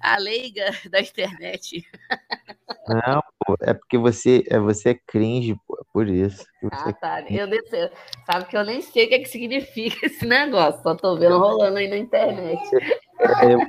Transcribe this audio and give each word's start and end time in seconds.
A 0.00 0.18
leiga 0.18 0.70
da 0.90 1.00
internet. 1.00 1.86
Não, 2.88 3.22
pô, 3.38 3.54
é 3.60 3.74
porque 3.74 3.98
você 3.98 4.42
é, 4.48 4.58
você 4.58 4.90
é 4.90 4.98
cringe, 5.06 5.54
pô, 5.66 5.78
é 5.78 5.84
por 5.92 6.08
isso. 6.08 6.44
Ah, 6.72 6.92
tá. 6.92 7.22
Eu 7.28 7.46
nem 7.46 7.60
sei, 7.66 7.90
sabe 8.24 8.46
que 8.46 8.56
eu 8.56 8.64
nem 8.64 8.80
sei 8.80 9.04
o 9.04 9.08
que, 9.08 9.14
é 9.14 9.18
que 9.18 9.28
significa 9.28 9.94
esse 10.06 10.26
negócio, 10.26 10.82
só 10.82 10.94
tô 10.94 11.16
vendo 11.16 11.38
rolando 11.38 11.78
aí 11.78 11.88
na 11.88 11.98
internet. 11.98 12.60
É, 13.20 13.52
eu, 13.52 13.60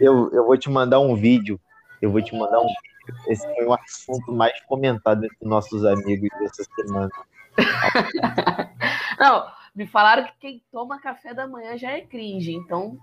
eu, 0.00 0.30
eu 0.32 0.46
vou 0.46 0.56
te 0.56 0.70
mandar 0.70 1.00
um 1.00 1.16
vídeo. 1.16 1.58
Eu 2.02 2.12
vou 2.12 2.22
te 2.22 2.36
mandar 2.36 2.60
um 2.60 2.66
vídeo. 2.66 3.22
Esse 3.28 3.46
foi 3.54 3.64
o 3.64 3.72
assunto 3.72 4.32
mais 4.32 4.58
comentado 4.66 5.24
entre 5.24 5.48
nossos 5.48 5.84
amigos 5.84 6.28
dessa 6.38 6.64
semana. 6.76 7.10
Não, 9.18 9.46
me 9.74 9.86
falaram 9.86 10.24
que 10.24 10.32
quem 10.40 10.62
toma 10.70 11.00
café 11.00 11.34
da 11.34 11.46
manhã 11.46 11.76
já 11.76 11.90
é 11.90 12.00
cringe, 12.00 12.52
então 12.52 12.96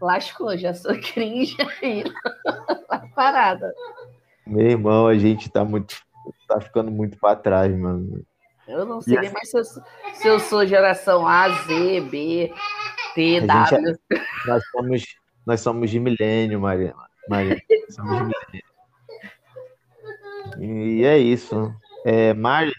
lascou, 0.00 0.56
já 0.56 0.72
sou 0.72 0.94
cringe 1.00 1.56
aí 1.82 2.04
na 2.88 3.06
parada. 3.14 3.72
Meu 4.46 4.70
irmão, 4.70 5.06
a 5.06 5.16
gente 5.16 5.50
tá 5.50 5.64
muito. 5.64 5.96
tá 6.48 6.60
ficando 6.60 6.90
muito 6.90 7.18
para 7.18 7.36
trás, 7.36 7.76
mano. 7.76 8.24
Eu 8.66 8.86
não 8.86 9.00
sei 9.02 9.18
nem 9.20 9.30
mais 9.30 9.50
se 9.50 9.58
eu, 9.58 9.64
se 9.64 10.26
eu, 10.26 10.40
sou 10.40 10.66
geração 10.66 11.26
A, 11.28 11.50
Z, 11.50 12.00
B, 12.10 12.50
T, 13.14 13.42
W. 13.42 13.98
É, 14.10 14.16
nós 14.46 14.62
somos, 14.70 15.04
nós 15.46 15.60
somos 15.60 15.90
de 15.90 16.00
milênio, 16.00 16.60
Maria. 16.60 16.94
Maria 17.28 17.60
somos 17.90 18.16
de 18.16 18.24
milênio. 18.24 18.64
E 20.60 21.04
é 21.04 21.18
isso. 21.18 21.74
É, 22.06 22.32
Mari, 22.32 22.72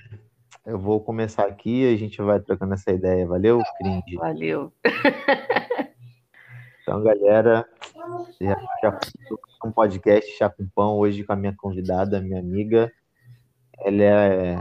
eu 0.66 0.80
vou 0.80 1.00
começar 1.00 1.46
aqui 1.46 1.84
e 1.84 1.94
a 1.94 1.98
gente 1.98 2.22
vai 2.22 2.40
trocando 2.40 2.74
essa 2.74 2.92
ideia. 2.92 3.28
Valeu, 3.28 3.62
cringe? 3.78 4.16
Valeu. 4.18 4.74
Então, 6.88 7.02
galera, 7.02 7.68
já, 8.40 8.56
já 8.84 9.00
um 9.66 9.72
podcast 9.72 10.32
Chá 10.38 10.52
com 10.52 10.68
Pão 10.68 11.00
hoje 11.00 11.24
com 11.24 11.34
a 11.34 11.36
minha 11.36 11.52
convidada, 11.58 12.22
minha 12.22 12.40
amiga. 12.40 12.94
Ela 13.80 14.04
é 14.04 14.56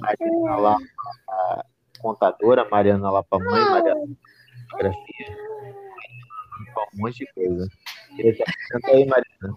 Mariana 0.00 0.56
Lapa, 0.56 1.64
contadora, 2.00 2.68
Mariana 2.68 3.12
Lapa 3.12 3.38
mãe, 3.38 3.64
Mariana 3.70 4.16
fotografia, 4.68 5.36
um 6.94 6.98
monte 6.98 7.18
de 7.18 7.32
coisa. 7.32 7.68
Apresenta 8.12 8.90
aí, 8.90 9.06
Mariana. 9.06 9.56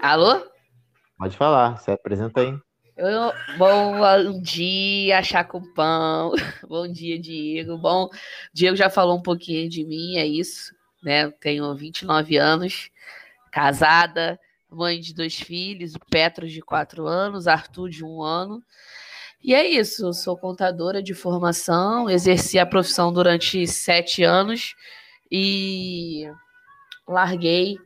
Alô? 0.00 0.46
Pode 1.18 1.36
falar, 1.36 1.76
você 1.76 1.90
apresenta 1.90 2.40
aí. 2.40 2.58
Eu, 2.96 3.30
bom 3.58 4.40
dia, 4.40 5.22
chá 5.22 5.44
pão. 5.44 6.32
Bom 6.66 6.90
dia, 6.90 7.18
Diego. 7.20 7.76
Bom, 7.76 8.08
Diego 8.54 8.74
já 8.74 8.88
falou 8.88 9.18
um 9.18 9.22
pouquinho 9.22 9.68
de 9.68 9.84
mim, 9.84 10.16
é 10.16 10.24
isso, 10.26 10.74
né? 11.02 11.30
Tenho 11.32 11.74
29 11.74 12.38
anos, 12.38 12.90
casada, 13.52 14.40
mãe 14.70 14.98
de 14.98 15.12
dois 15.12 15.34
filhos, 15.38 15.94
o 15.94 16.00
Petros 16.10 16.50
de 16.50 16.62
quatro 16.62 17.06
anos, 17.06 17.46
Arthur 17.46 17.90
de 17.90 18.02
um 18.02 18.22
ano. 18.22 18.62
E 19.44 19.54
é 19.54 19.68
isso, 19.68 20.10
sou 20.14 20.34
contadora 20.34 21.02
de 21.02 21.12
formação, 21.12 22.08
exerci 22.08 22.58
a 22.58 22.64
profissão 22.64 23.12
durante 23.12 23.66
sete 23.66 24.22
anos 24.22 24.74
e 25.30 26.24
larguei 27.06 27.76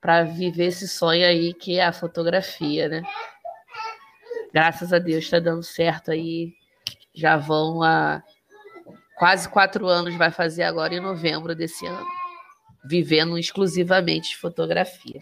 para 0.00 0.24
viver 0.24 0.66
esse 0.66 0.88
sonho 0.88 1.24
aí 1.24 1.54
que 1.54 1.78
é 1.78 1.84
a 1.84 1.92
fotografia, 1.92 2.88
né? 2.88 3.02
Graças 4.52 4.92
a 4.92 4.98
Deus 4.98 5.24
está 5.24 5.38
dando 5.38 5.62
certo 5.62 6.10
aí. 6.10 6.52
Já 7.14 7.36
vão 7.36 7.82
a 7.82 8.22
quase 9.16 9.48
quatro 9.48 9.86
anos, 9.86 10.14
vai 10.14 10.30
fazer 10.30 10.62
agora 10.62 10.94
em 10.94 11.00
novembro 11.00 11.54
desse 11.54 11.84
ano, 11.86 12.06
vivendo 12.84 13.36
exclusivamente 13.36 14.30
de 14.30 14.36
fotografia. 14.36 15.20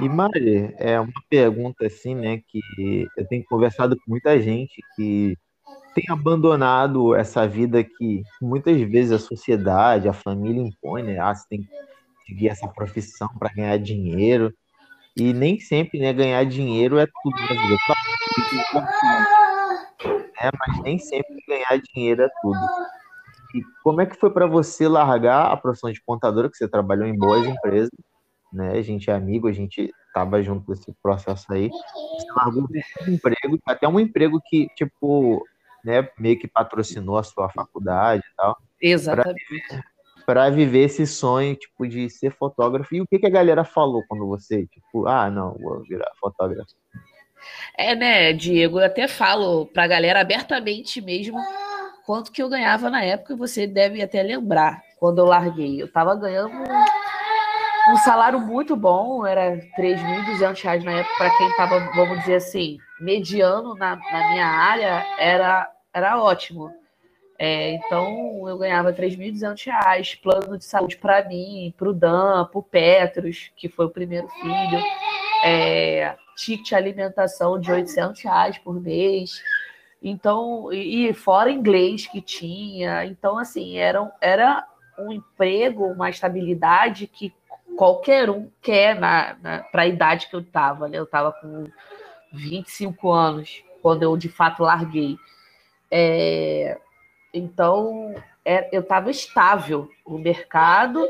E 0.00 0.08
Mari, 0.08 0.74
é 0.78 1.00
uma 1.00 1.12
pergunta 1.28 1.86
assim, 1.86 2.14
né, 2.14 2.40
que 2.46 3.08
eu 3.16 3.26
tenho 3.26 3.44
conversado 3.44 3.96
com 3.96 4.02
muita 4.10 4.40
gente 4.40 4.80
que 4.94 5.36
tem 5.94 6.04
abandonado 6.10 7.14
essa 7.14 7.48
vida 7.48 7.82
que 7.82 8.22
muitas 8.40 8.78
vezes 8.82 9.12
a 9.12 9.18
sociedade, 9.18 10.08
a 10.08 10.12
família 10.12 10.60
impõe, 10.60 11.02
né? 11.02 11.18
Ah, 11.18 11.34
você 11.34 11.48
tem 11.48 11.62
que 11.62 11.68
seguir 12.26 12.48
essa 12.48 12.68
profissão 12.68 13.28
para 13.38 13.52
ganhar 13.54 13.78
dinheiro. 13.78 14.52
E 15.16 15.32
nem 15.32 15.58
sempre, 15.58 15.98
né, 15.98 16.12
ganhar 16.12 16.44
dinheiro 16.44 16.98
é 16.98 17.06
tudo 17.06 17.40
na 17.40 17.62
vida. 17.62 17.76
É, 20.38 20.50
mas 20.58 20.82
nem 20.82 20.98
sempre 20.98 21.42
ganhar 21.48 21.80
dinheiro 21.80 22.22
é 22.22 22.28
tudo. 22.42 22.60
E 23.54 23.62
como 23.82 24.02
é 24.02 24.06
que 24.06 24.16
foi 24.16 24.30
para 24.30 24.46
você 24.46 24.86
largar 24.86 25.50
a 25.50 25.56
profissão 25.56 25.90
de 25.90 26.02
contadora, 26.02 26.50
que 26.50 26.56
você 26.56 26.68
trabalhou 26.68 27.06
em 27.06 27.16
boas 27.16 27.46
empresas, 27.46 27.90
né? 28.52 28.72
A 28.72 28.82
gente 28.82 29.10
é 29.10 29.14
amigo, 29.14 29.48
a 29.48 29.52
gente 29.52 29.90
tava 30.12 30.42
junto 30.42 30.70
nesse 30.70 30.92
processo 31.02 31.50
aí. 31.50 31.70
Você 31.70 32.26
largou 32.36 32.64
um 32.64 33.10
emprego, 33.10 33.58
até 33.66 33.88
um 33.88 33.98
emprego 33.98 34.38
que, 34.44 34.68
tipo, 34.74 35.42
né, 35.82 36.06
meio 36.18 36.38
que 36.38 36.46
patrocinou 36.46 37.16
a 37.16 37.22
sua 37.22 37.48
faculdade 37.48 38.22
e 38.22 38.36
tal. 38.36 38.58
Exatamente 38.82 39.82
para 40.26 40.50
viver 40.50 40.86
esse 40.86 41.06
sonho, 41.06 41.54
tipo, 41.54 41.86
de 41.86 42.10
ser 42.10 42.32
fotógrafo. 42.32 42.94
E 42.94 43.00
o 43.00 43.06
que, 43.06 43.18
que 43.18 43.26
a 43.26 43.30
galera 43.30 43.64
falou 43.64 44.02
quando 44.08 44.26
você, 44.26 44.66
tipo, 44.66 45.06
ah, 45.06 45.30
não, 45.30 45.54
vou 45.54 45.82
virar 45.82 46.10
fotógrafo? 46.20 46.74
É, 47.78 47.94
né, 47.94 48.32
Diego, 48.32 48.80
eu 48.80 48.86
até 48.86 49.06
falo 49.06 49.66
pra 49.66 49.86
galera 49.86 50.20
abertamente 50.20 51.00
mesmo 51.00 51.38
quanto 52.06 52.30
que 52.30 52.40
eu 52.40 52.48
ganhava 52.48 52.88
na 52.88 53.02
época, 53.02 53.34
você 53.34 53.66
deve 53.66 54.00
até 54.00 54.22
lembrar, 54.22 54.80
quando 54.98 55.18
eu 55.18 55.24
larguei. 55.24 55.82
Eu 55.82 55.90
tava 55.90 56.14
ganhando 56.14 56.54
um, 57.90 57.96
salário 57.98 58.38
muito 58.40 58.76
bom, 58.76 59.26
era 59.26 59.50
R$ 59.50 59.70
3.200 59.76 60.84
na 60.84 60.92
época, 60.92 61.14
para 61.18 61.36
quem 61.36 61.56
tava, 61.56 61.80
vamos 61.94 62.20
dizer 62.20 62.36
assim, 62.36 62.78
mediano 63.00 63.74
na, 63.74 63.96
na 63.96 64.30
minha 64.30 64.46
área, 64.46 65.04
era, 65.18 65.68
era 65.92 66.22
ótimo. 66.22 66.70
É, 67.38 67.72
então 67.72 68.48
eu 68.48 68.56
ganhava 68.56 68.92
3.200 68.92 69.66
reais, 69.66 70.14
plano 70.14 70.56
de 70.56 70.64
saúde 70.64 70.96
para 70.96 71.22
mim, 71.28 71.74
para 71.76 71.88
o 71.88 71.92
Dan, 71.92 72.46
para 72.46 72.58
o 72.58 72.62
Petros, 72.62 73.50
que 73.56 73.68
foi 73.68 73.86
o 73.86 73.90
primeiro 73.90 74.28
filho, 74.28 74.82
é, 75.44 76.16
ticket 76.34 76.72
alimentação 76.72 77.60
de 77.60 77.70
800 77.70 78.22
reais 78.22 78.58
por 78.58 78.80
mês. 78.80 79.42
Então, 80.02 80.72
e, 80.72 81.08
e 81.08 81.12
fora 81.12 81.50
inglês 81.50 82.06
que 82.06 82.20
tinha. 82.20 83.04
Então, 83.04 83.38
assim, 83.38 83.76
era, 83.76 84.10
era 84.20 84.66
um 84.98 85.12
emprego, 85.12 85.84
uma 85.84 86.08
estabilidade 86.08 87.06
que 87.06 87.34
qualquer 87.76 88.30
um 88.30 88.50
quer 88.62 88.98
na, 88.98 89.36
na 89.42 89.58
para 89.60 89.82
a 89.82 89.86
idade 89.86 90.28
que 90.28 90.36
eu 90.36 90.40
estava. 90.40 90.88
Né? 90.88 90.98
Eu 90.98 91.04
estava 91.04 91.32
com 91.32 91.64
25 92.32 93.10
anos 93.10 93.62
quando 93.82 94.02
eu 94.02 94.16
de 94.16 94.28
fato 94.28 94.62
larguei. 94.62 95.16
É, 95.90 96.78
então, 97.38 98.14
é, 98.44 98.68
eu 98.72 98.80
estava 98.80 99.10
estável 99.10 99.90
no 100.06 100.18
mercado 100.18 101.06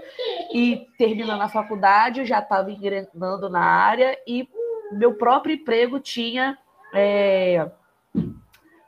e 0.53 0.87
terminando 0.97 1.42
a 1.42 1.48
faculdade, 1.48 2.20
eu 2.20 2.26
já 2.26 2.38
estava 2.38 2.70
engrenando 2.70 3.48
na 3.48 3.62
área 3.62 4.19
e 4.26 4.48
meu 4.92 5.15
próprio 5.15 5.54
emprego 5.54 6.00
tinha 6.00 6.56
é, 6.94 7.70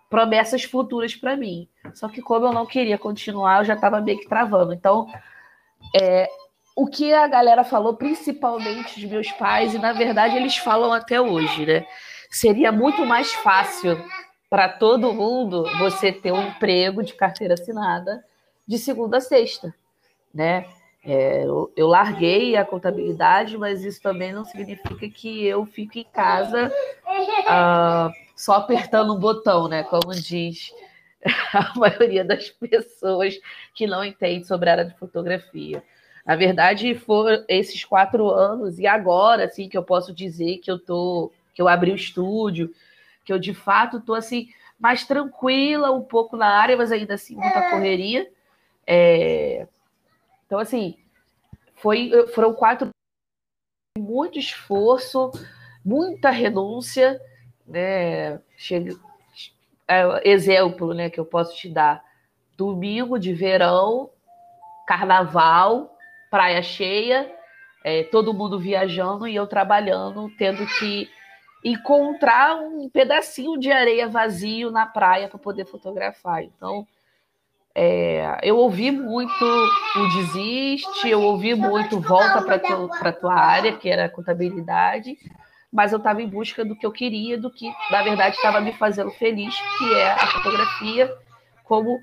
promessas 0.08 0.64
futuras 0.64 1.14
para 1.14 1.36
mim. 1.36 1.68
Só 1.94 2.08
que 2.08 2.22
como 2.22 2.46
eu 2.46 2.52
não 2.52 2.66
queria 2.66 2.98
continuar, 2.98 3.60
eu 3.60 3.64
já 3.64 3.74
estava 3.74 4.00
meio 4.00 4.18
que 4.18 4.28
travando. 4.28 4.72
Então, 4.72 5.06
é, 5.94 6.28
o 6.74 6.86
que 6.86 7.12
a 7.12 7.26
galera 7.26 7.64
falou, 7.64 7.94
principalmente 7.94 9.04
os 9.04 9.10
meus 9.10 9.30
pais, 9.32 9.74
e 9.74 9.78
na 9.78 9.92
verdade 9.92 10.36
eles 10.36 10.56
falam 10.56 10.92
até 10.92 11.20
hoje, 11.20 11.66
né? 11.66 11.86
Seria 12.30 12.70
muito 12.70 13.04
mais 13.04 13.32
fácil 13.32 13.98
para 14.50 14.68
todo 14.68 15.12
mundo 15.12 15.64
você 15.78 16.12
ter 16.12 16.32
um 16.32 16.48
emprego 16.48 17.02
de 17.02 17.14
carteira 17.14 17.54
assinada 17.54 18.24
de 18.66 18.78
segunda 18.78 19.18
a 19.18 19.20
sexta, 19.20 19.74
né? 20.32 20.66
É, 21.04 21.44
eu, 21.44 21.72
eu, 21.76 21.86
larguei 21.86 22.56
a 22.56 22.64
contabilidade, 22.64 23.56
mas 23.56 23.84
isso 23.84 24.02
também 24.02 24.32
não 24.32 24.44
significa 24.44 25.08
que 25.08 25.46
eu 25.46 25.64
fico 25.64 25.96
em 25.96 26.04
casa 26.04 26.72
uh, 27.06 28.12
só 28.36 28.54
apertando 28.54 29.14
um 29.14 29.18
botão, 29.18 29.68
né? 29.68 29.84
Como 29.84 30.12
diz 30.12 30.72
a 31.54 31.72
maioria 31.78 32.24
das 32.24 32.50
pessoas 32.50 33.38
que 33.74 33.86
não 33.86 34.04
entende 34.04 34.46
sobre 34.46 34.68
a 34.68 34.72
área 34.72 34.84
de 34.84 34.98
fotografia. 34.98 35.82
Na 36.26 36.36
verdade, 36.36 36.94
foram 36.94 37.42
esses 37.48 37.84
quatro 37.84 38.28
anos 38.28 38.78
e 38.78 38.86
agora, 38.86 39.44
assim, 39.44 39.68
que 39.68 39.78
eu 39.78 39.82
posso 39.82 40.12
dizer 40.12 40.58
que 40.58 40.70
eu 40.70 40.78
tô, 40.78 41.32
que 41.54 41.62
eu 41.62 41.68
abri 41.68 41.90
o 41.90 41.96
estúdio, 41.96 42.70
que 43.28 43.32
eu 43.34 43.38
de 43.38 43.52
fato 43.52 43.98
estou 43.98 44.14
assim 44.14 44.48
mais 44.80 45.06
tranquila 45.06 45.92
um 45.92 46.00
pouco 46.00 46.34
na 46.34 46.46
área, 46.46 46.78
mas 46.78 46.90
ainda 46.90 47.12
assim 47.12 47.36
muita 47.36 47.68
correria. 47.68 48.26
É... 48.86 49.68
Então 50.46 50.58
assim 50.58 50.96
foi 51.76 52.10
foram 52.28 52.54
quatro 52.54 52.88
muito 53.98 54.38
esforço, 54.38 55.30
muita 55.84 56.30
renúncia, 56.30 57.20
né? 57.66 58.40
Chega... 58.56 58.98
É, 59.86 60.30
exemplo, 60.30 60.94
né, 60.94 61.10
que 61.10 61.20
eu 61.20 61.26
posso 61.26 61.54
te 61.54 61.68
dar. 61.68 62.02
domingo 62.56 63.18
de 63.18 63.34
verão, 63.34 64.10
carnaval, 64.86 65.98
praia 66.30 66.62
cheia, 66.62 67.30
é, 67.84 68.04
todo 68.04 68.32
mundo 68.32 68.58
viajando 68.58 69.28
e 69.28 69.34
eu 69.34 69.46
trabalhando, 69.46 70.30
tendo 70.38 70.66
que 70.78 71.10
encontrar 71.70 72.56
um 72.56 72.88
pedacinho 72.88 73.58
de 73.58 73.70
areia 73.70 74.08
vazio 74.08 74.70
na 74.70 74.86
praia 74.86 75.28
para 75.28 75.38
poder 75.38 75.64
fotografar. 75.64 76.42
Então, 76.42 76.86
é, 77.74 78.38
eu 78.42 78.56
ouvi 78.56 78.90
muito 78.90 79.44
o 79.44 80.08
desiste, 80.16 81.08
eu 81.08 81.22
ouvi 81.22 81.54
muito 81.54 82.00
volta 82.00 82.42
para 82.42 83.10
a 83.10 83.12
tua 83.12 83.34
área, 83.34 83.76
que 83.76 83.88
era 83.88 84.08
contabilidade, 84.08 85.16
mas 85.72 85.92
eu 85.92 85.98
estava 85.98 86.20
em 86.20 86.28
busca 86.28 86.64
do 86.64 86.74
que 86.74 86.84
eu 86.84 86.90
queria, 86.90 87.38
do 87.38 87.50
que, 87.50 87.72
na 87.90 88.02
verdade, 88.02 88.34
estava 88.34 88.60
me 88.60 88.72
fazendo 88.72 89.10
feliz, 89.12 89.54
que 89.78 89.94
é 89.94 90.10
a 90.10 90.26
fotografia, 90.26 91.14
como 91.64 92.00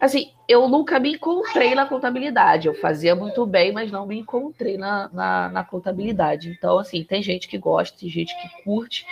assim, 0.00 0.32
eu 0.48 0.68
nunca 0.68 0.98
me 0.98 1.14
encontrei 1.14 1.74
na 1.74 1.86
contabilidade. 1.86 2.68
Eu 2.68 2.74
fazia 2.74 3.14
muito 3.14 3.44
bem, 3.44 3.72
mas 3.72 3.90
não 3.90 4.06
me 4.06 4.18
encontrei 4.18 4.76
na, 4.76 5.08
na, 5.12 5.48
na 5.48 5.64
contabilidade. 5.64 6.50
Então, 6.50 6.78
assim, 6.78 7.02
tem 7.04 7.22
gente 7.22 7.48
que 7.48 7.58
gosta, 7.58 7.98
tem 7.98 8.08
gente 8.08 8.34
que 8.40 8.62
curte. 8.62 9.04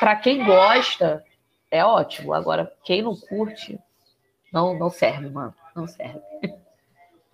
Para 0.00 0.16
quem 0.16 0.44
gosta, 0.44 1.24
é 1.70 1.84
ótimo. 1.84 2.32
Agora, 2.32 2.72
quem 2.84 3.02
não 3.02 3.16
curte, 3.16 3.78
não, 4.52 4.78
não 4.78 4.90
serve, 4.90 5.30
mano. 5.30 5.54
Não 5.74 5.86
serve. 5.86 6.20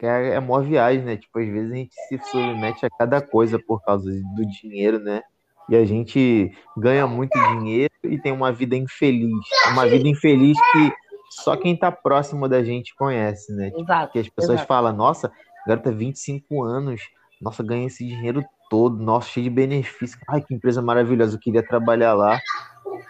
É, 0.00 0.34
é 0.34 0.38
uma 0.38 0.62
viagem, 0.62 1.02
né? 1.02 1.16
Tipo, 1.16 1.40
às 1.40 1.48
vezes 1.48 1.72
a 1.72 1.74
gente 1.74 1.94
se 2.08 2.18
submete 2.30 2.86
a 2.86 2.90
cada 2.90 3.20
coisa 3.20 3.58
por 3.58 3.82
causa 3.82 4.08
do 4.36 4.46
dinheiro, 4.46 5.00
né? 5.00 5.22
E 5.68 5.76
a 5.76 5.84
gente 5.84 6.56
ganha 6.76 7.06
muito 7.06 7.38
dinheiro 7.50 7.92
e 8.04 8.16
tem 8.16 8.32
uma 8.32 8.52
vida 8.52 8.76
infeliz. 8.76 9.44
Uma 9.72 9.86
vida 9.86 10.08
infeliz 10.08 10.56
que 10.72 10.92
só 11.30 11.56
quem 11.56 11.76
tá 11.76 11.90
próximo 11.92 12.48
da 12.48 12.62
gente 12.62 12.94
conhece, 12.94 13.52
né? 13.52 13.70
Tipo, 13.70 13.82
exato, 13.82 14.12
que 14.12 14.18
as 14.18 14.28
pessoas 14.28 14.56
exato. 14.56 14.68
falam, 14.68 14.92
nossa, 14.92 15.30
tá 15.66 15.90
25 15.90 16.62
anos, 16.62 17.02
nossa, 17.40 17.62
ganha 17.62 17.86
esse 17.86 18.06
dinheiro 18.06 18.44
todo, 18.70 19.02
nossa, 19.02 19.28
cheio 19.28 19.44
de 19.44 19.50
benefícios. 19.50 20.20
Ai, 20.28 20.40
que 20.40 20.54
empresa 20.54 20.82
maravilhosa, 20.82 21.36
eu 21.36 21.40
queria 21.40 21.62
trabalhar 21.62 22.14
lá. 22.14 22.40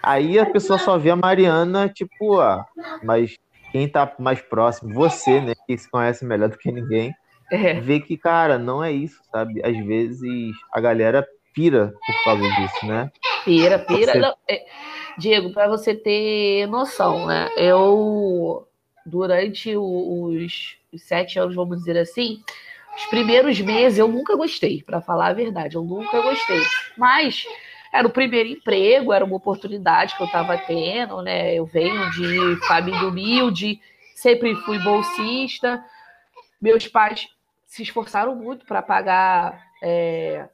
Aí 0.02 0.38
a 0.38 0.46
pessoa 0.46 0.78
só 0.78 0.98
vê 0.98 1.10
a 1.10 1.16
Mariana, 1.16 1.88
tipo, 1.88 2.38
ah, 2.40 2.64
mas 3.02 3.36
quem 3.72 3.88
tá 3.88 4.12
mais 4.18 4.40
próximo, 4.40 4.94
você, 4.94 5.40
né, 5.40 5.54
que 5.66 5.76
se 5.76 5.90
conhece 5.90 6.24
melhor 6.24 6.48
do 6.48 6.58
que 6.58 6.70
ninguém, 6.70 7.14
é. 7.50 7.80
vê 7.80 8.00
que, 8.00 8.16
cara, 8.16 8.58
não 8.58 8.82
é 8.82 8.92
isso, 8.92 9.20
sabe? 9.30 9.60
Às 9.64 9.76
vezes 9.86 10.54
a 10.72 10.80
galera 10.80 11.26
pira 11.54 11.92
por 12.06 12.24
causa 12.24 12.42
disso, 12.42 12.86
né? 12.86 13.10
Pira, 13.44 13.78
pira. 13.78 14.12
Você... 14.12 14.18
Não, 14.18 14.34
é 14.48 14.66
Diego, 15.18 15.52
para 15.52 15.66
você 15.66 15.94
ter 15.94 16.66
noção, 16.68 17.26
né? 17.26 17.50
Eu, 17.56 18.68
durante 19.04 19.76
os, 19.76 20.76
os 20.92 21.02
sete 21.02 21.38
anos, 21.40 21.56
vamos 21.56 21.78
dizer 21.78 21.98
assim, 21.98 22.40
os 22.96 23.04
primeiros 23.06 23.60
meses 23.60 23.98
eu 23.98 24.06
nunca 24.06 24.36
gostei, 24.36 24.82
para 24.82 25.00
falar 25.00 25.28
a 25.28 25.32
verdade, 25.32 25.74
eu 25.74 25.82
nunca 25.82 26.20
gostei. 26.20 26.62
Mas 26.96 27.44
era 27.92 28.06
o 28.06 28.10
primeiro 28.10 28.48
emprego, 28.48 29.12
era 29.12 29.24
uma 29.24 29.36
oportunidade 29.36 30.16
que 30.16 30.22
eu 30.22 30.26
estava 30.26 30.56
tendo, 30.56 31.20
né? 31.20 31.54
Eu 31.54 31.66
venho 31.66 32.10
de 32.12 32.56
família 32.66 33.08
humilde, 33.08 33.80
sempre 34.14 34.54
fui 34.54 34.78
bolsista. 34.78 35.84
Meus 36.60 36.86
pais 36.86 37.28
se 37.66 37.82
esforçaram 37.82 38.36
muito 38.36 38.64
para 38.66 38.82
pagar 38.82 39.66
é, 39.82 40.48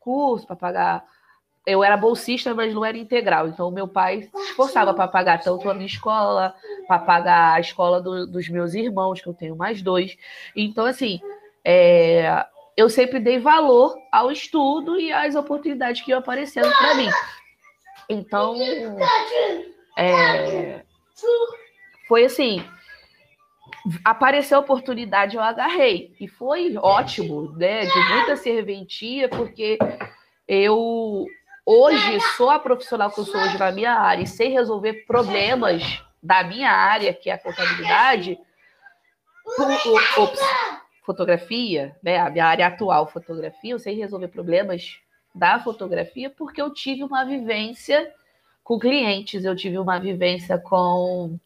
curso, 0.00 0.46
para 0.46 0.56
pagar 0.56 1.04
eu 1.66 1.82
era 1.82 1.96
bolsista, 1.96 2.54
mas 2.54 2.74
não 2.74 2.84
era 2.84 2.98
integral. 2.98 3.48
Então, 3.48 3.70
meu 3.70 3.86
pai 3.86 4.22
se 4.22 4.42
esforçava 4.50 4.92
para 4.92 5.06
pagar 5.06 5.40
tanto 5.40 5.70
a 5.70 5.74
minha 5.74 5.86
escola, 5.86 6.54
para 6.88 6.98
pagar 6.98 7.54
a 7.54 7.60
escola 7.60 8.00
do, 8.00 8.26
dos 8.26 8.48
meus 8.48 8.74
irmãos, 8.74 9.20
que 9.20 9.28
eu 9.28 9.34
tenho 9.34 9.56
mais 9.56 9.80
dois. 9.80 10.16
Então, 10.56 10.84
assim, 10.84 11.20
é, 11.64 12.44
eu 12.76 12.90
sempre 12.90 13.20
dei 13.20 13.38
valor 13.38 13.96
ao 14.10 14.32
estudo 14.32 14.98
e 14.98 15.12
às 15.12 15.36
oportunidades 15.36 16.02
que 16.02 16.10
iam 16.10 16.18
aparecendo 16.18 16.70
para 16.76 16.94
mim. 16.94 17.08
Então, 18.08 18.56
é, 19.96 20.82
foi 22.08 22.24
assim. 22.24 22.64
Apareceu 24.04 24.58
a 24.58 24.60
oportunidade, 24.60 25.36
eu 25.36 25.42
agarrei. 25.42 26.14
E 26.20 26.26
foi 26.26 26.76
ótimo, 26.76 27.52
né? 27.56 27.84
De 27.84 28.14
muita 28.14 28.36
serventia, 28.36 29.28
porque 29.28 29.78
eu 30.46 31.26
hoje 31.64 32.20
sou 32.36 32.50
a 32.50 32.58
profissional 32.58 33.10
que 33.10 33.20
eu 33.20 33.24
sou 33.24 33.40
hoje 33.40 33.58
na 33.58 33.70
minha 33.70 33.92
área 33.92 34.22
e 34.22 34.26
sei 34.26 34.48
resolver 34.48 35.04
problemas 35.06 36.02
da 36.22 36.44
minha 36.44 36.70
área, 36.70 37.12
que 37.12 37.30
é 37.30 37.34
a 37.34 37.38
contabilidade, 37.38 38.38
ops, 40.16 40.40
fotografia, 41.04 41.96
né? 42.02 42.18
A 42.18 42.30
minha 42.30 42.46
área 42.46 42.66
atual, 42.66 43.08
fotografia, 43.08 43.72
eu 43.72 43.78
sei 43.78 43.96
resolver 43.96 44.28
problemas 44.28 44.98
da 45.34 45.58
fotografia 45.58 46.30
porque 46.30 46.60
eu 46.60 46.72
tive 46.72 47.02
uma 47.02 47.24
vivência 47.24 48.12
com 48.62 48.78
clientes, 48.78 49.44
eu 49.44 49.56
tive 49.56 49.78
uma 49.78 49.98
vivência 49.98 50.58
com 50.58 51.38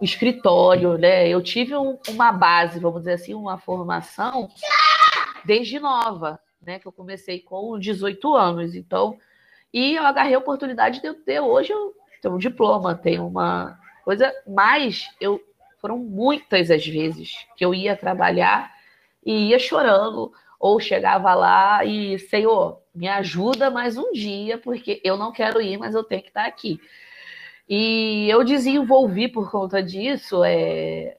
o 0.00 0.04
escritório, 0.04 0.96
né? 0.96 1.28
Eu 1.28 1.42
tive 1.42 1.76
um, 1.76 1.98
uma 2.08 2.30
base, 2.30 2.78
vamos 2.78 3.00
dizer 3.00 3.14
assim, 3.14 3.34
uma 3.34 3.58
formação 3.58 4.48
desde 5.44 5.80
nova 5.80 6.40
né? 6.64 6.78
Que 6.78 6.86
eu 6.86 6.92
comecei 6.92 7.40
com 7.40 7.78
18 7.78 8.34
anos. 8.34 8.74
Então, 8.74 9.18
e 9.72 9.94
eu 9.96 10.04
agarrei 10.04 10.34
a 10.34 10.38
oportunidade 10.38 11.00
de 11.00 11.06
eu 11.06 11.14
ter 11.14 11.40
hoje 11.40 11.72
eu 11.72 11.94
tenho 12.22 12.34
um 12.34 12.38
diploma, 12.38 12.94
tenho 12.94 13.26
uma 13.26 13.78
coisa, 14.04 14.32
mas 14.46 15.08
eu 15.20 15.40
foram 15.80 15.98
muitas 15.98 16.70
as 16.70 16.86
vezes 16.86 17.46
que 17.56 17.64
eu 17.64 17.74
ia 17.74 17.94
trabalhar 17.94 18.72
e 19.24 19.50
ia 19.50 19.58
chorando, 19.58 20.32
ou 20.58 20.80
chegava 20.80 21.34
lá 21.34 21.84
e, 21.84 22.18
Senhor, 22.18 22.80
me 22.94 23.06
ajuda 23.06 23.70
mais 23.70 23.98
um 23.98 24.10
dia, 24.12 24.56
porque 24.56 24.98
eu 25.04 25.18
não 25.18 25.30
quero 25.30 25.60
ir, 25.60 25.76
mas 25.76 25.94
eu 25.94 26.02
tenho 26.02 26.22
que 26.22 26.28
estar 26.28 26.46
aqui. 26.46 26.80
E 27.68 28.26
eu 28.30 28.42
desenvolvi 28.42 29.28
por 29.28 29.50
conta 29.50 29.82
disso 29.82 30.42
é, 30.42 31.18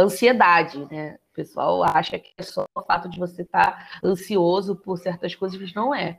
ansiedade, 0.00 0.86
né? 0.90 1.18
O 1.30 1.34
pessoal 1.34 1.82
acha 1.84 2.18
que 2.18 2.32
é 2.36 2.42
só 2.42 2.66
o 2.74 2.82
fato 2.82 3.08
de 3.08 3.18
você 3.18 3.42
estar 3.42 3.72
tá 3.72 3.88
ansioso 4.04 4.76
por 4.76 4.98
certas 4.98 5.34
coisas, 5.34 5.60
mas 5.60 5.72
não 5.72 5.94
é. 5.94 6.18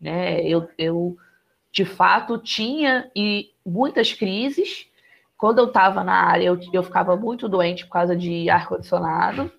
Né? 0.00 0.42
Eu, 0.42 0.68
eu, 0.78 1.16
de 1.72 1.84
fato, 1.84 2.38
tinha 2.38 3.10
e 3.14 3.50
muitas 3.64 4.12
crises. 4.12 4.86
Quando 5.36 5.58
eu 5.58 5.66
estava 5.66 6.04
na 6.04 6.14
área, 6.14 6.44
eu, 6.44 6.60
eu 6.72 6.82
ficava 6.82 7.16
muito 7.16 7.48
doente 7.48 7.86
por 7.86 7.92
causa 7.92 8.14
de 8.14 8.48
ar-condicionado. 8.50 9.50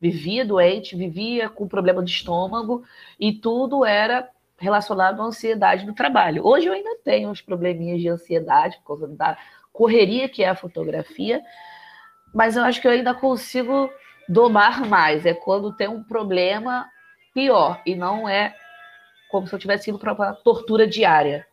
Vivia 0.00 0.44
doente, 0.44 0.94
vivia 0.94 1.48
com 1.48 1.66
problema 1.66 2.04
de 2.04 2.10
estômago, 2.10 2.84
e 3.18 3.32
tudo 3.32 3.84
era 3.84 4.28
relacionado 4.58 5.20
à 5.20 5.24
ansiedade 5.24 5.86
no 5.86 5.94
trabalho. 5.94 6.46
Hoje 6.46 6.66
eu 6.66 6.72
ainda 6.72 6.96
tenho 7.04 7.30
uns 7.30 7.40
probleminhas 7.40 8.00
de 8.00 8.08
ansiedade 8.08 8.76
por 8.78 8.98
causa 8.98 9.08
da 9.08 9.36
correria 9.72 10.28
que 10.28 10.42
é 10.42 10.48
a 10.48 10.54
fotografia, 10.54 11.42
mas 12.36 12.54
eu 12.54 12.62
acho 12.62 12.82
que 12.82 12.86
eu 12.86 12.92
ainda 12.92 13.14
consigo 13.14 13.90
domar 14.28 14.86
mais. 14.86 15.24
É 15.24 15.32
quando 15.32 15.74
tem 15.74 15.88
um 15.88 16.02
problema 16.04 16.86
pior 17.32 17.80
e 17.86 17.94
não 17.94 18.28
é 18.28 18.54
como 19.30 19.46
se 19.46 19.54
eu 19.54 19.58
tivesse 19.58 19.88
ido 19.88 19.98
para 19.98 20.12
uma 20.12 20.34
tortura 20.34 20.86
diária. 20.86 21.46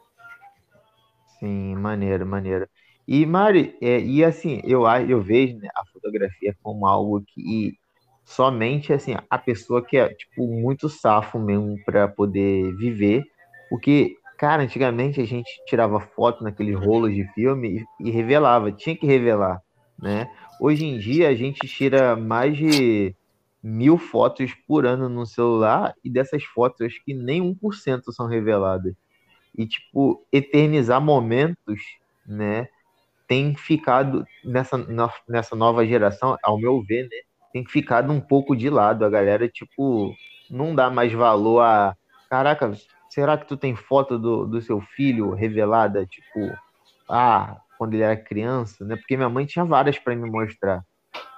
Sim, 1.39 1.75
maneiro, 1.75 2.25
maneiro. 2.25 2.67
E 3.07 3.25
Mari, 3.25 3.77
é, 3.81 3.99
e 3.99 4.23
assim, 4.23 4.61
eu, 4.65 4.83
eu 5.07 5.21
vejo 5.21 5.57
né, 5.57 5.69
a 5.73 5.85
fotografia 5.85 6.55
como 6.61 6.85
algo 6.85 7.21
que 7.21 7.77
somente 8.25 8.93
assim 8.93 9.15
a 9.29 9.37
pessoa 9.37 9.85
que 9.85 9.97
é 9.97 10.13
tipo 10.13 10.47
muito 10.47 10.87
safo 10.87 11.37
mesmo 11.39 11.77
para 11.85 12.07
poder 12.07 12.73
viver, 12.75 13.23
porque 13.69 14.15
cara, 14.37 14.63
antigamente 14.63 15.21
a 15.21 15.25
gente 15.25 15.49
tirava 15.65 15.99
foto 15.99 16.43
naqueles 16.43 16.77
rolos 16.77 17.13
de 17.13 17.25
filme 17.33 17.85
e, 17.99 18.07
e 18.07 18.11
revelava, 18.11 18.71
tinha 18.71 18.95
que 18.95 19.05
revelar, 19.05 19.61
né? 19.97 20.29
Hoje 20.59 20.85
em 20.85 20.97
dia 20.97 21.29
a 21.29 21.35
gente 21.35 21.67
tira 21.67 22.15
mais 22.15 22.55
de 22.55 23.15
mil 23.61 23.97
fotos 23.97 24.53
por 24.67 24.85
ano 24.85 25.07
no 25.07 25.25
celular 25.25 25.93
e 26.03 26.09
dessas 26.09 26.43
fotos 26.43 26.81
acho 26.81 27.03
que 27.03 27.13
nem 27.13 27.41
1% 27.41 28.11
são 28.11 28.27
reveladas. 28.27 28.93
E, 29.55 29.65
tipo, 29.65 30.25
eternizar 30.31 30.99
momentos, 30.99 31.81
né, 32.25 32.67
tem 33.27 33.55
ficado 33.55 34.25
nessa, 34.43 34.77
nessa 35.27 35.55
nova 35.55 35.85
geração, 35.85 36.37
ao 36.43 36.57
meu 36.57 36.81
ver, 36.83 37.03
né, 37.03 37.17
tem 37.53 37.65
ficado 37.65 38.11
um 38.11 38.19
pouco 38.19 38.55
de 38.55 38.69
lado. 38.69 39.05
A 39.05 39.09
galera, 39.09 39.47
tipo, 39.47 40.13
não 40.49 40.73
dá 40.73 40.89
mais 40.89 41.13
valor 41.13 41.61
a. 41.61 41.95
Caraca, 42.29 42.73
será 43.09 43.37
que 43.37 43.47
tu 43.47 43.55
tem 43.55 43.75
foto 43.75 44.17
do, 44.17 44.47
do 44.47 44.59
seu 44.59 44.81
filho 44.81 45.33
revelada? 45.33 46.05
Tipo, 46.05 46.51
ah, 47.07 47.57
quando 47.83 47.95
ele 47.95 48.03
era 48.03 48.15
criança, 48.15 48.85
né? 48.85 48.95
Porque 48.95 49.17
minha 49.17 49.27
mãe 49.27 49.45
tinha 49.45 49.65
várias 49.65 49.99
para 49.99 50.15
me 50.15 50.29
mostrar, 50.29 50.81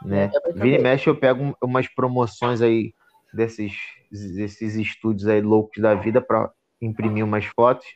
né? 0.03 0.31
Vira 0.53 0.77
e 0.77 0.79
mexe 0.79 1.09
eu 1.09 1.15
pego 1.15 1.57
umas 1.59 1.87
promoções 1.87 2.61
aí 2.61 2.93
desses, 3.33 3.73
desses 4.11 4.75
estúdios 4.75 5.27
aí 5.27 5.41
loucos 5.41 5.81
da 5.81 5.95
vida 5.95 6.21
para 6.21 6.51
imprimir 6.79 7.25
umas 7.25 7.45
fotos. 7.45 7.87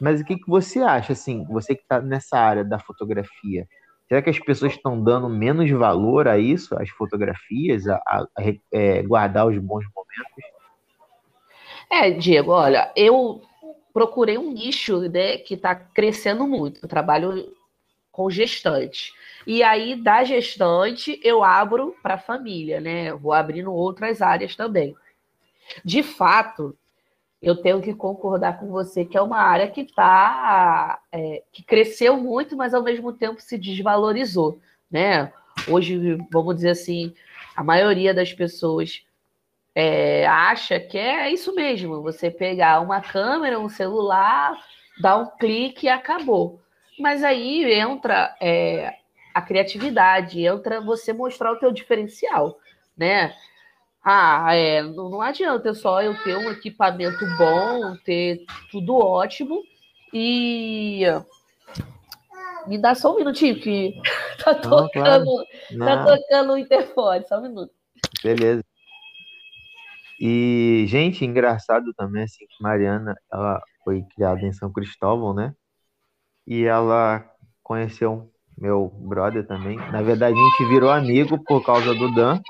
Mas 0.00 0.22
o 0.22 0.24
que, 0.24 0.38
que 0.38 0.48
você 0.48 0.78
acha, 0.80 1.12
assim, 1.12 1.44
você 1.44 1.74
que 1.74 1.82
está 1.82 2.00
nessa 2.00 2.38
área 2.38 2.64
da 2.64 2.78
fotografia? 2.78 3.68
Será 4.08 4.22
que 4.22 4.30
as 4.30 4.38
pessoas 4.38 4.72
estão 4.72 4.98
dando 4.98 5.28
menos 5.28 5.70
valor 5.70 6.26
a 6.26 6.38
isso, 6.38 6.74
às 6.78 6.88
fotografias, 6.88 7.86
a, 7.86 7.96
a, 8.06 8.26
a 8.38 8.42
é, 8.72 9.02
guardar 9.02 9.46
os 9.46 9.58
bons 9.58 9.84
momentos? 9.94 10.44
É, 11.90 12.10
Diego, 12.10 12.52
olha, 12.52 12.90
eu 12.96 13.42
procurei 13.92 14.38
um 14.38 14.50
nicho 14.50 14.98
né, 15.10 15.36
que 15.36 15.52
está 15.54 15.74
crescendo 15.74 16.46
muito. 16.46 16.80
Eu 16.82 16.88
trabalho 16.88 17.52
com 18.12 18.30
gestante. 18.30 19.12
E 19.46 19.62
aí, 19.62 19.96
da 19.96 20.22
gestante, 20.22 21.18
eu 21.24 21.42
abro 21.42 21.96
para 22.02 22.14
a 22.14 22.18
família, 22.18 22.80
né? 22.80 23.12
vou 23.14 23.32
abrindo 23.32 23.72
outras 23.72 24.22
áreas 24.22 24.54
também. 24.54 24.94
De 25.84 26.02
fato, 26.02 26.76
eu 27.40 27.56
tenho 27.56 27.82
que 27.82 27.92
concordar 27.92 28.60
com 28.60 28.68
você 28.68 29.04
que 29.04 29.16
é 29.16 29.22
uma 29.22 29.38
área 29.38 29.68
que 29.68 29.84
tá, 29.84 31.00
é, 31.10 31.42
que 31.50 31.64
cresceu 31.64 32.16
muito, 32.16 32.56
mas 32.56 32.72
ao 32.72 32.82
mesmo 32.82 33.12
tempo 33.12 33.40
se 33.40 33.58
desvalorizou, 33.58 34.60
né? 34.88 35.32
Hoje, 35.68 36.18
vamos 36.30 36.56
dizer 36.56 36.70
assim, 36.70 37.12
a 37.56 37.64
maioria 37.64 38.14
das 38.14 38.32
pessoas 38.32 39.04
é, 39.74 40.26
acha 40.26 40.78
que 40.78 40.96
é 40.96 41.32
isso 41.32 41.54
mesmo, 41.54 42.02
você 42.02 42.30
pegar 42.30 42.80
uma 42.80 43.00
câmera, 43.00 43.58
um 43.58 43.68
celular, 43.68 44.56
dar 45.00 45.16
um 45.16 45.26
clique 45.36 45.86
e 45.86 45.88
acabou. 45.88 46.61
Mas 47.02 47.24
aí 47.24 47.64
entra 47.74 48.32
é, 48.40 48.94
a 49.34 49.42
criatividade, 49.42 50.46
entra 50.46 50.80
você 50.80 51.12
mostrar 51.12 51.50
o 51.50 51.58
teu 51.58 51.72
diferencial, 51.72 52.56
né? 52.96 53.34
Ah, 54.04 54.54
é, 54.54 54.82
não, 54.82 55.10
não 55.10 55.20
adianta 55.20 55.74
só 55.74 56.00
eu 56.00 56.16
ter 56.22 56.36
um 56.36 56.48
equipamento 56.48 57.24
bom, 57.36 57.96
ter 58.04 58.44
tudo 58.70 58.96
ótimo 58.96 59.60
e 60.14 61.02
me 62.68 62.78
dá 62.78 62.94
só 62.94 63.12
um 63.12 63.16
minutinho 63.16 63.60
que 63.60 64.00
tá 64.44 64.54
tocando, 64.54 65.44
não, 65.72 65.86
claro. 65.86 66.06
tá 66.06 66.16
tocando 66.16 66.52
o 66.52 66.58
interfone, 66.58 67.26
só 67.26 67.38
um 67.38 67.42
minuto. 67.42 67.72
Beleza. 68.22 68.62
E, 70.20 70.84
gente, 70.86 71.24
engraçado 71.24 71.92
também, 71.94 72.22
assim, 72.22 72.46
que 72.46 72.62
Mariana, 72.62 73.16
ela 73.32 73.60
foi 73.82 74.04
criada 74.14 74.40
em 74.42 74.52
São 74.52 74.72
Cristóvão, 74.72 75.34
né? 75.34 75.52
E 76.46 76.64
ela 76.64 77.24
conheceu 77.62 78.30
meu 78.58 78.92
brother 78.94 79.46
também. 79.46 79.76
Na 79.90 80.02
verdade, 80.02 80.36
a 80.38 80.44
gente 80.44 80.68
virou 80.68 80.90
amigo 80.90 81.42
por 81.44 81.64
causa 81.64 81.94
do 81.94 82.14
Dan, 82.14 82.40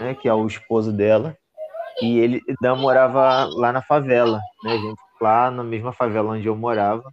né, 0.00 0.14
que 0.14 0.28
é 0.28 0.34
o 0.34 0.46
esposo 0.46 0.92
dela. 0.92 1.36
E 2.00 2.18
ele 2.18 2.40
Dan 2.60 2.76
morava 2.76 3.44
lá 3.54 3.72
na 3.72 3.82
favela, 3.82 4.40
né, 4.64 4.78
gente? 4.78 5.00
Lá 5.20 5.50
na 5.50 5.62
mesma 5.62 5.92
favela 5.92 6.32
onde 6.32 6.46
eu 6.46 6.56
morava. 6.56 7.04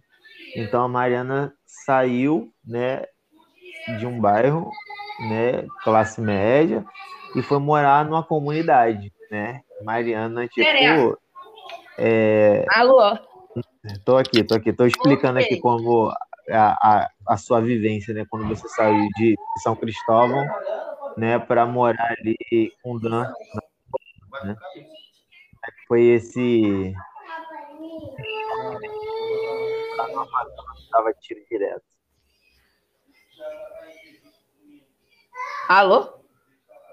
Então 0.56 0.82
a 0.82 0.88
Mariana 0.88 1.52
saiu, 1.64 2.52
né, 2.66 3.04
de 3.98 4.06
um 4.06 4.20
bairro, 4.20 4.70
né, 5.28 5.64
classe 5.84 6.20
média, 6.20 6.84
e 7.36 7.42
foi 7.42 7.58
morar 7.58 8.04
numa 8.04 8.22
comunidade, 8.22 9.12
né? 9.30 9.60
Mariana, 9.82 10.48
tipo. 10.48 11.18
É... 11.96 12.64
Alô? 12.70 13.16
Tô 14.04 14.16
aqui, 14.16 14.44
tô 14.44 14.54
aqui, 14.54 14.72
tô 14.72 14.84
explicando 14.84 15.38
okay. 15.38 15.52
aqui 15.52 15.60
como 15.60 16.10
a, 16.50 17.02
a, 17.02 17.10
a, 17.28 17.36
sua 17.38 17.60
vivência, 17.60 18.12
né? 18.12 18.26
Quando 18.28 18.46
você 18.46 18.68
saiu 18.68 19.08
de 19.16 19.34
São 19.62 19.74
Cristóvão, 19.74 20.44
né, 21.16 21.38
para 21.38 21.64
morar 21.64 22.14
ali 22.18 22.72
com 22.82 22.98
Dan, 22.98 23.32
né? 24.44 24.56
Foi 25.88 26.02
esse 26.02 26.94
tava 30.90 31.12
tiro 31.14 31.40
direto. 31.48 31.82
Alô? 35.68 36.20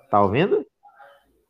Tá 0.10 0.22
ouvindo? 0.22 0.65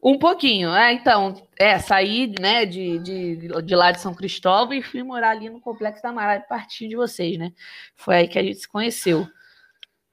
Um 0.01 0.19
pouquinho, 0.19 0.69
é, 0.73 0.93
então, 0.93 1.33
é, 1.57 1.79
saí, 1.79 2.33
né, 2.39 2.65
de, 2.65 2.99
de, 2.99 3.61
de 3.63 3.75
lá 3.75 3.91
de 3.91 3.99
São 3.99 4.13
Cristóvão 4.13 4.73
e 4.73 4.81
fui 4.81 5.01
morar 5.01 5.31
ali 5.31 5.49
no 5.49 5.59
Complexo 5.59 6.03
da 6.03 6.11
Mará, 6.11 6.39
partir 6.39 6.87
de 6.87 6.95
vocês, 6.95 7.37
né? 7.37 7.51
Foi 7.95 8.15
aí 8.15 8.27
que 8.27 8.37
a 8.37 8.43
gente 8.43 8.59
se 8.59 8.67
conheceu. 8.67 9.27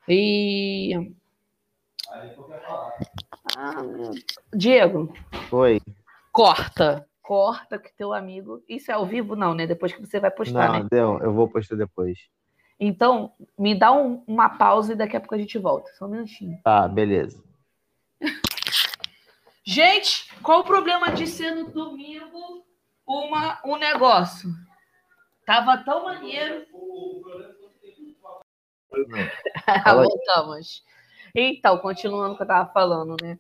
E... 0.08 1.12
Ah, 3.56 3.82
Diego. 4.54 5.14
Oi. 5.52 5.80
Corta. 6.32 7.06
Corta 7.22 7.78
que 7.78 7.94
teu 7.94 8.12
amigo... 8.12 8.62
Isso 8.68 8.90
é 8.90 8.94
ao 8.94 9.06
vivo? 9.06 9.36
Não, 9.36 9.54
né? 9.54 9.66
Depois 9.66 9.92
que 9.92 10.00
você 10.00 10.18
vai 10.18 10.30
postar, 10.30 10.72
não, 10.72 10.80
né? 10.80 10.88
Não, 10.90 11.18
eu 11.20 11.32
vou 11.32 11.46
postar 11.46 11.76
depois. 11.76 12.18
Então, 12.80 13.32
me 13.58 13.74
dá 13.74 13.92
um, 13.92 14.24
uma 14.26 14.48
pausa 14.48 14.92
e 14.92 14.96
daqui 14.96 15.16
a 15.16 15.20
pouco 15.20 15.34
a 15.34 15.38
gente 15.38 15.58
volta. 15.58 15.90
Só 15.92 16.06
um 16.06 16.08
minutinho. 16.08 16.58
Tá, 16.64 16.88
beleza. 16.88 17.42
Gente, 19.66 20.30
qual 20.42 20.60
o 20.60 20.64
problema 20.64 21.10
de 21.10 21.26
ser 21.26 21.52
no 21.52 21.70
domingo 21.70 22.66
uma, 23.06 23.58
um 23.64 23.76
negócio? 23.76 24.50
Tava 25.46 25.78
tão 25.78 26.04
maneiro. 26.04 26.66
Voltamos. 29.84 30.84
Então, 31.34 31.78
continuando 31.78 32.34
o 32.34 32.36
que 32.36 32.42
eu 32.42 32.46
tava 32.46 32.70
falando, 32.72 33.16
né? 33.22 33.38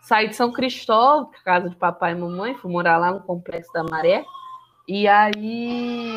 Saí 0.00 0.28
de 0.28 0.34
São 0.34 0.50
Cristóvão, 0.50 1.30
casa 1.44 1.68
de 1.68 1.76
papai 1.76 2.12
e 2.12 2.16
mamãe, 2.16 2.56
fui 2.56 2.72
morar 2.72 2.96
lá 2.96 3.12
no 3.12 3.22
Complexo 3.22 3.72
da 3.74 3.84
Maré. 3.84 4.24
E 4.88 5.06
aí. 5.06 6.16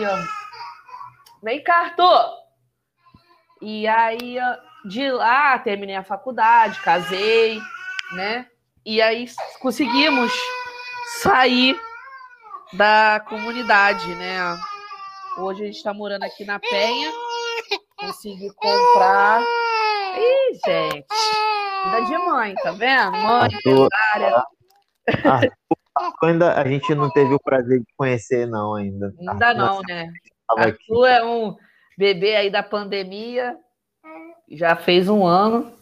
Vem 1.44 1.62
cá, 1.62 1.82
Arthur! 1.82 2.46
E 3.62 3.86
aí, 3.86 4.38
de 4.86 5.12
lá, 5.12 5.60
terminei 5.60 5.96
a 5.96 6.04
faculdade, 6.04 6.82
casei, 6.82 7.60
né? 8.13 8.50
E 8.86 9.01
aí 9.01 9.25
conseguimos 9.60 10.32
sair 11.24 11.75
da 12.74 13.20
comunidade, 13.27 14.13
né? 14.13 14.38
Hoje 15.39 15.63
a 15.63 15.65
gente 15.65 15.77
está 15.77 15.92
morando 15.92 16.24
aqui 16.24 16.46
na 16.46 16.60
Penha. 16.60 17.12
Consegui 17.98 18.54
comprar. 18.54 19.42
Ih, 19.42 20.60
gente. 20.63 21.06
Ainda 21.86 22.01
de 22.01 22.18
mãe, 22.20 22.54
tá 22.62 22.72
vendo? 22.74 23.12
Mãe, 23.12 23.50
empresária. 23.54 24.44
ainda 26.22 26.54
a 26.54 26.68
gente 26.68 26.94
não 26.94 27.10
teve 27.10 27.34
o 27.34 27.39
prazer 27.39 27.80
de 27.80 27.88
conhecer, 27.98 28.46
não, 28.46 28.75
ainda. 28.75 29.12
Ainda 29.20 29.54
não, 29.56 29.82
né? 29.82 30.13
Arthur 30.56 31.08
é 31.08 31.25
um 31.25 31.56
bebê 31.98 32.36
aí 32.36 32.51
da 32.51 32.62
pandemia. 32.62 33.58
Já 34.51 34.75
fez 34.75 35.10
um 35.10 35.25
ano. 35.25 35.75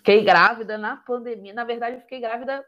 Fiquei 0.00 0.24
grávida 0.24 0.78
na 0.78 0.96
pandemia. 0.96 1.52
Na 1.52 1.64
verdade, 1.64 1.96
eu 1.96 2.00
fiquei 2.00 2.20
grávida 2.20 2.64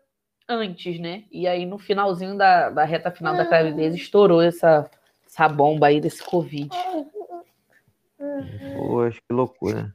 antes, 0.46 1.00
né? 1.00 1.24
E 1.32 1.48
aí, 1.48 1.64
no 1.64 1.78
finalzinho 1.78 2.36
da, 2.36 2.68
da 2.68 2.84
reta 2.84 3.10
final 3.10 3.34
da 3.34 3.44
gravidez, 3.44 3.94
estourou 3.94 4.42
essa, 4.42 4.88
essa 5.26 5.48
bomba 5.48 5.86
aí 5.86 5.98
desse 5.98 6.22
Covid. 6.22 6.68
Poxa, 8.76 9.18
que 9.26 9.34
loucura. 9.34 9.94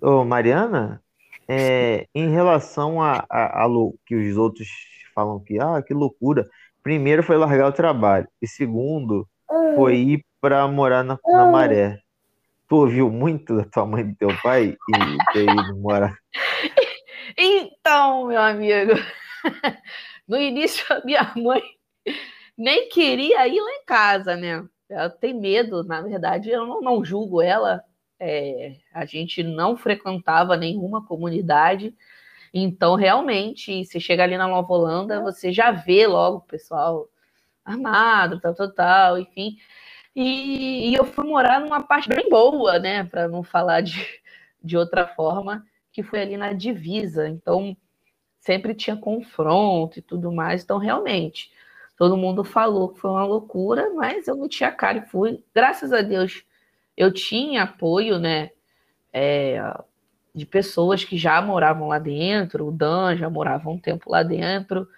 Ô, 0.00 0.24
Mariana, 0.24 1.02
é, 1.48 2.06
em 2.14 2.30
relação 2.30 3.02
a, 3.02 3.24
a, 3.28 3.64
a, 3.64 3.68
que 4.06 4.14
os 4.14 4.36
outros 4.36 4.68
falam 5.12 5.40
que, 5.40 5.58
ah, 5.60 5.82
que 5.82 5.92
loucura. 5.92 6.48
Primeiro 6.80 7.24
foi 7.24 7.36
largar 7.36 7.68
o 7.68 7.72
trabalho. 7.72 8.28
E 8.40 8.46
segundo, 8.46 9.28
foi 9.74 9.96
ir 9.96 10.24
para 10.40 10.66
morar 10.68 11.02
na, 11.02 11.18
na 11.26 11.46
maré. 11.50 12.00
Tu 12.68 12.76
ouviu 12.76 13.10
muito 13.10 13.56
da 13.56 13.64
tua 13.64 13.86
mãe 13.86 14.02
e 14.02 14.04
do 14.04 14.14
teu 14.16 14.28
pai 14.42 14.76
e 14.88 15.32
ter 15.32 15.44
ido 15.44 15.76
morar? 15.78 16.14
Então, 17.36 18.26
meu 18.26 18.40
amigo, 18.40 18.92
no 20.28 20.36
início 20.36 20.84
a 20.90 21.04
minha 21.04 21.32
mãe 21.36 21.62
nem 22.56 22.88
queria 22.88 23.46
ir 23.46 23.60
lá 23.60 23.70
em 23.70 23.84
casa, 23.84 24.36
né? 24.36 24.64
Ela 24.88 25.08
tem 25.08 25.32
medo, 25.32 25.84
na 25.84 26.00
verdade, 26.00 26.50
eu 26.50 26.66
não, 26.66 26.80
não 26.80 27.04
julgo 27.04 27.40
ela. 27.40 27.82
É, 28.18 28.76
a 28.92 29.04
gente 29.04 29.42
não 29.44 29.76
frequentava 29.76 30.56
nenhuma 30.56 31.06
comunidade, 31.06 31.94
então 32.52 32.96
realmente, 32.96 33.84
se 33.84 34.00
chega 34.00 34.24
ali 34.24 34.36
na 34.36 34.48
Nova 34.48 34.72
Holanda, 34.72 35.22
você 35.22 35.52
já 35.52 35.70
vê 35.70 36.06
logo 36.06 36.38
o 36.38 36.46
pessoal 36.46 37.06
armado, 37.64 38.40
tal, 38.40 38.54
tal, 38.54 38.72
tal, 38.72 39.18
enfim. 39.18 39.56
E, 40.20 40.90
e, 40.90 40.94
eu 40.96 41.04
fui 41.04 41.24
morar 41.24 41.60
numa 41.60 41.80
parte 41.80 42.08
bem 42.08 42.28
boa, 42.28 42.76
né? 42.80 43.04
Para 43.04 43.28
não 43.28 43.44
falar 43.44 43.82
de, 43.82 43.94
de 44.60 44.76
outra 44.76 45.06
forma, 45.06 45.64
que 45.92 46.02
foi 46.02 46.20
ali 46.20 46.36
na 46.36 46.52
divisa. 46.52 47.28
Então, 47.28 47.76
sempre 48.40 48.74
tinha 48.74 48.96
confronto 48.96 50.00
e 50.00 50.02
tudo 50.02 50.32
mais. 50.32 50.64
Então, 50.64 50.76
realmente, 50.76 51.52
todo 51.96 52.16
mundo 52.16 52.42
falou 52.42 52.88
que 52.88 52.98
foi 52.98 53.12
uma 53.12 53.24
loucura, 53.24 53.90
mas 53.94 54.26
eu 54.26 54.34
não 54.34 54.48
tinha 54.48 54.72
cara 54.72 54.98
e 54.98 55.06
fui. 55.08 55.40
Graças 55.54 55.92
a 55.92 56.02
Deus, 56.02 56.42
eu 56.96 57.12
tinha 57.12 57.62
apoio, 57.62 58.18
né? 58.18 58.50
É, 59.12 59.62
de 60.34 60.44
pessoas 60.44 61.04
que 61.04 61.16
já 61.16 61.40
moravam 61.40 61.86
lá 61.86 62.00
dentro, 62.00 62.66
o 62.66 62.72
Dan 62.72 63.16
já 63.16 63.30
morava 63.30 63.70
um 63.70 63.78
tempo 63.78 64.10
lá 64.10 64.24
dentro, 64.24 64.88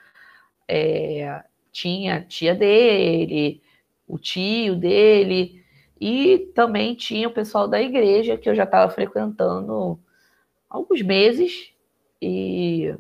é, 0.67 1.45
tinha 1.71 2.17
a 2.17 2.23
tia 2.23 2.55
dele, 2.55 3.63
o 4.11 4.19
tio 4.19 4.77
dele, 4.77 5.65
E 6.01 6.51
também 6.55 6.95
tinha 6.95 7.29
o 7.29 7.33
pessoal 7.33 7.69
da 7.69 7.81
igreja 7.81 8.37
que 8.39 8.49
eu 8.49 8.55
já 8.55 8.65
estava 8.65 8.91
frequentando 8.91 10.01
há 10.69 10.77
alguns 10.77 11.03
meses. 11.03 11.73
E 12.23 12.95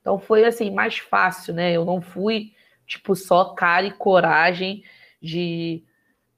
então 0.00 0.18
foi 0.18 0.44
assim 0.44 0.70
mais 0.70 0.98
fácil, 0.98 1.54
né? 1.54 1.72
Eu 1.72 1.84
não 1.84 2.00
fui 2.00 2.52
tipo 2.86 3.14
só 3.14 3.54
cara 3.54 3.86
e 3.86 3.92
coragem 3.92 4.82
de, 5.20 5.84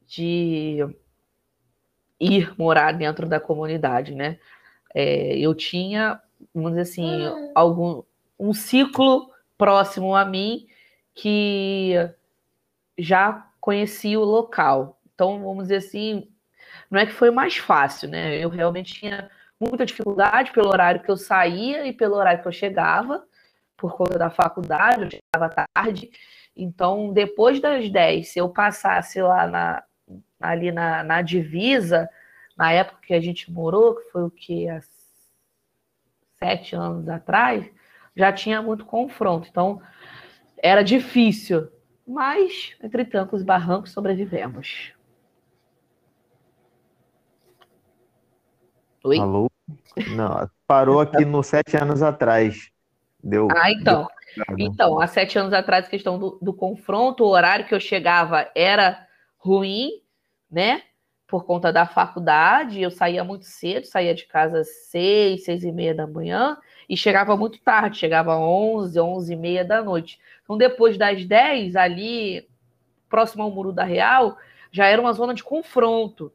de 0.07 0.87
ir 2.21 2.55
morar 2.59 2.93
dentro 2.93 3.29
da 3.29 3.41
comunidade, 3.41 4.15
né? 4.15 4.39
É, 4.95 5.37
eu 5.39 5.55
tinha, 5.55 6.21
vamos 6.55 6.71
dizer 6.73 6.83
assim, 6.83 7.11
algum 7.55 8.03
um 8.39 8.53
ciclo 8.53 9.31
próximo 9.57 10.15
a 10.15 10.25
mim 10.25 10.67
que 11.15 11.95
já 12.99 13.49
conhecia 13.65 14.21
o 14.21 14.25
local. 14.25 15.01
Então, 15.15 15.43
vamos 15.43 15.65
dizer 15.65 15.77
assim, 15.77 16.29
não 16.91 17.01
é 17.01 17.07
que 17.07 17.13
foi 17.13 17.31
mais 17.31 17.57
fácil, 17.57 18.11
né? 18.11 18.37
Eu 18.37 18.51
realmente 18.51 18.93
tinha 18.93 19.31
muita 19.59 19.87
dificuldade 19.87 20.53
pelo 20.53 20.69
horário 20.69 21.01
que 21.03 21.11
eu 21.11 21.17
saía 21.17 21.87
e 21.87 21.93
pelo 21.95 22.15
horário 22.17 22.43
que 22.43 22.49
eu 22.49 22.53
chegava, 22.53 23.25
por 23.75 23.97
conta 23.97 24.19
da 24.19 24.29
faculdade, 24.29 25.05
eu 25.05 25.11
chegava 25.11 25.67
tarde. 25.75 26.11
Então, 26.55 27.11
depois 27.11 27.59
das 27.59 27.89
10, 27.89 28.29
se 28.29 28.39
eu 28.39 28.51
passasse 28.51 29.23
lá 29.23 29.47
na, 29.47 29.83
ali 30.39 30.71
na, 30.71 31.03
na 31.03 31.23
divisa, 31.23 32.07
na 32.55 32.71
época 32.71 33.01
que 33.07 33.15
a 33.15 33.21
gente 33.21 33.51
morou, 33.51 33.95
que 33.95 34.11
foi 34.11 34.25
o 34.25 34.31
que? 34.31 34.69
Há 34.69 34.83
sete 36.37 36.77
anos 36.77 37.09
atrás, 37.09 37.65
já 38.15 38.31
tinha 38.31 38.61
muito 38.61 38.85
confronto. 38.85 39.49
Então, 39.51 39.81
era 40.59 40.83
difícil. 40.83 41.73
Mas, 42.07 42.77
entre 42.83 43.05
trancos 43.05 43.43
e 43.43 43.45
barrancos, 43.45 43.93
sobrevivemos. 43.93 44.93
Oi? 49.03 49.19
Alô? 49.19 49.51
Não, 50.17 50.51
parou 50.67 51.01
aqui 51.01 51.25
no 51.25 51.43
sete 51.43 51.77
anos 51.77 52.03
atrás. 52.03 52.71
Deu. 53.23 53.49
Ah, 53.57 53.71
então. 53.71 54.07
Deu... 54.37 54.57
Então, 54.59 55.01
há 55.01 55.07
sete 55.07 55.39
anos 55.39 55.53
atrás, 55.53 55.89
questão 55.89 56.19
do, 56.19 56.39
do 56.43 56.53
confronto, 56.53 57.25
o 57.25 57.29
horário 57.29 57.67
que 57.67 57.75
eu 57.75 57.81
chegava 57.81 58.51
era 58.55 59.07
ruim, 59.37 60.03
né? 60.51 60.83
Por 61.27 61.45
conta 61.45 61.73
da 61.73 61.87
faculdade, 61.87 62.83
eu 62.83 62.91
saía 62.91 63.25
muito 63.25 63.45
cedo, 63.45 63.87
saía 63.87 64.15
de 64.15 64.27
casa 64.27 64.61
às 64.61 64.69
seis, 64.89 65.45
seis 65.45 65.65
e 65.65 65.73
meia 65.73 65.95
da 65.95 66.07
manhã, 66.07 66.57
e 66.89 66.97
chegava 66.97 67.37
muito 67.37 67.59
tarde, 67.61 67.99
chegava 67.99 68.35
às 68.35 68.41
onze, 68.41 69.01
onze 69.01 69.33
e 69.33 69.37
meia 69.37 69.65
da 69.65 69.83
noite. 69.83 70.19
Então, 70.43 70.57
depois 70.57 70.99
das 70.99 71.25
dez, 71.25 71.77
ali, 71.77 72.47
próximo 73.09 73.43
ao 73.43 73.51
Muro 73.51 73.73
da 73.73 73.85
Real, 73.85 74.37
já 74.71 74.87
era 74.87 75.01
uma 75.01 75.13
zona 75.13 75.35
de 75.35 75.43
confronto, 75.43 76.33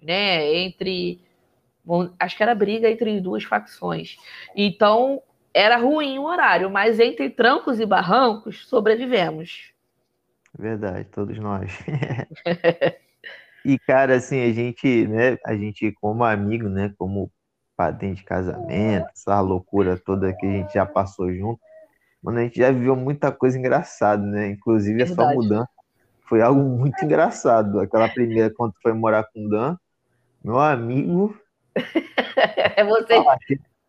né? 0.00 0.54
Entre. 0.54 1.20
Bom, 1.84 2.10
acho 2.18 2.36
que 2.36 2.42
era 2.42 2.54
briga 2.54 2.90
entre 2.90 3.20
duas 3.20 3.44
facções. 3.44 4.16
Então, 4.54 5.22
era 5.54 5.76
ruim 5.76 6.18
o 6.18 6.24
horário, 6.24 6.70
mas 6.70 7.00
entre 7.00 7.30
trancos 7.30 7.80
e 7.80 7.86
barrancos 7.86 8.68
sobrevivemos. 8.68 9.72
Verdade, 10.56 11.04
todos 11.06 11.38
nós. 11.38 11.72
e 13.64 13.78
cara, 13.78 14.16
assim, 14.16 14.40
a 14.42 14.52
gente, 14.52 15.06
né, 15.06 15.38
a 15.44 15.54
gente 15.54 15.92
como 15.92 16.24
amigo, 16.24 16.68
né, 16.68 16.94
como 16.98 17.30
padrinho 17.78 18.16
de 18.16 18.24
casamento, 18.24 19.06
essa 19.12 19.40
loucura 19.40 19.96
toda 19.96 20.34
que 20.34 20.44
a 20.44 20.50
gente 20.50 20.74
já 20.74 20.84
passou 20.84 21.32
junto, 21.32 21.60
mano, 22.20 22.40
a 22.40 22.42
gente 22.42 22.58
já 22.58 22.72
viveu 22.72 22.96
muita 22.96 23.30
coisa 23.30 23.56
engraçada, 23.56 24.26
né? 24.26 24.48
Inclusive 24.48 24.98
Verdade. 24.98 25.20
essa 25.20 25.34
mudança 25.34 25.70
foi 26.28 26.42
algo 26.42 26.60
muito 26.60 27.02
engraçado. 27.04 27.78
Aquela 27.78 28.08
primeira 28.08 28.52
quando 28.52 28.74
foi 28.82 28.92
morar 28.92 29.24
com 29.32 29.46
o 29.46 29.48
Dan, 29.48 29.76
meu 30.44 30.58
amigo. 30.58 31.38
É 32.76 32.84
você 32.84 33.14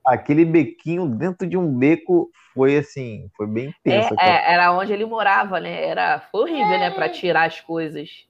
aquele 0.09 0.43
bequinho 0.43 1.05
dentro 1.05 1.47
de 1.47 1.55
um 1.55 1.71
beco 1.71 2.31
foi 2.53 2.77
assim, 2.77 3.29
foi 3.37 3.45
bem 3.45 3.73
tenso. 3.83 4.15
É, 4.19 4.27
é, 4.27 4.53
era 4.53 4.73
onde 4.73 4.91
ele 4.91 5.05
morava, 5.05 5.59
né? 5.59 5.85
Era 5.85 6.19
foi 6.31 6.41
horrível, 6.41 6.79
né? 6.79 6.89
Para 6.89 7.09
tirar 7.09 7.45
as 7.45 7.61
coisas. 7.61 8.25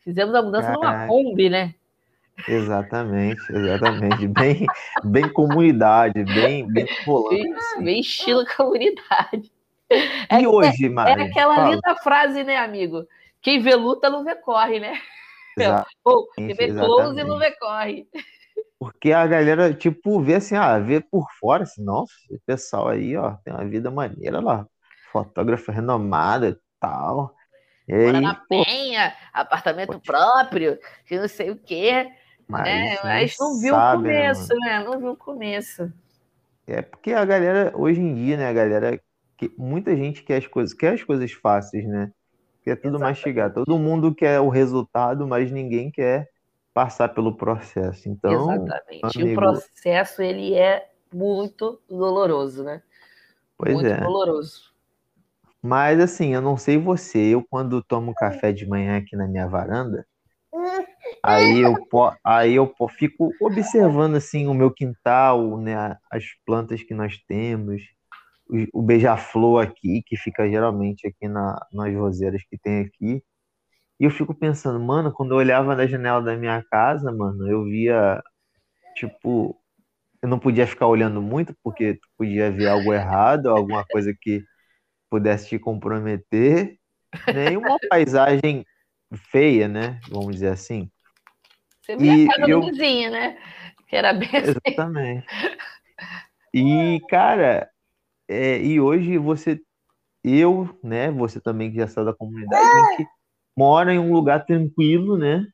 Fizemos 0.00 0.34
a 0.34 0.42
mudança 0.42 0.72
numa 0.72 1.06
Kombi, 1.08 1.50
né? 1.50 1.74
Exatamente, 2.48 3.42
exatamente. 3.50 4.28
bem, 4.28 4.66
bem 5.04 5.32
comunidade, 5.32 6.22
bem, 6.24 6.70
bem 6.70 6.86
rolando. 7.04 7.30
Bem, 7.30 7.54
assim. 7.54 7.84
bem 7.84 8.00
estilo 8.00 8.44
comunidade. 8.56 9.52
É, 10.28 10.40
e 10.40 10.46
hoje, 10.46 10.88
Mari? 10.88 11.22
É 11.22 11.24
aquela 11.24 11.54
fala. 11.54 11.70
linda 11.70 11.96
frase, 11.96 12.44
né, 12.44 12.56
amigo? 12.56 13.06
Quem 13.40 13.60
vê 13.60 13.74
luta 13.74 14.10
não 14.10 14.24
vê 14.24 14.34
corre, 14.34 14.80
né? 14.80 15.00
Exatamente, 15.56 15.96
Ou 16.04 16.28
quem 16.32 16.48
vê 16.48 16.72
close 16.72 17.24
não 17.24 17.38
vê 17.38 17.52
corre. 17.52 18.06
Porque 18.78 19.12
a 19.12 19.26
galera, 19.26 19.72
tipo, 19.72 20.20
vê 20.20 20.34
assim, 20.34 20.54
ah, 20.56 20.78
vê 20.78 21.00
por 21.00 21.26
fora, 21.40 21.62
assim, 21.62 21.82
nossa, 21.82 22.12
esse 22.30 22.42
pessoal 22.44 22.88
aí, 22.88 23.16
ó, 23.16 23.32
tem 23.44 23.54
uma 23.54 23.64
vida 23.64 23.90
maneira 23.90 24.40
lá, 24.40 24.66
fotógrafa 25.10 25.72
renomada 25.72 26.48
e 26.50 26.56
tal. 26.78 27.34
Aí, 27.88 28.20
na 28.20 28.34
Penha, 28.34 29.14
apartamento 29.32 29.98
próprio, 30.00 30.78
que 31.06 31.18
não 31.18 31.28
sei 31.28 31.50
o 31.50 31.56
quê. 31.56 32.12
Mas, 32.48 32.64
né? 32.64 32.98
mas 33.02 33.36
não 33.38 33.58
viu 33.58 33.74
sabe, 33.74 34.02
o 34.02 34.06
né, 34.06 34.28
começo, 34.28 34.54
né? 34.54 34.84
Não 34.84 34.98
viu 34.98 35.10
o 35.10 35.16
começo. 35.16 35.92
É 36.66 36.82
porque 36.82 37.12
a 37.12 37.24
galera, 37.24 37.72
hoje 37.76 38.00
em 38.00 38.14
dia, 38.14 38.36
né, 38.36 38.48
a 38.48 38.52
galera, 38.52 39.00
que, 39.36 39.52
muita 39.56 39.96
gente 39.96 40.22
quer 40.22 40.38
as 40.38 40.46
coisas, 40.46 40.74
quer 40.74 40.94
as 40.94 41.02
coisas 41.02 41.32
fáceis, 41.32 41.86
né? 41.86 42.12
Quer 42.62 42.76
tudo 42.76 42.96
Exatamente. 42.96 43.16
mastigar. 43.16 43.52
Todo 43.52 43.78
mundo 43.78 44.14
quer 44.14 44.40
o 44.40 44.48
resultado, 44.48 45.26
mas 45.26 45.50
ninguém 45.50 45.90
quer 45.90 46.28
passar 46.74 47.08
pelo 47.08 47.36
processo. 47.36 48.08
Então, 48.08 48.52
Exatamente. 48.52 49.18
Amigo... 49.18 49.28
E 49.28 49.32
o 49.32 49.34
processo 49.34 50.22
ele 50.22 50.54
é 50.54 50.88
muito 51.12 51.80
doloroso, 51.88 52.64
né? 52.64 52.82
Pois 53.56 53.74
muito 53.74 53.88
é. 53.88 54.00
doloroso. 54.00 54.74
Mas 55.62 55.98
assim, 56.00 56.34
eu 56.34 56.40
não 56.40 56.56
sei 56.56 56.78
você, 56.78 57.18
eu 57.18 57.44
quando 57.48 57.82
tomo 57.82 58.14
café 58.14 58.52
de 58.52 58.66
manhã 58.66 58.98
aqui 58.98 59.16
na 59.16 59.26
minha 59.26 59.48
varanda, 59.48 60.06
aí 61.22 61.60
eu 61.60 61.74
aí 62.24 62.54
eu 62.54 62.72
fico 62.88 63.32
observando 63.40 64.16
assim 64.16 64.46
o 64.46 64.54
meu 64.54 64.70
quintal, 64.70 65.58
né, 65.58 65.96
as 66.10 66.24
plantas 66.44 66.82
que 66.82 66.94
nós 66.94 67.18
temos, 67.26 67.82
o, 68.72 68.82
beija-flor 68.82 69.62
aqui 69.62 70.02
que 70.06 70.16
fica 70.16 70.48
geralmente 70.48 71.06
aqui 71.06 71.28
na, 71.28 71.58
nas 71.72 71.94
roseiras 71.94 72.42
que 72.48 72.58
tem 72.58 72.80
aqui. 72.80 73.22
E 73.98 74.04
eu 74.04 74.10
fico 74.10 74.34
pensando, 74.34 74.78
mano, 74.78 75.12
quando 75.12 75.32
eu 75.32 75.38
olhava 75.38 75.74
na 75.74 75.86
janela 75.86 76.20
da 76.22 76.36
minha 76.36 76.62
casa, 76.70 77.10
mano, 77.10 77.48
eu 77.48 77.64
via, 77.64 78.22
tipo, 78.94 79.58
eu 80.22 80.28
não 80.28 80.38
podia 80.38 80.66
ficar 80.66 80.86
olhando 80.86 81.22
muito, 81.22 81.56
porque 81.62 81.98
podia 82.16 82.50
ver 82.50 82.68
algo 82.68 82.92
errado, 82.92 83.48
alguma 83.48 83.84
coisa 83.86 84.14
que 84.20 84.44
pudesse 85.10 85.48
te 85.48 85.58
comprometer, 85.58 86.76
nem 87.34 87.56
uma 87.56 87.78
paisagem 87.88 88.64
feia, 89.14 89.68
né? 89.68 90.00
Vamos 90.08 90.34
dizer 90.34 90.48
assim. 90.48 90.90
Você 91.82 91.96
via 91.96 92.16
e 92.16 92.28
a 92.28 92.36
casa 92.36 92.50
eu... 92.50 92.60
do 92.60 92.66
vizinho, 92.66 93.10
né? 93.10 93.38
Que 93.88 93.96
era 93.96 94.12
bem 94.12 94.28
assim. 94.28 94.54
Exatamente. 94.64 95.26
E, 96.58 97.00
cara, 97.10 97.68
é, 98.26 98.58
e 98.58 98.80
hoje 98.80 99.18
você, 99.18 99.60
eu, 100.24 100.74
né, 100.82 101.10
você 101.10 101.38
também 101.38 101.70
que 101.70 101.76
já 101.76 101.86
saiu 101.86 102.06
da 102.06 102.14
comunidade, 102.14 102.64
a 102.64 102.96
gente 102.96 103.06
mora 103.54 103.92
em 103.92 103.98
um 103.98 104.10
lugar 104.10 104.46
tranquilo, 104.46 105.18
né? 105.18 105.46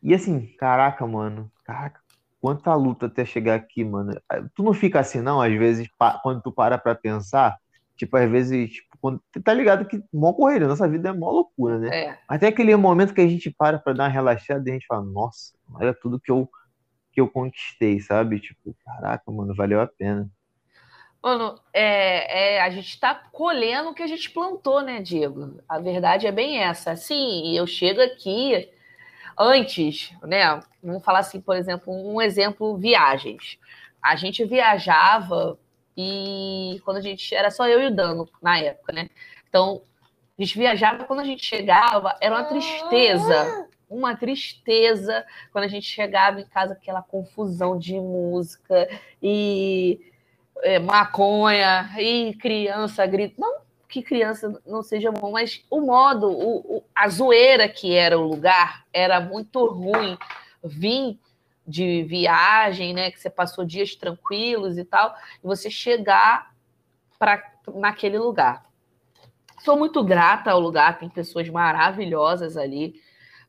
E 0.00 0.14
assim, 0.14 0.46
caraca, 0.56 1.04
mano, 1.04 1.50
caraca, 1.64 2.00
quanta 2.40 2.72
luta 2.74 3.06
até 3.06 3.24
chegar 3.24 3.56
aqui, 3.56 3.84
mano. 3.84 4.12
Tu 4.54 4.62
não 4.62 4.72
fica 4.72 5.00
assim, 5.00 5.20
não, 5.20 5.42
às 5.42 5.52
vezes, 5.52 5.88
quando 6.22 6.40
tu 6.42 6.52
para 6.52 6.78
pra 6.78 6.94
pensar, 6.94 7.58
tipo, 7.96 8.16
às 8.16 8.30
vezes, 8.30 8.70
quando, 9.00 9.22
tá 9.42 9.54
ligado 9.54 9.86
que 9.86 10.02
mó 10.12 10.32
correria, 10.32 10.68
nossa 10.68 10.88
vida 10.88 11.08
é 11.08 11.12
mó 11.12 11.30
loucura, 11.30 11.78
né? 11.78 11.88
É. 11.88 12.18
Até 12.28 12.48
aquele 12.48 12.74
momento 12.76 13.14
que 13.14 13.20
a 13.20 13.26
gente 13.26 13.50
para 13.50 13.78
pra 13.78 13.92
dar 13.92 14.04
uma 14.04 14.10
relaxada 14.10 14.68
e 14.68 14.70
a 14.70 14.74
gente 14.74 14.86
fala, 14.86 15.02
nossa, 15.02 15.54
olha 15.74 15.94
tudo 15.94 16.20
que 16.20 16.30
eu, 16.30 16.48
que 17.12 17.20
eu 17.20 17.28
conquistei, 17.28 18.00
sabe? 18.00 18.40
Tipo, 18.40 18.76
caraca, 18.84 19.30
mano, 19.30 19.54
valeu 19.54 19.80
a 19.80 19.86
pena. 19.86 20.30
Mano, 21.22 21.58
é, 21.72 22.56
é, 22.56 22.62
a 22.62 22.70
gente 22.70 22.88
está 22.88 23.14
colhendo 23.14 23.90
o 23.90 23.94
que 23.94 24.02
a 24.02 24.06
gente 24.06 24.30
plantou, 24.30 24.80
né, 24.80 25.02
Diego? 25.02 25.60
A 25.68 25.78
verdade 25.78 26.26
é 26.26 26.32
bem 26.32 26.58
essa. 26.58 26.96
Sim, 26.96 27.56
eu 27.56 27.66
chego 27.66 28.00
aqui 28.00 28.70
antes, 29.38 30.14
né? 30.22 30.60
Vamos 30.82 31.04
falar 31.04 31.18
assim, 31.18 31.40
por 31.40 31.56
exemplo, 31.56 31.92
um 31.92 32.22
exemplo: 32.22 32.76
viagens. 32.78 33.58
A 34.02 34.16
gente 34.16 34.44
viajava 34.46 35.58
e 35.96 36.80
quando 36.84 36.98
a 36.98 37.00
gente 37.00 37.34
era 37.34 37.50
só 37.50 37.68
eu 37.68 37.80
e 37.82 37.86
o 37.86 37.94
Dano 37.94 38.28
na 38.42 38.58
época, 38.58 38.92
né? 38.92 39.08
Então 39.48 39.82
a 40.38 40.42
gente 40.42 40.58
viajava 40.58 41.04
quando 41.04 41.20
a 41.20 41.24
gente 41.24 41.44
chegava 41.44 42.16
era 42.20 42.34
uma 42.34 42.44
tristeza, 42.44 43.68
uma 43.88 44.16
tristeza 44.16 45.24
quando 45.52 45.64
a 45.64 45.68
gente 45.68 45.86
chegava 45.86 46.40
em 46.40 46.46
casa 46.46 46.72
aquela 46.72 47.02
confusão 47.02 47.78
de 47.78 47.94
música 47.94 48.88
e 49.22 50.00
é, 50.62 50.78
maconha, 50.78 51.90
e 51.98 52.34
criança 52.34 53.06
grita. 53.06 53.34
Não, 53.38 53.60
que 53.88 54.02
criança 54.02 54.60
não 54.66 54.82
seja 54.82 55.10
bom, 55.10 55.32
mas 55.32 55.64
o 55.68 55.80
modo, 55.80 56.28
o, 56.30 56.76
o, 56.76 56.84
a 56.94 57.08
zoeira 57.08 57.68
que 57.68 57.94
era 57.94 58.18
o 58.18 58.26
lugar 58.26 58.84
era 58.92 59.20
muito 59.20 59.64
ruim. 59.66 60.16
Vim 60.62 61.18
de 61.70 62.02
viagem, 62.02 62.92
né? 62.92 63.10
Que 63.10 63.20
você 63.20 63.30
passou 63.30 63.64
dias 63.64 63.94
tranquilos 63.94 64.76
e 64.76 64.84
tal, 64.84 65.14
e 65.42 65.46
você 65.46 65.70
chegar 65.70 66.52
para 67.18 67.42
naquele 67.74 68.18
lugar. 68.18 68.64
Sou 69.64 69.76
muito 69.76 70.02
grata 70.02 70.50
ao 70.50 70.60
lugar, 70.60 70.98
tem 70.98 71.08
pessoas 71.08 71.48
maravilhosas 71.48 72.56
ali. 72.56 72.94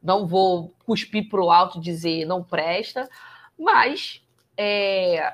Não 0.03 0.27
vou 0.27 0.73
cuspir 0.85 1.29
para 1.29 1.41
o 1.41 1.51
alto 1.51 1.77
e 1.77 1.81
dizer 1.81 2.25
não 2.25 2.43
presta, 2.43 3.09
mas 3.57 4.21
é, 4.57 5.33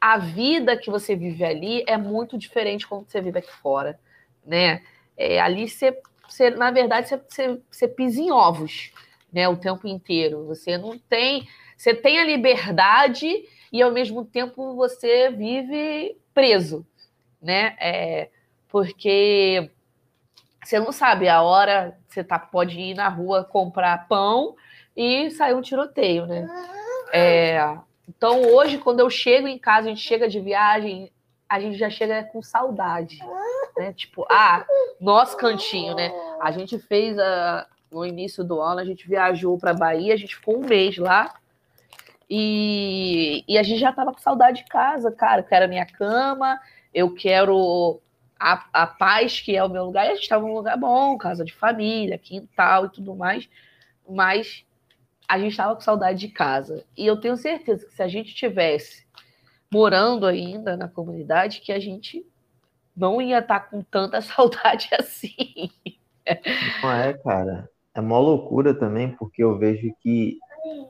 a 0.00 0.18
vida 0.18 0.76
que 0.76 0.90
você 0.90 1.16
vive 1.16 1.44
ali 1.44 1.84
é 1.86 1.96
muito 1.96 2.38
diferente 2.38 2.86
quando 2.86 3.08
você 3.08 3.20
vive 3.20 3.38
aqui 3.38 3.52
fora, 3.52 3.98
né? 4.44 4.82
É, 5.16 5.40
ali 5.40 5.68
você, 5.68 5.98
você, 6.28 6.50
na 6.50 6.70
verdade, 6.70 7.08
você, 7.08 7.16
você, 7.16 7.60
você 7.70 7.88
pisa 7.88 8.20
em 8.20 8.30
ovos, 8.30 8.92
né? 9.32 9.48
O 9.48 9.56
tempo 9.56 9.86
inteiro. 9.86 10.46
Você 10.46 10.78
não 10.78 10.98
tem, 10.98 11.46
você 11.80 11.94
tem 11.94 12.20
a 12.20 12.24
liberdade 12.24 13.42
e 13.72 13.80
ao 13.80 13.90
mesmo 13.90 14.22
tempo 14.22 14.74
você 14.74 15.30
vive 15.30 16.14
preso, 16.34 16.86
né? 17.40 17.74
É, 17.80 18.28
porque 18.68 19.70
você 20.62 20.78
não 20.78 20.92
sabe 20.92 21.26
a 21.26 21.40
hora 21.40 21.98
você 22.06 22.22
tá, 22.22 22.38
pode 22.38 22.78
ir 22.78 22.94
na 22.94 23.08
rua 23.08 23.44
comprar 23.44 24.06
pão 24.08 24.56
e 24.94 25.30
sair 25.30 25.54
um 25.54 25.62
tiroteio, 25.62 26.26
né? 26.26 26.46
É, 27.14 27.78
então 28.06 28.42
hoje, 28.42 28.76
quando 28.76 29.00
eu 29.00 29.08
chego 29.08 29.48
em 29.48 29.58
casa, 29.58 29.86
a 29.86 29.88
gente 29.88 30.06
chega 30.06 30.28
de 30.28 30.38
viagem, 30.38 31.10
a 31.48 31.58
gente 31.58 31.78
já 31.78 31.88
chega 31.88 32.24
com 32.24 32.42
saudade. 32.42 33.18
Né? 33.78 33.94
Tipo, 33.94 34.26
ah, 34.28 34.66
nosso 35.00 35.34
cantinho, 35.34 35.94
né? 35.94 36.12
A 36.42 36.50
gente 36.50 36.78
fez 36.78 37.18
a, 37.18 37.66
no 37.90 38.04
início 38.04 38.44
do 38.44 38.60
ano, 38.60 38.80
a 38.80 38.84
gente 38.84 39.08
viajou 39.08 39.56
para 39.56 39.72
Bahia, 39.72 40.12
a 40.12 40.18
gente 40.18 40.36
ficou 40.36 40.58
um 40.58 40.66
mês 40.66 40.98
lá. 40.98 41.39
E, 42.30 43.44
e 43.48 43.58
a 43.58 43.62
gente 43.64 43.80
já 43.80 43.92
tava 43.92 44.12
com 44.12 44.20
saudade 44.20 44.58
de 44.58 44.68
casa, 44.68 45.10
cara. 45.10 45.40
Eu 45.40 45.44
quero 45.44 45.64
a 45.64 45.68
minha 45.68 45.84
cama, 45.84 46.60
eu 46.94 47.12
quero 47.12 48.00
a, 48.38 48.64
a 48.72 48.86
paz 48.86 49.40
que 49.40 49.56
é 49.56 49.64
o 49.64 49.68
meu 49.68 49.86
lugar. 49.86 50.06
E 50.06 50.10
a 50.10 50.14
gente 50.14 50.22
estava 50.22 50.46
num 50.46 50.54
lugar 50.54 50.78
bom, 50.78 51.18
casa 51.18 51.44
de 51.44 51.52
família, 51.52 52.16
quintal 52.16 52.86
e 52.86 52.90
tudo 52.90 53.16
mais. 53.16 53.48
Mas 54.08 54.64
a 55.28 55.38
gente 55.38 55.50
estava 55.50 55.74
com 55.74 55.80
saudade 55.80 56.20
de 56.20 56.28
casa. 56.28 56.84
E 56.96 57.04
eu 57.04 57.20
tenho 57.20 57.36
certeza 57.36 57.84
que 57.84 57.92
se 57.92 58.02
a 58.02 58.08
gente 58.08 58.32
tivesse 58.32 59.04
morando 59.72 60.24
ainda 60.24 60.76
na 60.76 60.88
comunidade, 60.88 61.60
que 61.60 61.72
a 61.72 61.80
gente 61.80 62.24
não 62.96 63.20
ia 63.20 63.40
estar 63.40 63.60
tá 63.60 63.66
com 63.66 63.82
tanta 63.82 64.20
saudade 64.22 64.88
assim. 64.92 65.68
Não 66.80 66.92
é, 66.92 67.12
cara. 67.14 67.68
É 67.92 68.00
uma 68.00 68.18
loucura 68.18 68.72
também, 68.72 69.16
porque 69.16 69.42
eu 69.42 69.58
vejo 69.58 69.92
que 70.00 70.38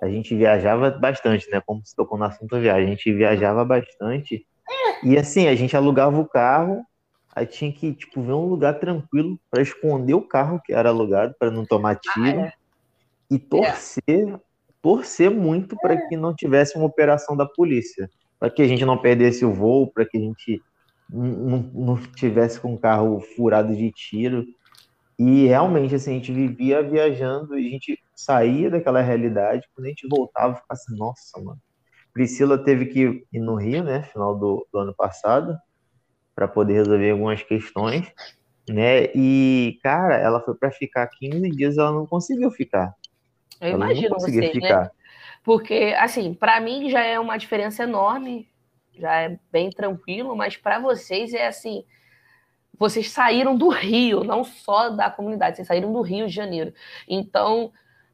a 0.01 0.09
gente 0.09 0.35
viajava 0.35 0.91
bastante, 0.91 1.49
né? 1.51 1.61
Como 1.65 1.85
se 1.85 1.95
tocou 1.95 2.19
no 2.19 2.25
assunto 2.25 2.59
viagem, 2.59 2.87
a 2.87 2.91
gente 2.91 3.13
viajava 3.13 3.65
bastante. 3.65 4.47
E 5.03 5.17
assim, 5.17 5.49
a 5.49 5.55
gente 5.55 5.77
alugava 5.77 6.19
o 6.19 6.29
carro, 6.29 6.85
aí 7.35 7.47
tinha 7.47 7.73
que, 7.73 7.93
tipo, 7.93 8.23
ver 8.23 8.33
um 8.33 8.47
lugar 8.47 8.79
tranquilo 8.79 9.39
para 9.51 9.63
esconder 9.63 10.15
o 10.15 10.23
carro 10.23 10.61
que 10.65 10.73
era 10.73 10.89
alugado, 10.89 11.35
para 11.39 11.51
não 11.51 11.65
tomar 11.65 11.97
tiro. 11.97 12.41
Ah, 12.41 12.47
é. 12.47 12.53
E 13.31 13.39
torcer, 13.39 14.01
é. 14.09 14.41
torcer 14.83 15.31
muito 15.31 15.77
para 15.77 15.97
que 16.09 16.17
não 16.17 16.35
tivesse 16.35 16.77
uma 16.77 16.87
operação 16.87 17.37
da 17.37 17.47
polícia. 17.47 18.11
Para 18.39 18.51
que 18.51 18.63
a 18.63 18.67
gente 18.67 18.85
não 18.85 18.99
perdesse 18.99 19.45
o 19.45 19.53
voo, 19.53 19.87
para 19.93 20.05
que 20.05 20.17
a 20.17 20.21
gente 20.21 20.63
não, 21.09 21.71
não 21.75 21.97
tivesse 21.97 22.59
com 22.59 22.75
o 22.75 22.79
carro 22.79 23.21
furado 23.21 23.75
de 23.75 23.91
tiro. 23.93 24.47
E 25.19 25.47
realmente, 25.47 25.95
assim, 25.95 26.13
a 26.13 26.15
gente 26.15 26.33
vivia 26.33 26.83
viajando 26.83 27.59
e 27.59 27.67
a 27.67 27.71
gente 27.71 27.99
saía 28.25 28.71
daquela 28.71 29.01
realidade, 29.01 29.69
quando 29.75 29.87
a 29.87 29.89
gente 29.89 30.07
voltava, 30.09 30.55
ficava 30.55 30.73
assim, 30.73 30.97
nossa, 30.97 31.41
mano. 31.41 31.61
Priscila 32.13 32.59
teve 32.59 32.87
que 32.87 33.25
ir 33.33 33.41
no 33.41 33.55
Rio, 33.55 33.85
né, 33.85 34.03
final 34.03 34.37
do, 34.37 34.67
do 34.73 34.79
ano 34.79 34.95
passado, 34.95 35.57
para 36.35 36.49
poder 36.49 36.75
resolver 36.75 37.11
algumas 37.11 37.43
questões, 37.43 38.13
né? 38.69 39.07
E, 39.15 39.79
cara, 39.83 40.17
ela 40.17 40.41
foi 40.41 40.55
para 40.55 40.71
ficar 40.71 41.07
15 41.07 41.51
dias, 41.51 41.79
ela 41.79 41.93
não 41.93 42.07
conseguiu 42.07 42.51
ficar. 42.51 42.95
Eu 43.61 43.69
ela 43.69 43.77
imagino 43.77 44.09
não 44.09 44.17
conseguiu 44.17 44.43
vocês, 44.43 44.55
né? 44.55 44.61
ficar. 44.61 44.83
né? 44.85 44.91
Porque, 45.43 45.95
assim, 45.99 46.35
para 46.35 46.61
mim 46.61 46.91
já 46.91 47.03
é 47.03 47.19
uma 47.19 47.37
diferença 47.37 47.85
enorme, 47.85 48.49
já 48.95 49.23
é 49.23 49.39
bem 49.51 49.71
tranquilo, 49.71 50.37
mas 50.37 50.57
para 50.57 50.79
vocês 50.79 51.33
é 51.33 51.47
assim, 51.47 51.85
vocês 52.79 53.11
saíram 53.11 53.57
do 53.57 53.69
Rio, 53.69 54.25
não 54.25 54.45
só 54.45 54.91
da 54.91 55.11
comunidade, 55.11 55.57
vocês 55.57 55.69
saíram 55.69 55.93
do 55.93 56.03
Rio 56.03 56.27
de 56.27 56.33
Janeiro. 56.33 56.73
Então, 57.09 57.73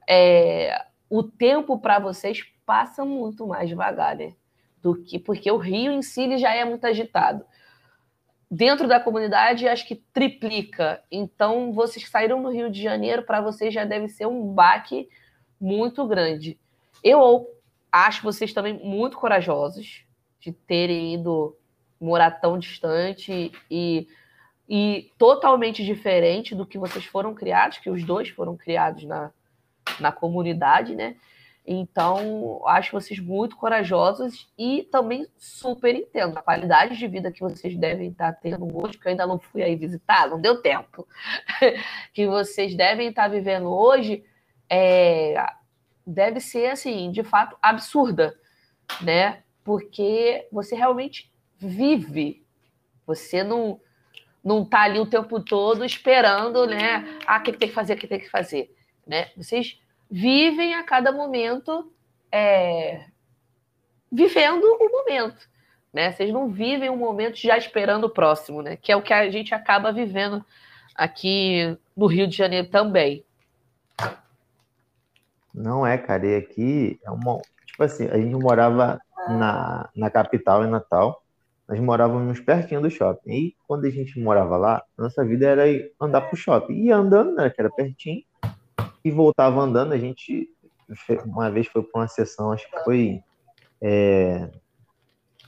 é, 0.09 0.85
o 1.09 1.23
tempo 1.23 1.79
para 1.79 1.99
vocês 1.99 2.45
passa 2.65 3.05
muito 3.05 3.47
mais 3.47 3.69
devagar, 3.69 4.17
né? 4.17 4.35
Do 4.83 4.95
que 4.95 5.19
porque 5.19 5.51
o 5.51 5.57
Rio 5.57 5.93
em 5.93 6.03
si 6.03 6.37
já 6.39 6.55
é 6.55 6.65
muito 6.65 6.87
agitado. 6.87 7.45
Dentro 8.51 8.87
da 8.87 9.01
comunidade, 9.01 9.67
acho 9.67 9.87
que 9.87 9.97
triplica. 9.97 11.03
Então, 11.11 11.73
vocês 11.73 12.09
saíram 12.09 12.43
do 12.43 12.51
Rio 12.51 12.71
de 12.71 12.81
Janeiro, 12.81 13.25
para 13.25 13.41
vocês 13.41 13.75
já 13.75 13.85
deve 13.85 14.09
ser 14.09 14.27
um 14.27 14.53
baque 14.53 15.09
muito 15.61 16.07
grande. 16.07 16.59
Eu 17.03 17.49
acho 17.91 18.23
vocês 18.23 18.53
também 18.53 18.75
muito 18.75 19.17
corajosos 19.17 20.05
de 20.39 20.53
terem 20.53 21.15
ido 21.15 21.57
morar 22.01 22.31
tão 22.31 22.59
distante 22.59 23.51
e 23.71 24.07
e 24.69 25.13
totalmente 25.17 25.85
diferente 25.85 26.55
do 26.55 26.67
que 26.67 26.79
vocês 26.79 27.05
foram 27.05 27.35
criados, 27.35 27.79
que 27.79 27.89
os 27.89 28.03
dois 28.05 28.29
foram 28.31 28.57
criados 28.57 29.05
na, 29.05 29.31
na 30.01 30.13
comunidade, 30.13 30.95
né? 30.95 31.17
Então, 31.67 32.63
acho 32.67 32.93
vocês 32.93 33.19
muito 33.19 33.57
corajosos 33.57 34.49
e 34.57 34.85
também 34.85 35.27
super 35.37 35.97
entendo 35.97 36.39
a 36.39 36.43
qualidade 36.43 36.97
de 36.97 37.09
vida 37.09 37.33
que 37.33 37.41
vocês 37.41 37.77
devem 37.77 38.11
estar 38.11 38.33
tendo 38.35 38.65
hoje, 38.77 38.97
que 38.97 39.09
eu 39.09 39.11
ainda 39.11 39.27
não 39.27 39.41
fui 39.41 39.65
aí 39.65 39.75
visitar, 39.75 40.29
não 40.29 40.41
deu 40.41 40.63
tempo. 40.63 41.07
que 42.15 42.25
vocês 42.27 42.77
devem 42.77 43.09
estar 43.09 43.27
vivendo 43.27 43.69
hoje 43.69 44.25
é, 44.71 45.35
deve 46.07 46.39
ser, 46.39 46.71
assim, 46.71 47.11
de 47.11 47.25
fato, 47.25 47.57
absurda, 47.61 48.39
né? 49.01 49.43
Porque 49.65 50.47
você 50.53 50.77
realmente 50.77 51.33
vive. 51.59 52.47
Você 53.07 53.43
não 53.43 53.81
não 54.45 54.65
tá 54.65 54.83
ali 54.83 55.01
o 55.01 55.07
tempo 55.07 55.41
todo 55.41 55.85
esperando, 55.85 56.69
né? 56.69 57.19
Ah, 57.27 57.39
o 57.39 57.43
que 57.43 57.53
tem 57.53 57.69
que 57.69 57.75
fazer, 57.75 57.95
o 57.95 57.97
que 57.97 58.07
tem 58.07 58.21
que 58.21 58.31
fazer, 58.31 58.73
né? 59.07 59.31
Vocês 59.37 59.81
vivem 60.11 60.75
a 60.75 60.83
cada 60.83 61.13
momento 61.13 61.93
é, 62.31 63.07
vivendo 64.11 64.65
o 64.65 64.91
momento, 64.91 65.49
né? 65.93 66.13
Vocês 66.13 66.33
não 66.33 66.51
vivem 66.51 66.91
um 66.91 66.97
momento 66.97 67.37
já 67.37 67.57
esperando 67.57 68.05
o 68.05 68.11
próximo, 68.11 68.63
né? 68.63 68.77
Que 68.77 68.93
é 68.93 68.97
o 68.97 69.03
que 69.03 69.13
a 69.13 69.31
gente 69.31 69.55
acaba 69.55 69.93
vivendo 69.93 70.45
aqui 70.95 71.77
no 71.97 72.07
Rio 72.07 72.27
de 72.27 72.37
Janeiro 72.37 72.69
também. 72.69 73.25
Não 75.55 75.87
é, 75.87 75.97
cara. 75.97 76.27
E 76.27 76.37
aqui 76.37 77.01
é 77.05 77.11
uma. 77.11 77.41
Tipo 77.67 77.83
assim, 77.83 78.09
a 78.09 78.17
gente 78.17 78.35
morava 78.37 79.01
na, 79.29 79.89
na 79.95 80.11
capital, 80.11 80.65
em 80.65 80.71
Natal 80.71 81.23
nós 81.69 81.81
morávamos 81.81 82.39
pertinho 82.41 82.81
do 82.81 82.91
shopping. 82.91 83.31
E 83.31 83.57
quando 83.67 83.87
a 83.87 83.91
gente 83.91 84.19
morava 84.21 84.57
lá, 84.57 84.83
nossa 84.97 85.25
vida 85.25 85.47
era 85.47 85.65
andar 86.01 86.23
pro 86.23 86.37
shopping. 86.37 86.75
Ia 86.75 86.97
andando, 86.97 87.35
né, 87.35 87.51
que 87.51 87.61
era 87.61 87.71
pertinho, 87.71 88.23
e 89.07 89.11
voltava 89.11 89.61
andando. 89.61 89.93
A 89.93 89.99
gente 89.99 90.49
uma 91.25 91.51
vez 91.51 91.67
foi 91.67 91.83
para 91.83 92.01
uma 92.01 92.09
sessão, 92.09 92.53
acho 92.53 92.69
que 92.69 92.79
foi. 92.85 93.21
É, 93.81 94.51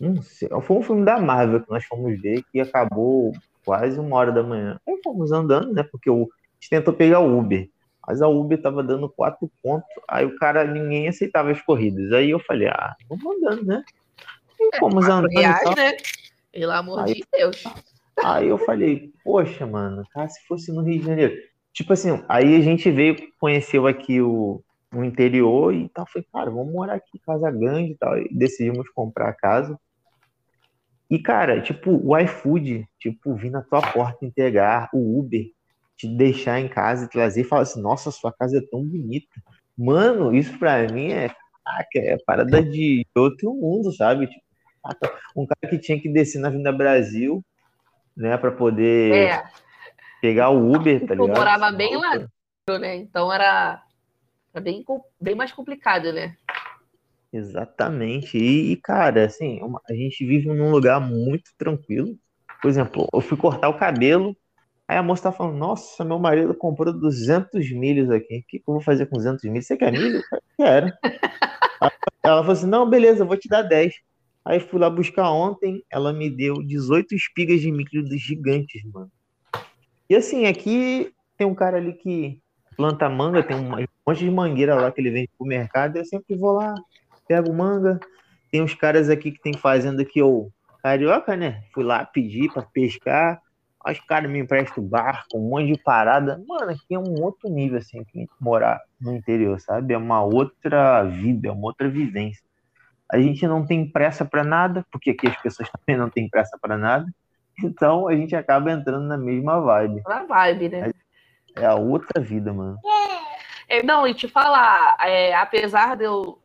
não 0.01 0.23
sei, 0.23 0.49
foi 0.63 0.77
um 0.77 0.83
filme 0.83 1.05
da 1.05 1.19
Marvel 1.19 1.61
que 1.61 1.71
nós 1.71 1.85
fomos 1.85 2.21
ver 2.21 2.45
que 2.53 2.61
acabou 2.61 3.33
quase 3.65 3.99
uma 3.99 4.17
hora 4.17 4.31
da 4.31 4.43
manhã. 4.43 4.79
Aí 4.87 5.01
fomos 5.03 5.33
andando, 5.33 5.73
né? 5.73 5.83
Porque 5.83 6.09
o, 6.09 6.23
a 6.23 6.55
gente 6.61 6.71
tentou 6.71 6.95
pegar 6.95 7.21
o 7.21 7.39
Uber. 7.39 7.69
Mas 8.07 8.23
a 8.23 8.29
Uber 8.29 8.61
tava 8.61 8.83
dando 8.83 9.09
quatro 9.09 9.51
pontos. 9.63 9.89
Aí 10.09 10.25
o 10.25 10.37
cara, 10.37 10.65
ninguém 10.65 11.09
aceitava 11.09 11.51
as 11.51 11.61
corridas. 11.61 12.13
Aí 12.13 12.31
eu 12.31 12.39
falei, 12.39 12.69
ah, 12.69 12.95
vamos 13.09 13.27
andando, 13.27 13.65
né? 13.65 13.85
E 14.61 14.79
fomos 14.79 15.07
é, 15.07 15.11
andando. 15.11 15.29
Reais, 15.31 15.75
né? 15.77 15.97
Pelo 16.53 16.73
amor 16.73 17.01
aí, 17.01 17.15
de 17.15 17.25
Deus. 17.33 17.65
Aí 18.25 18.49
eu 18.49 18.59
falei, 18.59 19.13
poxa, 19.25 19.67
mano, 19.67 20.05
cara, 20.13 20.29
se 20.29 20.47
fosse 20.47 20.73
no 20.73 20.83
Rio 20.83 21.01
de 21.01 21.07
Janeiro. 21.07 21.48
Tipo 21.73 21.93
assim, 21.93 22.23
aí 22.29 22.57
a 22.57 22.61
gente 22.61 22.91
veio, 22.91 23.17
conheceu 23.39 23.87
aqui 23.87 24.21
o, 24.21 24.63
o 24.93 25.05
interior 25.05 25.75
e 25.75 25.89
tal. 25.89 26.07
Falei, 26.07 26.27
cara, 26.33 26.51
vamos 26.51 26.73
morar 26.73 26.95
aqui, 26.95 27.19
casa 27.25 27.51
grande 27.51 27.93
e 27.93 27.97
tal. 27.97 28.19
E 28.19 28.29
decidimos 28.33 28.89
comprar 28.91 29.29
a 29.29 29.35
casa. 29.35 29.79
E, 31.11 31.19
cara, 31.19 31.63
tipo, 31.63 31.91
o 31.91 32.19
iFood, 32.19 32.87
tipo, 32.99 33.35
vir 33.35 33.51
na 33.51 33.63
tua 33.63 33.81
porta 33.81 34.27
entregar, 34.27 34.91
o 34.93 35.19
Uber, 35.19 35.47
te 35.97 36.07
deixar 36.07 36.61
em 36.61 36.69
casa 36.69 37.07
e 37.07 37.09
trazer 37.09 37.41
e 37.41 37.45
falar 37.45 37.63
assim, 37.63 37.81
nossa, 37.81 38.11
sua 38.11 38.33
casa 38.33 38.59
é 38.59 38.61
tão 38.71 38.85
bonita. 38.85 39.41
Mano, 39.77 40.35
isso 40.35 40.59
pra 40.59 40.87
mim 40.87 41.11
é, 41.13 41.31
é 41.97 42.17
parada 42.27 42.63
de 42.63 43.07
outro 43.17 43.55
mundo, 43.55 43.91
sabe? 43.93 44.27
Tipo, 44.27 44.43
um 45.37 45.47
cara 45.47 45.71
que 45.71 45.79
tinha 45.79 46.01
que 46.01 46.09
descer 46.09 46.41
na 46.41 46.51
Vinda 46.51 46.73
Brasil, 46.73 47.43
né, 48.17 48.37
para 48.37 48.51
poder. 48.51 49.15
É. 49.15 49.45
Pegar 50.21 50.51
o 50.51 50.75
Uber, 50.75 51.01
tá 51.07 51.15
ligado? 51.15 51.29
Eu 51.29 51.35
morava 51.35 51.71
bem 51.71 51.97
lá, 51.97 52.29
né? 52.79 52.97
Então 52.97 53.33
era, 53.33 53.83
era 54.53 54.63
bem, 54.63 54.85
bem 55.21 55.35
mais 55.35 55.53
complicado, 55.53 56.13
né? 56.13 56.37
Exatamente. 57.33 58.39
E, 58.39 58.77
cara, 58.77 59.27
assim, 59.27 59.61
uma, 59.63 59.81
a 59.89 59.93
gente 59.93 60.25
vive 60.25 60.49
num 60.49 60.71
lugar 60.71 61.01
muito 61.01 61.51
tranquilo. 61.57 62.17
Por 62.61 62.69
exemplo, 62.69 63.07
eu 63.13 63.21
fui 63.21 63.37
cortar 63.37 63.69
o 63.69 63.79
cabelo, 63.79 64.37
aí 64.87 64.97
a 64.97 65.03
moça 65.03 65.25
tá 65.25 65.33
falando, 65.33 65.57
nossa, 65.57 66.05
meu 66.05 66.19
marido 66.19 66.55
comprou 66.55 66.93
200 66.93 67.71
milhos 67.73 68.11
aqui. 68.11 68.39
O 68.39 68.45
que, 68.49 68.59
que 68.59 68.65
eu 68.69 68.75
vou 68.75 68.81
fazer 68.81 69.07
com 69.07 69.17
200 69.17 69.45
milhos? 69.45 69.67
Você 69.67 69.77
quer 69.77 69.93
milho? 69.93 70.23
Quero. 70.57 70.93
ela 72.23 72.41
falou 72.41 72.53
assim, 72.53 72.67
não, 72.67 72.89
beleza, 72.89 73.23
eu 73.23 73.27
vou 73.27 73.37
te 73.37 73.49
dar 73.49 73.63
10. 73.63 73.95
Aí 74.45 74.61
fui 74.61 74.81
lá 74.81 74.89
buscar 74.89 75.31
ontem, 75.31 75.85
ela 75.91 76.13
me 76.13 76.31
deu 76.31 76.55
18 76.65 77.15
espigas 77.15 77.61
de 77.61 77.71
milho 77.71 78.19
gigantes, 78.19 78.83
mano. 78.85 79.11
E 80.09 80.17
assim, 80.17 80.47
aqui 80.47 81.13
tem 81.37 81.47
um 81.47 81.55
cara 81.55 81.77
ali 81.77 81.93
que 81.93 82.41
planta 82.77 83.09
manga, 83.09 83.43
tem 83.43 83.57
um 83.57 83.69
monte 84.07 84.19
de 84.21 84.31
mangueira 84.31 84.75
lá 84.75 84.91
que 84.91 85.01
ele 85.01 85.11
vende 85.11 85.31
pro 85.37 85.47
mercado, 85.47 85.97
eu 85.97 86.05
sempre 86.05 86.37
vou 86.37 86.53
lá, 86.53 86.75
pego 87.27 87.53
manga. 87.53 87.99
Tem 88.51 88.63
uns 88.63 88.73
caras 88.73 89.11
aqui 89.11 89.33
que 89.33 89.43
tem 89.43 89.53
fazenda 89.55 90.05
que 90.05 90.19
eu, 90.19 90.51
carioca, 90.83 91.37
né? 91.37 91.63
Fui 91.75 91.85
lá 91.85 92.05
pedir 92.05 92.51
para 92.53 92.63
pescar. 92.63 93.41
Os 93.87 94.01
caras 94.01 94.31
me 94.31 94.39
emprestam 94.39 94.83
barco, 94.83 95.37
um 95.37 95.51
monte 95.51 95.73
de 95.73 95.83
parada. 95.83 96.43
Mano, 96.47 96.71
aqui 96.71 96.95
é 96.95 96.99
um 96.99 97.23
outro 97.23 97.49
nível, 97.49 97.79
assim, 97.79 98.05
que 98.05 98.27
morar 98.41 98.81
no 99.01 99.15
interior, 99.15 99.59
sabe? 99.61 99.95
É 99.95 99.99
uma 99.99 100.23
outra 100.23 101.05
vida, 101.05 101.49
é 101.49 101.53
uma 101.53 101.67
outra 101.67 101.89
vivência. 101.89 102.43
A 103.11 103.19
gente 103.19 103.47
não 103.47 103.65
tem 103.65 103.91
pressa 103.91 104.25
para 104.25 104.45
nada, 104.45 104.85
porque 104.91 105.11
aqui 105.11 105.27
as 105.27 105.41
pessoas 105.41 105.69
também 105.73 105.99
não 105.99 106.11
têm 106.11 106.29
pressa 106.29 106.59
para 106.61 106.77
nada. 106.77 107.07
Então 107.63 108.09
a 108.09 108.15
gente 108.15 108.35
acaba 108.37 108.71
entrando 108.71 109.07
na 109.07 109.17
mesma 109.17 109.61
vibe. 109.61 110.03
Na 110.07 110.25
vibe, 110.25 110.69
né? 110.69 110.93
É 111.57 111.67
a 111.67 111.75
outra 111.75 112.21
vida, 112.21 112.53
mano. 112.53 112.79
É, 113.69 113.83
não, 113.83 114.07
e 114.07 114.15
te 114.15 114.29
falar, 114.29 114.97
é, 115.01 115.35
apesar 115.35 115.97
de 115.97 116.05
eu 116.05 116.39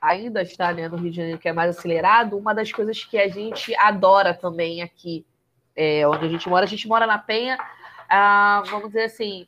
ainda 0.00 0.42
estar 0.42 0.74
né, 0.74 0.88
no 0.88 0.96
Rio 0.96 1.10
de 1.10 1.16
Janeiro, 1.16 1.38
que 1.38 1.48
é 1.48 1.52
mais 1.52 1.76
acelerado, 1.76 2.36
uma 2.36 2.54
das 2.54 2.72
coisas 2.72 3.04
que 3.04 3.18
a 3.18 3.28
gente 3.28 3.74
adora 3.76 4.34
também 4.34 4.82
aqui, 4.82 5.24
é, 5.76 6.06
onde 6.06 6.26
a 6.26 6.28
gente 6.28 6.48
mora, 6.48 6.64
a 6.64 6.68
gente 6.68 6.88
mora 6.88 7.06
na 7.06 7.18
Penha, 7.18 7.58
ah, 8.08 8.62
vamos 8.66 8.88
dizer 8.88 9.04
assim, 9.04 9.46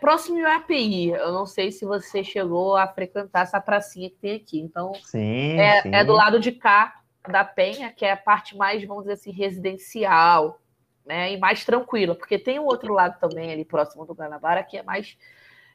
próximo 0.00 0.44
ao 0.46 0.52
API. 0.52 1.10
Eu 1.10 1.32
não 1.32 1.46
sei 1.46 1.72
se 1.72 1.84
você 1.84 2.22
chegou 2.22 2.76
a 2.76 2.86
frequentar 2.86 3.42
essa 3.42 3.60
pracinha 3.60 4.10
que 4.10 4.16
tem 4.16 4.36
aqui. 4.36 4.60
Então, 4.60 4.92
sim, 5.02 5.58
é, 5.58 5.82
sim. 5.82 5.94
é 5.94 6.04
do 6.04 6.12
lado 6.12 6.38
de 6.38 6.52
cá 6.52 6.99
da 7.28 7.44
Penha, 7.44 7.92
que 7.92 8.04
é 8.04 8.12
a 8.12 8.16
parte 8.16 8.56
mais, 8.56 8.84
vamos 8.84 9.04
dizer 9.04 9.14
assim, 9.14 9.30
residencial, 9.30 10.60
né? 11.04 11.32
E 11.32 11.38
mais 11.38 11.64
tranquila, 11.64 12.14
porque 12.14 12.38
tem 12.38 12.58
um 12.58 12.64
outro 12.64 12.92
lado 12.92 13.18
também 13.18 13.52
ali 13.52 13.64
próximo 13.64 14.06
do 14.06 14.14
Guanabara 14.14 14.62
que 14.62 14.76
é 14.76 14.82
mais 14.82 15.16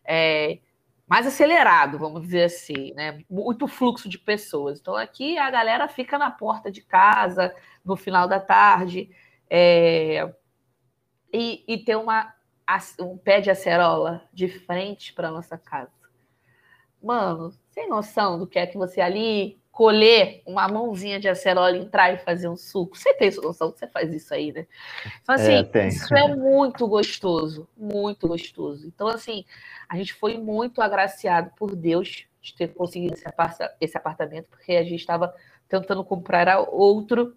é, 0.03 0.59
mais 1.07 1.27
acelerado, 1.27 1.99
vamos 1.99 2.23
dizer 2.23 2.45
assim, 2.45 2.93
né? 2.93 3.23
Muito 3.29 3.67
fluxo 3.67 4.09
de 4.09 4.17
pessoas. 4.17 4.79
Então 4.79 4.95
aqui 4.95 5.37
a 5.37 5.49
galera 5.51 5.87
fica 5.87 6.17
na 6.17 6.31
porta 6.31 6.71
de 6.71 6.81
casa 6.81 7.53
no 7.83 7.95
final 7.95 8.27
da 8.27 8.39
tarde 8.39 9.09
é, 9.49 10.33
e, 11.31 11.63
e 11.67 11.77
tem 11.77 11.95
uma, 11.95 12.33
um 12.99 13.17
pé 13.17 13.39
de 13.39 13.51
acerola 13.51 14.23
de 14.33 14.47
frente 14.47 15.13
para 15.13 15.31
nossa 15.31 15.57
casa. 15.57 15.91
Mano, 17.01 17.51
sem 17.69 17.87
noção 17.87 18.39
do 18.39 18.47
que 18.47 18.57
é 18.57 18.65
que 18.65 18.77
você 18.77 18.99
ali 18.99 19.61
colher 19.75 20.41
uma 20.45 20.69
mãozinha 20.69 21.19
de 21.19 21.27
acerola, 21.27 21.75
entrar 21.75 22.13
e 22.13 22.17
fazer 22.17 22.47
um 22.47 22.55
suco. 22.55 22.97
Você 22.97 23.13
tem 23.13 23.29
noção 23.35 23.73
que 23.73 23.79
você 23.79 23.87
faz 23.87 24.09
isso 24.13 24.33
aí, 24.33 24.53
né? 24.53 24.65
Então, 25.21 25.35
assim, 25.35 25.69
é, 25.73 25.87
isso 25.89 26.15
é 26.15 26.33
muito 26.33 26.87
gostoso, 26.87 27.67
muito 27.75 28.25
gostoso. 28.25 28.87
Então, 28.87 29.09
assim, 29.09 29.43
a 29.89 29.97
gente 29.97 30.13
foi 30.13 30.37
muito 30.37 30.81
agraciado 30.81 31.51
por 31.57 31.75
Deus 31.75 32.25
de 32.41 32.55
ter 32.55 32.69
conseguido 32.69 33.17
esse 33.81 33.97
apartamento, 33.97 34.47
porque 34.47 34.71
a 34.77 34.83
gente 34.83 35.01
estava 35.01 35.35
tentando 35.67 36.05
comprar 36.05 36.57
outro 36.57 37.35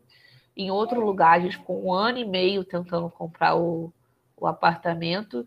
em 0.57 0.71
outro 0.71 1.01
lugar. 1.05 1.39
A 1.39 1.41
gente 1.41 1.57
ficou 1.57 1.85
um 1.85 1.93
ano 1.93 2.19
e 2.19 2.25
meio 2.25 2.63
tentando 2.63 3.11
comprar 3.11 3.57
o, 3.57 3.93
o 4.37 4.47
apartamento 4.47 5.45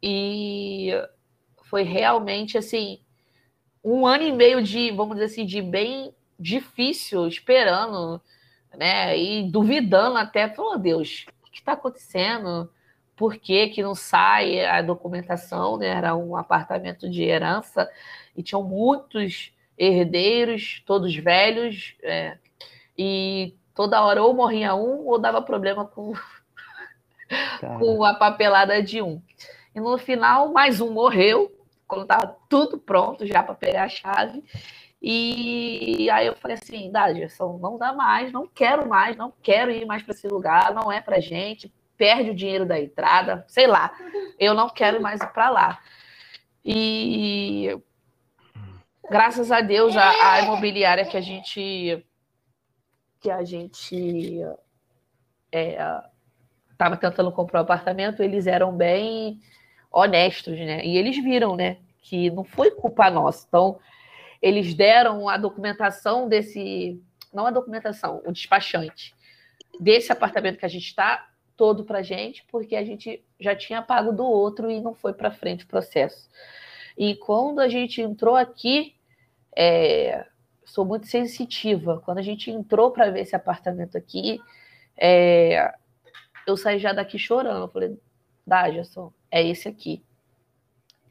e 0.00 0.90
foi 1.64 1.82
realmente 1.82 2.56
assim 2.56 3.00
um 3.82 4.06
ano 4.06 4.22
e 4.22 4.30
meio 4.30 4.62
de, 4.62 4.92
vamos 4.92 5.16
dizer 5.16 5.26
assim, 5.32 5.44
de 5.44 5.60
bem 5.60 6.14
difícil, 6.38 7.26
esperando, 7.26 8.20
né? 8.76 9.18
E 9.18 9.50
duvidando 9.50 10.18
até, 10.18 10.48
falou, 10.48 10.78
Deus, 10.78 11.26
o 11.46 11.50
que 11.50 11.58
está 11.58 11.72
acontecendo? 11.72 12.70
Por 13.16 13.36
que, 13.36 13.68
que 13.68 13.82
não 13.82 13.94
sai 13.94 14.64
a 14.64 14.80
documentação? 14.80 15.76
Né? 15.76 15.88
Era 15.88 16.14
um 16.14 16.36
apartamento 16.36 17.10
de 17.10 17.24
herança 17.24 17.88
e 18.36 18.42
tinham 18.42 18.62
muitos 18.62 19.52
herdeiros, 19.76 20.82
todos 20.86 21.14
velhos, 21.16 21.96
é, 22.02 22.38
e 22.96 23.54
toda 23.74 24.02
hora 24.02 24.22
ou 24.22 24.34
morria 24.34 24.74
um 24.74 25.06
ou 25.06 25.18
dava 25.18 25.40
problema 25.42 25.84
com, 25.84 26.12
com 27.78 28.04
a 28.04 28.14
papelada 28.14 28.82
de 28.82 29.02
um. 29.02 29.22
E 29.74 29.80
no 29.80 29.96
final, 29.98 30.52
mais 30.52 30.80
um 30.80 30.92
morreu, 30.92 31.52
quando 31.86 32.02
estava 32.02 32.36
tudo 32.48 32.78
pronto 32.78 33.26
já 33.26 33.42
para 33.42 33.54
pegar 33.54 33.84
a 33.84 33.88
chave. 33.88 34.44
E 35.00 36.10
aí 36.10 36.26
eu 36.26 36.34
falei 36.34 36.56
assim, 36.56 36.90
Dagerson, 36.90 37.58
não 37.58 37.78
dá 37.78 37.92
mais, 37.92 38.32
não 38.32 38.48
quero 38.48 38.88
mais, 38.88 39.16
não 39.16 39.32
quero 39.42 39.70
ir 39.70 39.86
mais 39.86 40.02
para 40.02 40.12
esse 40.12 40.26
lugar, 40.26 40.74
não 40.74 40.90
é 40.90 41.00
para 41.00 41.20
gente, 41.20 41.72
perde 41.96 42.30
o 42.30 42.34
dinheiro 42.34 42.66
da 42.66 42.80
entrada, 42.80 43.44
sei 43.48 43.66
lá, 43.66 43.92
eu 44.38 44.54
não 44.54 44.68
quero 44.68 45.00
mais 45.00 45.20
ir 45.20 45.32
para 45.32 45.50
lá. 45.50 45.80
E 46.64 47.80
graças 49.08 49.52
a 49.52 49.60
Deus 49.60 49.96
a, 49.96 50.32
a, 50.32 50.42
imobiliária 50.42 51.04
que 51.04 51.16
a 51.16 51.20
gente 51.20 52.04
que 53.20 53.30
a 53.30 53.42
gente 53.42 54.40
estava 55.50 56.94
é, 56.94 56.98
tentando 56.98 57.32
comprar 57.32 57.60
o 57.60 57.62
um 57.62 57.64
apartamento, 57.64 58.22
eles 58.22 58.46
eram 58.46 58.72
bem 58.76 59.40
honestos, 59.90 60.56
né? 60.56 60.84
E 60.84 60.96
eles 60.96 61.16
viram, 61.16 61.56
né, 61.56 61.78
que 62.00 62.30
não 62.30 62.44
foi 62.44 62.70
culpa 62.70 63.10
nossa. 63.10 63.44
Então 63.48 63.78
eles 64.40 64.74
deram 64.74 65.28
a 65.28 65.36
documentação 65.36 66.28
desse, 66.28 67.02
não 67.32 67.46
a 67.46 67.50
documentação, 67.50 68.22
o 68.24 68.32
despachante 68.32 69.14
desse 69.80 70.10
apartamento 70.10 70.58
que 70.58 70.66
a 70.66 70.68
gente 70.68 70.86
está 70.86 71.28
todo 71.56 71.84
para 71.84 72.02
gente, 72.02 72.44
porque 72.50 72.76
a 72.76 72.84
gente 72.84 73.24
já 73.38 73.54
tinha 73.54 73.82
pago 73.82 74.12
do 74.12 74.24
outro 74.24 74.70
e 74.70 74.80
não 74.80 74.94
foi 74.94 75.12
para 75.12 75.30
frente 75.30 75.64
o 75.64 75.68
processo. 75.68 76.28
E 76.96 77.16
quando 77.16 77.60
a 77.60 77.68
gente 77.68 78.00
entrou 78.00 78.36
aqui, 78.36 78.94
é, 79.54 80.26
sou 80.64 80.84
muito 80.84 81.06
sensitiva. 81.06 82.00
Quando 82.04 82.18
a 82.18 82.22
gente 82.22 82.50
entrou 82.50 82.90
para 82.90 83.10
ver 83.10 83.20
esse 83.20 83.34
apartamento 83.34 83.96
aqui, 83.96 84.40
é, 84.96 85.72
eu 86.46 86.56
saí 86.56 86.78
já 86.78 86.92
daqui 86.92 87.18
chorando. 87.18 87.64
Eu 87.64 87.68
falei, 87.68 87.98
Dagerson, 88.46 89.12
é 89.30 89.44
esse 89.46 89.68
aqui. 89.68 90.02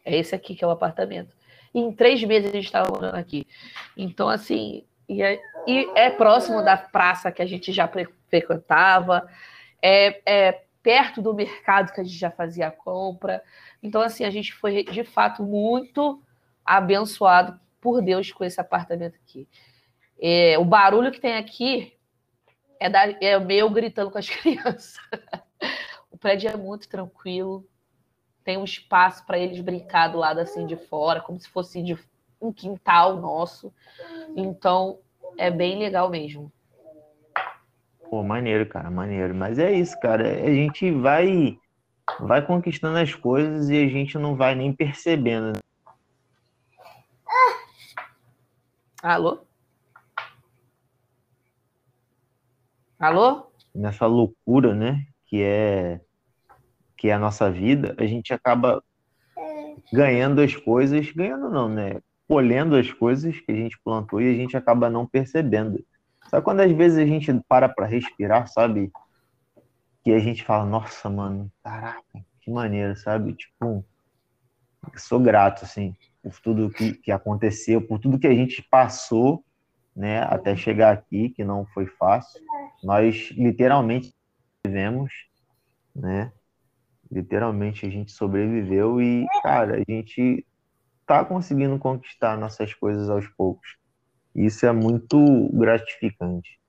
É 0.04 0.16
esse 0.16 0.34
aqui 0.34 0.56
que 0.56 0.64
é 0.64 0.68
o 0.68 0.72
apartamento. 0.72 1.36
Em 1.78 1.92
três 1.92 2.24
meses 2.24 2.50
a 2.50 2.54
gente 2.54 2.66
estava 2.66 2.90
morando 2.90 3.16
aqui. 3.16 3.46
Então, 3.96 4.28
assim, 4.28 4.84
e 5.08 5.22
é, 5.22 5.40
e 5.68 5.88
é, 5.94 6.10
próximo 6.10 6.64
da 6.64 6.76
praça 6.76 7.32
que 7.32 7.40
a 7.42 7.46
gente 7.46 7.72
já 7.72 7.88
frequentava, 8.28 9.30
é, 9.80 10.22
é 10.26 10.64
perto 10.82 11.22
do 11.22 11.36
mercado 11.36 11.94
que 11.94 12.02
a 12.02 12.04
gente 12.04 12.18
já 12.18 12.32
fazia 12.32 12.70
a 12.70 12.72
compra. 12.72 13.44
Então, 13.84 14.02
assim, 14.02 14.24
a 14.24 14.32
gente 14.32 14.56
foi 14.56 14.86
de 14.86 15.04
fato 15.04 15.44
muito 15.44 16.20
abençoado 16.66 17.60
por 17.80 18.02
Deus 18.02 18.32
com 18.32 18.44
esse 18.44 18.60
apartamento 18.60 19.16
aqui. 19.16 19.48
É, 20.20 20.58
o 20.58 20.66
barulho 20.66 21.12
que 21.12 21.22
tem 21.22 21.38
aqui 21.38 21.94
é, 22.80 22.90
da, 22.90 23.04
é 23.22 23.38
meu 23.38 23.70
gritando 23.70 24.10
com 24.10 24.18
as 24.18 24.28
crianças. 24.32 24.98
o 26.10 26.18
prédio 26.18 26.50
é 26.50 26.58
muito 26.58 26.90
tranquilo, 26.90 27.68
tem 28.48 28.58
um 28.58 28.64
espaço 28.64 29.26
para 29.26 29.38
eles 29.38 29.60
brincar 29.60 30.08
do 30.08 30.20
lado 30.20 30.40
assim 30.40 30.66
de 30.66 30.78
fora, 30.78 31.20
como 31.20 31.38
se 31.38 31.50
fosse 31.50 31.84
de 31.84 32.00
um 32.40 32.54
quintal 32.54 33.18
nosso. 33.18 33.74
Então, 34.38 35.00
é 35.38 35.52
bem 35.52 35.78
legal 35.78 36.10
mesmo. 36.10 36.50
Pô, 38.10 38.24
maneiro, 38.24 38.66
cara, 38.66 38.90
maneiro. 38.90 39.36
Mas 39.36 39.60
é 39.60 39.74
isso, 39.74 40.00
cara. 40.00 40.26
A 40.46 40.54
gente 40.54 40.90
vai 40.92 41.60
vai 42.22 42.42
conquistando 42.42 42.98
as 42.98 43.14
coisas 43.14 43.70
e 43.70 43.84
a 43.84 43.90
gente 43.90 44.18
não 44.18 44.34
vai 44.34 44.56
nem 44.56 44.72
percebendo. 44.72 45.48
Né? 45.48 45.60
Alô? 49.04 49.46
Alô? 52.98 53.52
Nessa 53.76 54.06
loucura, 54.06 54.74
né? 54.74 55.06
Que 55.26 55.44
é 55.44 56.00
que 56.98 57.10
é 57.10 57.14
a 57.14 57.20
nossa 57.20 57.50
vida, 57.50 57.96
a 57.98 58.06
gente 58.06 58.34
acaba 58.34 58.84
ganhando 59.94 60.42
as 60.42 60.56
coisas, 60.56 61.12
ganhando 61.12 61.50
não, 61.50 61.70
né? 61.70 62.02
Colhendo 62.28 62.76
as 62.76 62.92
coisas 62.92 63.40
que 63.40 63.52
a 63.52 63.56
gente 63.56 63.80
plantou 63.84 64.22
e 64.22 64.30
a 64.30 64.36
gente 64.36 64.58
acaba 64.58 64.90
não 64.90 65.06
percebendo. 65.06 65.84
Só 66.30 66.42
quando 66.42 66.62
às 66.62 66.72
vezes 66.72 66.98
a 66.98 67.06
gente 67.06 67.32
para 67.48 67.70
para 67.70 67.86
respirar, 67.86 68.48
sabe? 68.48 68.92
que 70.08 70.14
a 70.14 70.20
gente 70.20 70.42
fala, 70.46 70.66
nossa, 70.66 71.10
mano, 71.10 71.52
caraca, 71.62 72.02
que 72.40 72.50
maneiro, 72.50 72.96
sabe? 72.96 73.34
Tipo, 73.34 73.84
sou 74.96 75.20
grato, 75.20 75.66
assim, 75.66 75.98
por 76.24 76.40
tudo 76.40 76.70
que, 76.70 76.94
que 76.94 77.12
aconteceu, 77.12 77.86
por 77.86 78.00
tudo 78.00 78.18
que 78.18 78.26
a 78.26 78.34
gente 78.34 78.62
passou, 78.72 79.44
né, 79.94 80.22
até 80.22 80.56
chegar 80.56 80.94
aqui, 80.94 81.28
que 81.32 81.44
não 81.44 81.66
foi 81.66 81.88
fácil. 81.88 82.42
Nós 82.82 83.32
literalmente 83.32 84.16
vivemos, 84.66 85.12
né? 85.94 86.32
Literalmente 87.12 87.86
a 87.86 87.90
gente 87.90 88.12
sobreviveu 88.12 89.02
e, 89.02 89.26
cara, 89.42 89.78
a 89.78 89.92
gente 89.92 90.46
tá 91.06 91.24
conseguindo 91.24 91.80
conquistar 91.80 92.38
nossas 92.38 92.74
coisas 92.74 93.10
aos 93.10 93.28
poucos. 93.30 93.78
Isso 94.36 94.66
é 94.66 94.72
muito 94.72 95.18
gratificante. 95.54 96.60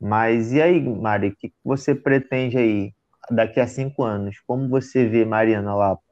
Mas 0.00 0.52
e 0.52 0.60
aí, 0.60 0.80
Mari, 0.80 1.28
o 1.28 1.36
que 1.36 1.52
você 1.64 1.94
pretende 1.94 2.58
aí 2.58 2.94
daqui 3.30 3.58
a 3.58 3.66
cinco 3.66 4.02
anos? 4.02 4.38
Como 4.46 4.68
você 4.68 5.08
vê 5.08 5.24
Mariana 5.24 5.74
Lapa? 5.74 6.02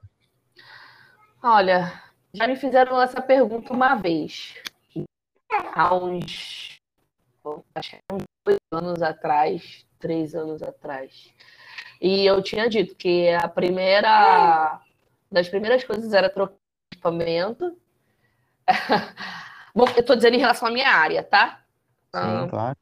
Olha, 1.42 1.92
já 2.33 2.46
me 2.46 2.57
fizeram 2.57 3.01
essa 3.01 3.20
pergunta 3.20 3.72
uma 3.72 3.94
vez, 3.96 4.55
há 5.75 5.94
uns, 5.94 6.81
acho 7.75 7.90
que 7.90 7.98
uns 8.12 8.22
dois 8.44 8.59
anos 8.72 9.03
atrás, 9.03 9.85
três 9.98 10.35
anos 10.35 10.62
atrás. 10.62 11.35
E 12.03 12.27
eu 12.27 12.43
tinha 12.43 12.69
dito 12.69 12.97
que 12.97 13.29
a 13.31 13.47
primeira 13.47 14.81
das 15.31 15.49
primeiras 15.49 15.85
coisas 15.85 16.12
era 16.12 16.29
trocar 16.29 16.57
equipamento. 16.93 17.79
Bom, 19.73 19.85
eu 19.95 20.01
estou 20.01 20.17
dizendo 20.17 20.35
em 20.35 20.41
relação 20.41 20.67
à 20.67 20.71
minha 20.73 20.88
área, 20.88 21.23
tá? 21.23 21.61
Sim, 22.12 22.21
ah, 22.21 22.47
claro. 22.51 22.77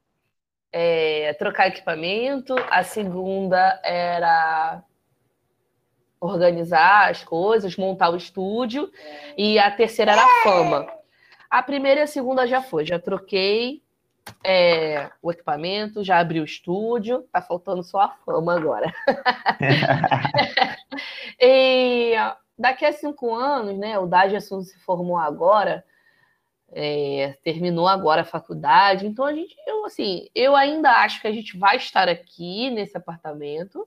É, 0.72 1.34
trocar 1.34 1.68
equipamento. 1.68 2.54
A 2.70 2.82
segunda 2.82 3.78
era 3.84 4.82
organizar 6.18 7.10
as 7.10 7.22
coisas, 7.22 7.76
montar 7.76 8.08
o 8.08 8.16
estúdio. 8.16 8.90
E 9.36 9.58
a 9.58 9.70
terceira 9.70 10.12
era 10.12 10.22
a 10.22 10.42
fama. 10.42 10.90
A 11.50 11.62
primeira 11.62 12.00
e 12.00 12.02
a 12.04 12.06
segunda 12.06 12.46
já 12.46 12.62
foi, 12.62 12.86
já 12.86 12.98
troquei 12.98 13.82
é, 14.44 15.10
o 15.22 15.30
equipamento, 15.30 16.04
já 16.04 16.18
abri 16.18 16.40
o 16.40 16.44
estúdio, 16.44 17.22
tá 17.32 17.42
faltando 17.42 17.82
só 17.82 18.00
a 18.00 18.08
fama 18.08 18.56
agora. 18.56 18.92
e 21.40 22.14
daqui 22.58 22.84
a 22.84 22.92
cinco 22.92 23.34
anos, 23.34 23.78
né? 23.78 23.98
O 23.98 24.06
Dagerson 24.06 24.62
se 24.62 24.78
formou 24.80 25.16
agora, 25.16 25.84
é, 26.72 27.36
terminou 27.42 27.88
agora 27.88 28.22
a 28.22 28.24
faculdade, 28.24 29.06
então 29.06 29.24
a 29.24 29.34
gente, 29.34 29.56
eu 29.66 29.84
assim, 29.84 30.28
eu 30.34 30.54
ainda 30.54 30.90
acho 31.02 31.20
que 31.20 31.26
a 31.26 31.32
gente 31.32 31.58
vai 31.58 31.76
estar 31.76 32.08
aqui 32.08 32.70
nesse 32.70 32.96
apartamento 32.96 33.86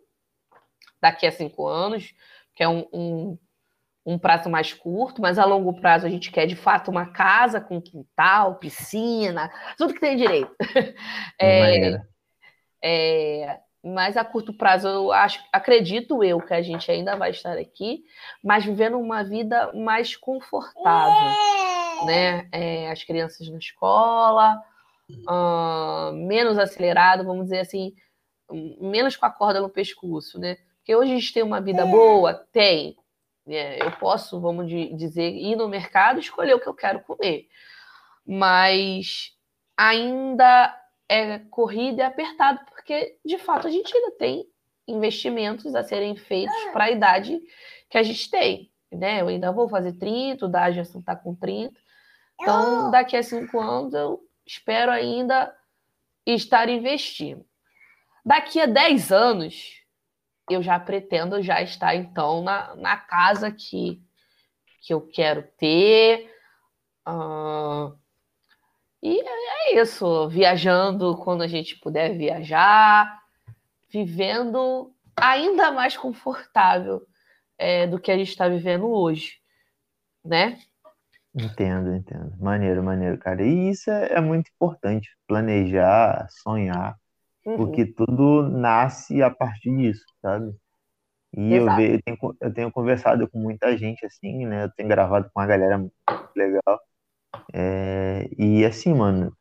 daqui 1.02 1.26
a 1.26 1.32
cinco 1.32 1.68
anos, 1.68 2.14
que 2.56 2.64
é 2.64 2.68
um, 2.68 2.88
um, 2.94 3.38
um 4.06 4.18
prazo 4.18 4.50
mais 4.50 4.74
curto, 4.74 5.22
mas 5.22 5.40
a 5.40 5.46
longo 5.46 5.74
prazo 5.80 6.06
a 6.06 6.10
gente 6.10 6.32
quer 6.32 6.46
de 6.46 6.56
fato 6.56 6.92
uma 6.92 7.06
casa 7.06 7.62
com 7.62 7.82
quintal, 7.82 8.56
piscina, 8.56 9.50
tudo 9.78 9.94
que 9.94 10.00
tem 10.00 10.16
direito. 10.16 10.54
É, 11.40 12.02
é, 12.84 13.60
mas 13.84 14.16
a 14.16 14.24
curto 14.24 14.54
prazo 14.54 14.88
eu 14.88 15.12
acho, 15.12 15.44
acredito 15.52 16.24
eu 16.24 16.40
que 16.40 16.54
a 16.54 16.62
gente 16.62 16.90
ainda 16.92 17.16
vai 17.16 17.32
estar 17.32 17.58
aqui, 17.58 18.04
mas 18.44 18.64
vivendo 18.64 19.00
uma 19.00 19.24
vida 19.24 19.72
mais 19.74 20.16
confortável, 20.16 21.38
né? 22.06 22.48
É, 22.52 22.92
as 22.92 23.04
crianças 23.04 23.50
na 23.50 23.58
escola, 23.58 24.62
uh, 25.28 26.14
menos 26.14 26.58
acelerado, 26.58 27.26
vamos 27.26 27.46
dizer 27.46 27.60
assim, 27.60 27.94
menos 28.80 29.16
com 29.16 29.26
a 29.26 29.32
corda 29.32 29.62
no 29.62 29.70
pescoço, 29.70 30.40
né? 30.40 30.58
Porque 30.78 30.96
hoje 30.96 31.12
a 31.12 31.16
gente 31.16 31.34
tem 31.34 31.44
uma 31.44 31.62
vida 31.62 31.86
boa, 31.86 32.34
tem. 32.52 32.96
Né? 33.46 33.80
Eu 33.80 33.92
posso, 33.94 34.40
vamos 34.40 34.70
dizer, 34.70 35.30
ir 35.30 35.56
no 35.56 35.68
mercado 35.68 36.18
e 36.18 36.22
escolher 36.22 36.54
o 36.54 36.60
que 36.60 36.68
eu 36.68 36.74
quero 36.74 37.02
comer, 37.02 37.48
mas 38.26 39.36
ainda 39.78 40.80
é 41.10 41.40
corrida 41.40 42.04
e 42.04 42.06
apertado, 42.06 42.60
porque 42.66 43.18
de 43.26 43.38
fato 43.38 43.68
a 43.68 43.72
gente 43.72 43.96
ainda 43.96 44.12
tem 44.12 44.48
investimentos 44.88 45.76
a 45.76 45.84
serem 45.84 46.16
feitos 46.16 46.56
para 46.72 46.86
a 46.86 46.92
idade 46.92 47.42
que 47.90 47.98
a 47.98 48.04
gente 48.04 48.30
tem. 48.30 48.72
Né? 48.92 49.22
Eu 49.22 49.28
ainda 49.28 49.52
vou 49.52 49.68
fazer 49.68 49.94
30, 49.94 50.46
o 50.46 50.50
Dagerson 50.50 51.00
está 51.00 51.16
com 51.16 51.36
30. 51.36 51.74
Então, 52.40 52.92
daqui 52.92 53.16
a 53.16 53.24
cinco 53.24 53.60
anos, 53.60 53.94
eu 53.94 54.22
espero 54.46 54.92
ainda 54.92 55.56
estar 56.26 56.68
investindo. 56.70 57.46
Daqui 58.26 58.60
a 58.60 58.66
10 58.66 59.12
anos, 59.12 59.83
eu 60.50 60.62
já 60.62 60.80
pretendo 60.80 61.42
já 61.42 61.62
estar, 61.62 61.96
então, 61.96 62.44
na, 62.44 62.76
na 62.76 62.98
casa 62.98 63.52
que, 63.52 64.02
que 64.82 64.94
eu 64.94 65.02
quero 65.02 65.44
ter. 65.58 66.30
Uh, 67.08 67.98
e 69.02 69.20
é 69.20 69.82
isso, 69.82 70.30
viajando 70.30 71.18
quando 71.18 71.42
a 71.42 71.48
gente 71.48 71.78
puder 71.80 72.18
viajar, 72.18 73.22
vivendo 73.92 74.94
ainda 75.16 75.72
mais 75.72 75.96
confortável 75.98 77.06
é, 77.58 77.86
do 77.86 78.00
que 78.00 78.12
a 78.12 78.18
gente 78.18 78.30
está 78.30 78.48
vivendo 78.48 78.88
hoje, 78.88 79.40
né? 80.24 80.60
Entendo, 81.36 81.94
entendo. 81.96 82.36
Maneiro, 82.40 82.84
maneiro, 82.84 83.18
cara. 83.18 83.42
E 83.44 83.70
isso 83.70 83.90
é, 83.90 84.14
é 84.14 84.22
muito 84.22 84.50
importante, 84.50 85.10
planejar, 85.28 86.28
sonhar, 86.30 86.98
uhum. 87.46 87.58
porque 87.58 87.86
tudo 87.86 88.50
nasce 88.50 89.22
a 89.22 89.30
partir 89.30 89.76
disso, 89.76 90.06
sabe? 90.22 90.54
E 91.36 91.56
eu, 91.56 91.66
ve, 91.76 91.96
eu, 91.96 92.02
tenho, 92.04 92.18
eu 92.42 92.54
tenho 92.54 92.72
conversado 92.72 93.28
com 93.30 93.40
muita 93.40 93.76
gente, 93.78 94.06
assim, 94.06 94.46
né? 94.46 94.66
Eu 94.66 94.72
tenho 94.72 94.88
gravado 94.88 95.30
com 95.34 95.40
uma 95.40 95.48
galera 95.48 95.78
muito 95.78 95.94
legal. 96.36 96.80
É, 97.54 98.30
e 98.38 98.64
assim, 98.64 98.94
mano, 98.94 99.36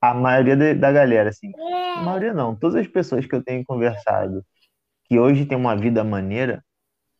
a 0.00 0.14
maioria 0.14 0.56
de, 0.56 0.74
da 0.74 0.92
galera, 0.92 1.30
assim, 1.30 1.50
a 1.96 2.02
maioria 2.02 2.32
não, 2.32 2.54
todas 2.56 2.76
as 2.76 2.86
pessoas 2.86 3.26
que 3.26 3.34
eu 3.34 3.42
tenho 3.42 3.64
conversado 3.64 4.44
que 5.08 5.18
hoje 5.18 5.46
tem 5.46 5.56
uma 5.56 5.74
vida 5.76 6.04
maneira, 6.04 6.62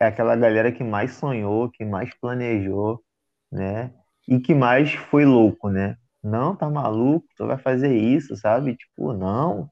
é 0.00 0.06
aquela 0.06 0.36
galera 0.36 0.70
que 0.70 0.84
mais 0.84 1.12
sonhou, 1.14 1.70
que 1.70 1.84
mais 1.84 2.10
planejou, 2.20 3.02
né? 3.50 3.92
E 4.28 4.38
que 4.40 4.54
mais 4.54 4.92
foi 4.94 5.24
louco, 5.24 5.70
né? 5.70 5.96
Não, 6.22 6.56
tá 6.56 6.68
maluco, 6.68 7.26
tu 7.36 7.46
vai 7.46 7.58
fazer 7.58 7.96
isso, 7.96 8.36
sabe? 8.36 8.76
Tipo, 8.76 9.12
não. 9.12 9.68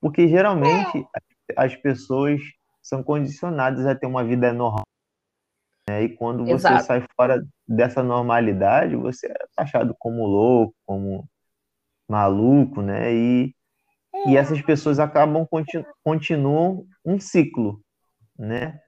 Porque 0.00 0.28
geralmente 0.28 1.06
as 1.56 1.74
pessoas 1.76 2.40
são 2.82 3.02
condicionadas 3.02 3.86
a 3.86 3.94
ter 3.94 4.06
uma 4.06 4.24
vida 4.24 4.52
normal. 4.52 4.84
Né? 5.88 6.04
E 6.04 6.08
quando 6.16 6.44
você 6.44 6.52
Exato. 6.52 6.84
sai 6.84 7.06
fora 7.16 7.42
dessa 7.66 8.02
normalidade, 8.02 8.94
você 8.96 9.26
é 9.26 9.46
taxado 9.56 9.94
como 9.98 10.26
louco, 10.26 10.74
como 10.86 11.28
maluco, 12.08 12.82
né? 12.82 13.14
E, 13.14 13.54
e 14.26 14.36
essas 14.36 14.60
pessoas 14.62 14.98
acabam, 14.98 15.46
continu, 15.46 15.84
continuam 16.02 16.86
um 17.04 17.18
ciclo, 17.18 17.82
né? 18.38 18.80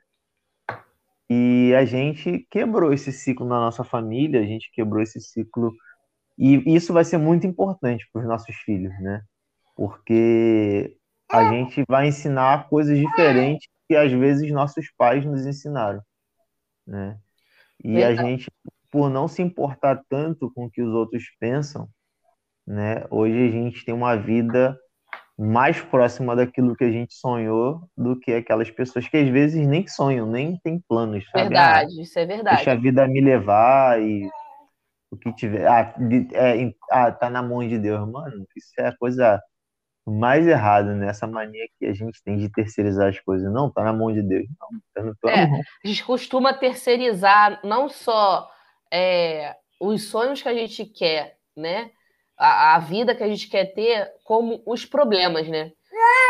E 1.28 1.72
a 1.74 1.84
gente 1.84 2.46
quebrou 2.50 2.92
esse 2.92 3.12
ciclo 3.12 3.46
na 3.46 3.60
nossa 3.60 3.84
família, 3.84 4.40
a 4.40 4.44
gente 4.44 4.70
quebrou 4.72 5.00
esse 5.00 5.20
ciclo. 5.20 5.72
E 6.40 6.74
isso 6.74 6.94
vai 6.94 7.04
ser 7.04 7.18
muito 7.18 7.46
importante 7.46 8.08
para 8.10 8.22
os 8.22 8.26
nossos 8.26 8.56
filhos, 8.56 8.98
né? 9.02 9.20
Porque 9.76 10.96
a 11.30 11.50
gente 11.50 11.84
vai 11.86 12.08
ensinar 12.08 12.66
coisas 12.70 12.98
diferentes 12.98 13.68
que 13.86 13.94
às 13.94 14.10
vezes 14.10 14.50
nossos 14.50 14.90
pais 14.96 15.22
nos 15.22 15.44
ensinaram, 15.44 16.00
né? 16.86 17.18
E 17.84 18.02
a 18.02 18.14
gente, 18.14 18.50
por 18.90 19.10
não 19.10 19.28
se 19.28 19.42
importar 19.42 20.00
tanto 20.08 20.50
com 20.54 20.64
o 20.64 20.70
que 20.70 20.80
os 20.80 20.94
outros 20.94 21.24
pensam, 21.38 21.86
né? 22.66 23.04
Hoje 23.10 23.36
a 23.36 23.50
gente 23.50 23.84
tem 23.84 23.94
uma 23.94 24.16
vida 24.16 24.78
mais 25.38 25.78
próxima 25.82 26.34
daquilo 26.34 26.74
que 26.74 26.84
a 26.84 26.90
gente 26.90 27.12
sonhou 27.12 27.86
do 27.94 28.18
que 28.18 28.32
aquelas 28.32 28.70
pessoas 28.70 29.06
que 29.06 29.16
às 29.18 29.28
vezes 29.28 29.66
nem 29.66 29.86
sonham, 29.86 30.26
nem 30.26 30.58
têm 30.64 30.82
planos, 30.88 31.22
sabe? 31.30 31.48
Verdade, 31.48 31.96
ah, 31.98 32.02
isso 32.02 32.18
é 32.18 32.24
verdade. 32.24 32.56
Deixa 32.56 32.72
a 32.72 32.76
vida 32.76 33.06
me 33.06 33.20
levar 33.20 34.00
e 34.00 34.26
o 35.10 35.16
que 35.16 35.32
tiver. 35.34 35.66
Ah, 35.66 35.94
é, 36.32 36.72
ah, 36.90 37.12
tá 37.12 37.28
na 37.28 37.42
mão 37.42 37.66
de 37.66 37.78
Deus, 37.78 38.08
mano. 38.08 38.46
Isso 38.56 38.72
é 38.78 38.88
a 38.88 38.96
coisa 38.96 39.42
mais 40.06 40.46
errado 40.46 40.94
nessa 40.94 41.26
mania 41.26 41.66
que 41.78 41.86
a 41.86 41.92
gente 41.92 42.22
tem 42.22 42.36
de 42.36 42.48
terceirizar 42.50 43.08
as 43.08 43.18
coisas. 43.20 43.52
Não, 43.52 43.70
tá 43.70 43.82
na 43.82 43.92
mão 43.92 44.12
de 44.12 44.22
Deus. 44.22 44.46
Não, 44.60 44.80
tá 44.94 45.14
tua 45.20 45.30
é, 45.30 45.46
mão. 45.46 45.60
A 45.84 45.88
gente 45.88 46.04
costuma 46.04 46.54
terceirizar 46.54 47.60
não 47.64 47.88
só 47.88 48.50
é, 48.92 49.56
os 49.80 50.04
sonhos 50.04 50.42
que 50.42 50.48
a 50.48 50.54
gente 50.54 50.84
quer, 50.84 51.36
né? 51.56 51.90
A, 52.36 52.76
a, 52.76 52.78
vida 52.78 53.14
que 53.14 53.22
a 53.22 53.28
gente 53.28 53.48
quer 53.48 53.66
ter, 53.66 54.10
como 54.24 54.62
os 54.64 54.86
problemas, 54.86 55.46
né? 55.46 55.72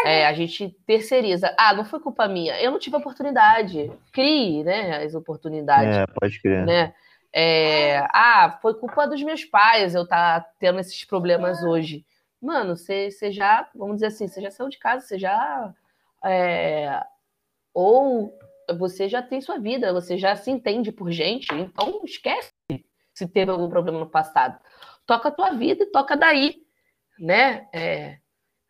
É, 0.05 0.27
a 0.27 0.33
gente 0.33 0.75
terceiriza. 0.85 1.55
Ah, 1.57 1.73
não 1.73 1.85
foi 1.85 2.01
culpa 2.01 2.27
minha. 2.27 2.61
Eu 2.61 2.73
não 2.73 2.79
tive 2.79 2.97
oportunidade. 2.97 3.93
Crie, 4.13 4.65
né? 4.65 5.05
As 5.05 5.15
oportunidades. 5.15 5.97
É, 5.97 6.07
pode 6.07 6.41
crer. 6.41 6.67
Né? 6.67 6.93
É, 7.33 7.99
ah, 8.13 8.59
foi 8.61 8.75
culpa 8.75 9.07
dos 9.07 9.23
meus 9.23 9.45
pais 9.45 9.95
eu 9.95 10.03
estar 10.03 10.41
tá 10.41 10.51
tendo 10.59 10.81
esses 10.81 11.05
problemas 11.05 11.63
hoje 11.63 12.05
mano, 12.41 12.77
você, 12.77 13.11
já, 13.31 13.69
vamos 13.75 13.97
dizer 13.97 14.07
assim, 14.07 14.27
você 14.27 14.41
já 14.41 14.51
saiu 14.51 14.71
de 14.71 14.79
casa, 14.79 15.07
você 15.07 15.19
já 15.19 15.75
é, 16.25 17.03
ou 17.75 18.33
você 18.79 19.09
já 19.09 19.23
tem 19.23 19.41
sua 19.41 19.59
vida, 19.59 19.93
você 19.93 20.17
já 20.17 20.35
se 20.35 20.51
entende 20.51 20.91
por 20.91 21.11
gente, 21.11 21.53
então 21.53 22.01
esquece 22.05 22.53
se 23.13 23.29
teve 23.29 23.51
algum 23.51 23.69
problema 23.69 23.99
no 23.99 24.09
passado. 24.09 24.59
Toca 25.05 25.29
a 25.29 25.33
tua 25.33 25.51
vida 25.51 25.85
e 25.85 25.91
toca 25.91 26.17
daí, 26.17 26.63
né? 27.19 27.69
É, 27.75 28.19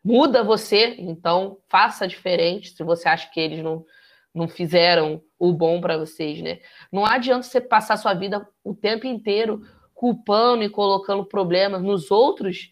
muda 0.03 0.43
você, 0.43 0.95
então 0.97 1.59
faça 1.69 2.07
diferente 2.07 2.71
se 2.71 2.83
você 2.83 3.07
acha 3.07 3.29
que 3.29 3.39
eles 3.39 3.63
não, 3.63 3.85
não 4.33 4.47
fizeram 4.47 5.21
o 5.37 5.51
bom 5.51 5.81
para 5.81 5.97
vocês, 5.97 6.41
né? 6.41 6.59
Não 6.91 7.05
adianta 7.05 7.43
você 7.43 7.59
passar 7.59 7.97
sua 7.97 8.13
vida 8.13 8.47
o 8.63 8.73
tempo 8.73 9.05
inteiro 9.05 9.61
culpando 9.93 10.63
e 10.63 10.69
colocando 10.69 11.25
problemas 11.25 11.81
nos 11.83 12.09
outros 12.09 12.71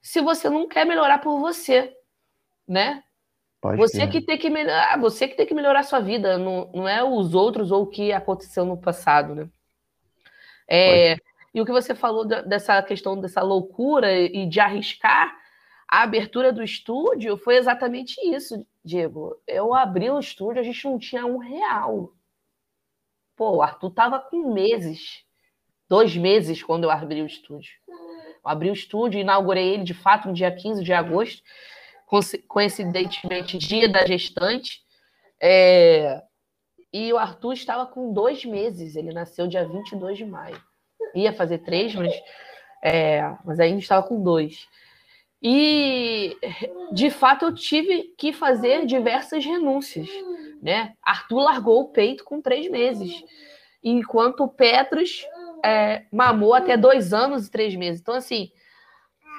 se 0.00 0.20
você 0.20 0.48
não 0.48 0.68
quer 0.68 0.84
melhorar 0.84 1.18
por 1.18 1.38
você, 1.38 1.94
né? 2.66 3.02
Pode 3.60 3.76
você 3.76 4.06
que 4.06 4.20
tem 4.20 4.38
que 4.38 4.48
melhorar, 4.48 4.94
ah, 4.94 4.96
você 4.96 5.26
que 5.26 5.36
tem 5.36 5.46
que 5.46 5.54
melhorar 5.54 5.80
a 5.80 5.84
sua 5.84 6.00
vida, 6.00 6.38
não, 6.38 6.70
não 6.72 6.88
é 6.88 7.02
os 7.02 7.34
outros 7.34 7.72
ou 7.72 7.82
o 7.82 7.86
que 7.86 8.12
aconteceu 8.12 8.64
no 8.64 8.76
passado, 8.76 9.34
né? 9.34 9.48
É, 10.68 11.16
e 11.52 11.60
o 11.60 11.64
que 11.64 11.72
você 11.72 11.94
falou 11.94 12.24
dessa 12.24 12.80
questão 12.82 13.20
dessa 13.20 13.42
loucura 13.42 14.14
e 14.16 14.46
de 14.46 14.60
arriscar 14.60 15.34
a 15.88 16.02
abertura 16.02 16.52
do 16.52 16.62
estúdio 16.62 17.36
foi 17.38 17.56
exatamente 17.56 18.20
isso, 18.20 18.64
Diego. 18.88 19.40
Eu 19.46 19.74
abri 19.74 20.10
o 20.10 20.18
estúdio, 20.18 20.60
a 20.60 20.64
gente 20.64 20.84
não 20.84 20.98
tinha 20.98 21.24
um 21.26 21.38
real. 21.38 22.12
Pô, 23.36 23.56
o 23.56 23.62
Arthur 23.62 23.90
tava 23.90 24.18
com 24.18 24.52
meses, 24.52 25.24
dois 25.88 26.16
meses 26.16 26.62
quando 26.62 26.84
eu 26.84 26.90
abri 26.90 27.22
o 27.22 27.26
estúdio. 27.26 27.72
Eu 27.88 28.50
abri 28.50 28.70
o 28.70 28.72
estúdio, 28.72 29.20
inaugurei 29.20 29.74
ele 29.74 29.84
de 29.84 29.94
fato 29.94 30.28
no 30.28 30.34
dia 30.34 30.50
15 30.50 30.82
de 30.82 30.92
agosto 30.92 31.42
coincidentemente, 32.46 33.58
dia 33.58 33.88
da 33.88 34.06
gestante. 34.06 34.80
É, 35.40 36.22
e 36.92 37.12
o 37.12 37.18
Arthur 37.18 37.52
estava 37.52 37.86
com 37.86 38.12
dois 38.12 38.44
meses, 38.44 38.96
ele 38.96 39.12
nasceu 39.12 39.46
dia 39.46 39.66
22 39.66 40.16
de 40.16 40.24
maio. 40.24 40.60
Ia 41.14 41.32
fazer 41.32 41.58
três, 41.58 41.94
mas, 41.94 42.12
é, 42.82 43.22
mas 43.44 43.60
ainda 43.60 43.78
estava 43.78 44.06
com 44.06 44.22
dois. 44.22 44.66
E, 45.42 46.36
de 46.92 47.10
fato, 47.10 47.46
eu 47.46 47.54
tive 47.54 48.14
que 48.16 48.32
fazer 48.32 48.86
diversas 48.86 49.44
renúncias. 49.44 50.08
Né? 50.60 50.94
Arthur 51.02 51.40
largou 51.42 51.82
o 51.82 51.88
peito 51.88 52.24
com 52.24 52.40
três 52.40 52.68
meses, 52.68 53.22
enquanto 53.82 54.48
Petros 54.48 55.24
é, 55.64 56.04
mamou 56.12 56.54
até 56.54 56.76
dois 56.76 57.12
anos 57.12 57.46
e 57.46 57.50
três 57.50 57.74
meses. 57.76 58.00
Então, 58.00 58.14
assim, 58.14 58.50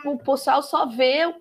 o 0.06 0.18
pessoal 0.18 0.64
só 0.64 0.86
vê 0.86 1.34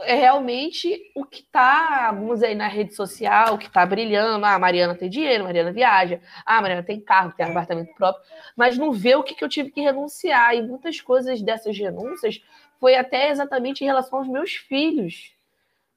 é 0.00 0.14
realmente 0.14 1.10
o 1.14 1.24
que 1.24 1.40
está, 1.40 2.10
vamos 2.12 2.42
aí, 2.42 2.54
na 2.54 2.66
rede 2.66 2.94
social, 2.94 3.54
o 3.54 3.58
que 3.58 3.66
está 3.66 3.86
brilhando. 3.86 4.44
Ah, 4.44 4.54
a 4.54 4.58
Mariana 4.58 4.94
tem 4.94 5.08
dinheiro, 5.08 5.44
a 5.44 5.46
Mariana 5.46 5.72
viaja, 5.72 6.20
ah, 6.44 6.58
a 6.58 6.62
Mariana 6.62 6.82
tem 6.82 7.00
carro, 7.00 7.32
tem 7.36 7.46
apartamento 7.46 7.94
próprio, 7.94 8.24
mas 8.56 8.76
não 8.76 8.92
vê 8.92 9.14
o 9.14 9.22
que, 9.22 9.34
que 9.34 9.44
eu 9.44 9.48
tive 9.48 9.70
que 9.70 9.80
renunciar. 9.80 10.54
E 10.54 10.62
muitas 10.62 11.00
coisas 11.00 11.40
dessas 11.42 11.78
renúncias 11.78 12.42
foi 12.80 12.96
até 12.96 13.30
exatamente 13.30 13.82
em 13.82 13.86
relação 13.86 14.18
aos 14.18 14.28
meus 14.28 14.52
filhos. 14.52 15.32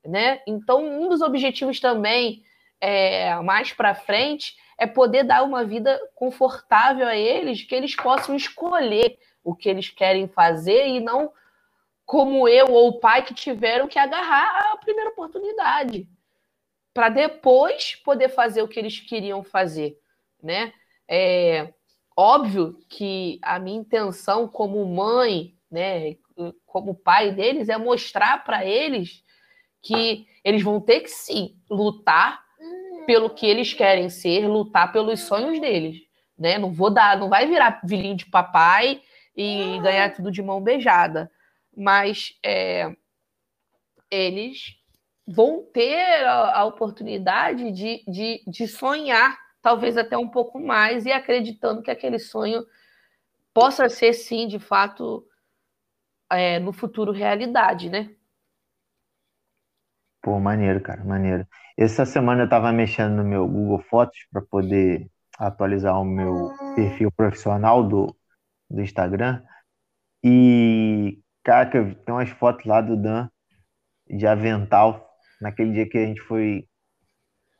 Né? 0.06 0.42
Então, 0.48 0.86
um 0.86 1.10
dos 1.10 1.22
objetivos 1.22 1.80
também, 1.80 2.44
é, 2.80 3.36
mais 3.42 3.74
para 3.74 3.96
frente, 3.96 4.56
é 4.78 4.86
poder 4.86 5.24
dar 5.24 5.44
uma 5.44 5.66
vida 5.66 6.00
confortável 6.16 7.08
a 7.08 7.16
eles, 7.16 7.64
que 7.64 7.74
eles 7.74 7.96
possam 7.96 8.36
escolher 8.36 9.18
o 9.44 9.56
que 9.56 9.68
eles 9.68 9.90
querem 9.90 10.28
fazer 10.28 10.88
e 10.88 11.00
não 11.00 11.32
como 12.08 12.48
eu 12.48 12.68
ou 12.72 12.88
o 12.88 13.00
pai 13.00 13.22
que 13.22 13.34
tiveram 13.34 13.86
que 13.86 14.00
agarrar 14.00 14.72
a 14.72 14.78
primeira 14.78 15.10
oportunidade 15.10 16.08
para 16.94 17.10
depois 17.10 17.96
poder 17.98 18.30
fazer 18.30 18.62
o 18.62 18.68
que 18.68 18.80
eles 18.80 18.98
queriam 18.98 19.44
fazer, 19.44 20.00
né? 20.42 20.72
É 21.06 21.74
óbvio 22.16 22.80
que 22.90 23.38
a 23.44 23.60
minha 23.60 23.78
intenção 23.78 24.48
como 24.48 24.84
mãe, 24.86 25.54
né, 25.70 26.16
como 26.66 26.96
pai 26.96 27.32
deles 27.32 27.68
é 27.68 27.78
mostrar 27.78 28.44
para 28.44 28.66
eles 28.66 29.22
que 29.82 30.26
eles 30.46 30.64
vão 30.64 30.80
ter 30.80 31.02
que 31.02 31.10
sim 31.10 31.60
lutar 31.70 32.42
pelo 33.06 33.30
que 33.30 33.46
eles 33.46 33.74
querem 33.74 34.10
ser, 34.10 34.48
lutar 34.48 34.94
pelos 34.94 35.20
sonhos 35.20 35.60
deles, 35.60 35.98
né? 36.40 36.58
Não 36.58 36.72
vou 36.72 36.90
dar, 36.90 37.18
não 37.18 37.28
vai 37.28 37.46
virar 37.46 37.82
filhinho 37.86 38.16
de 38.16 38.26
papai 38.28 39.02
e 39.36 39.78
ganhar 39.84 40.16
tudo 40.16 40.32
de 40.32 40.42
mão 40.42 40.62
beijada 40.62 41.30
mas 41.78 42.34
é, 42.44 42.92
eles 44.10 44.76
vão 45.28 45.64
ter 45.72 46.26
a, 46.26 46.62
a 46.62 46.66
oportunidade 46.66 47.72
de, 47.72 48.04
de, 48.08 48.44
de, 48.48 48.68
sonhar, 48.68 49.38
talvez 49.62 49.96
até 49.96 50.18
um 50.18 50.28
pouco 50.28 50.60
mais, 50.60 51.06
e 51.06 51.12
acreditando 51.12 51.84
que 51.84 51.92
aquele 51.92 52.18
sonho 52.18 52.66
possa 53.54 53.88
ser, 53.90 54.14
sim, 54.14 54.48
de 54.48 54.58
fato, 54.58 55.24
é, 56.32 56.58
no 56.60 56.74
futuro 56.74 57.12
realidade, 57.12 57.90
né? 57.90 58.10
Pô, 60.22 60.40
maneiro, 60.40 60.82
cara, 60.82 61.04
maneiro. 61.04 61.48
Essa 61.78 62.06
semana 62.06 62.42
eu 62.42 62.46
estava 62.46 62.72
mexendo 62.72 63.18
no 63.18 63.24
meu 63.24 63.48
Google 63.48 63.84
Fotos 63.84 64.18
para 64.32 64.42
poder 64.42 65.10
atualizar 65.38 66.02
o 66.02 66.04
meu 66.04 66.52
perfil 66.76 67.12
profissional 67.12 67.88
do, 67.88 68.16
do 68.70 68.82
Instagram. 68.82 69.44
E, 70.24 71.22
Cara, 71.48 71.66
tem 71.70 71.96
umas 72.10 72.30
fotos 72.30 72.66
lá 72.66 72.82
do 72.82 72.98
Dan 72.98 73.30
de 74.06 74.28
avental, 74.28 75.10
naquele 75.40 75.72
dia 75.72 75.90
que 75.90 75.98
a 75.98 76.06
gente 76.06 76.20
foi 76.20 76.68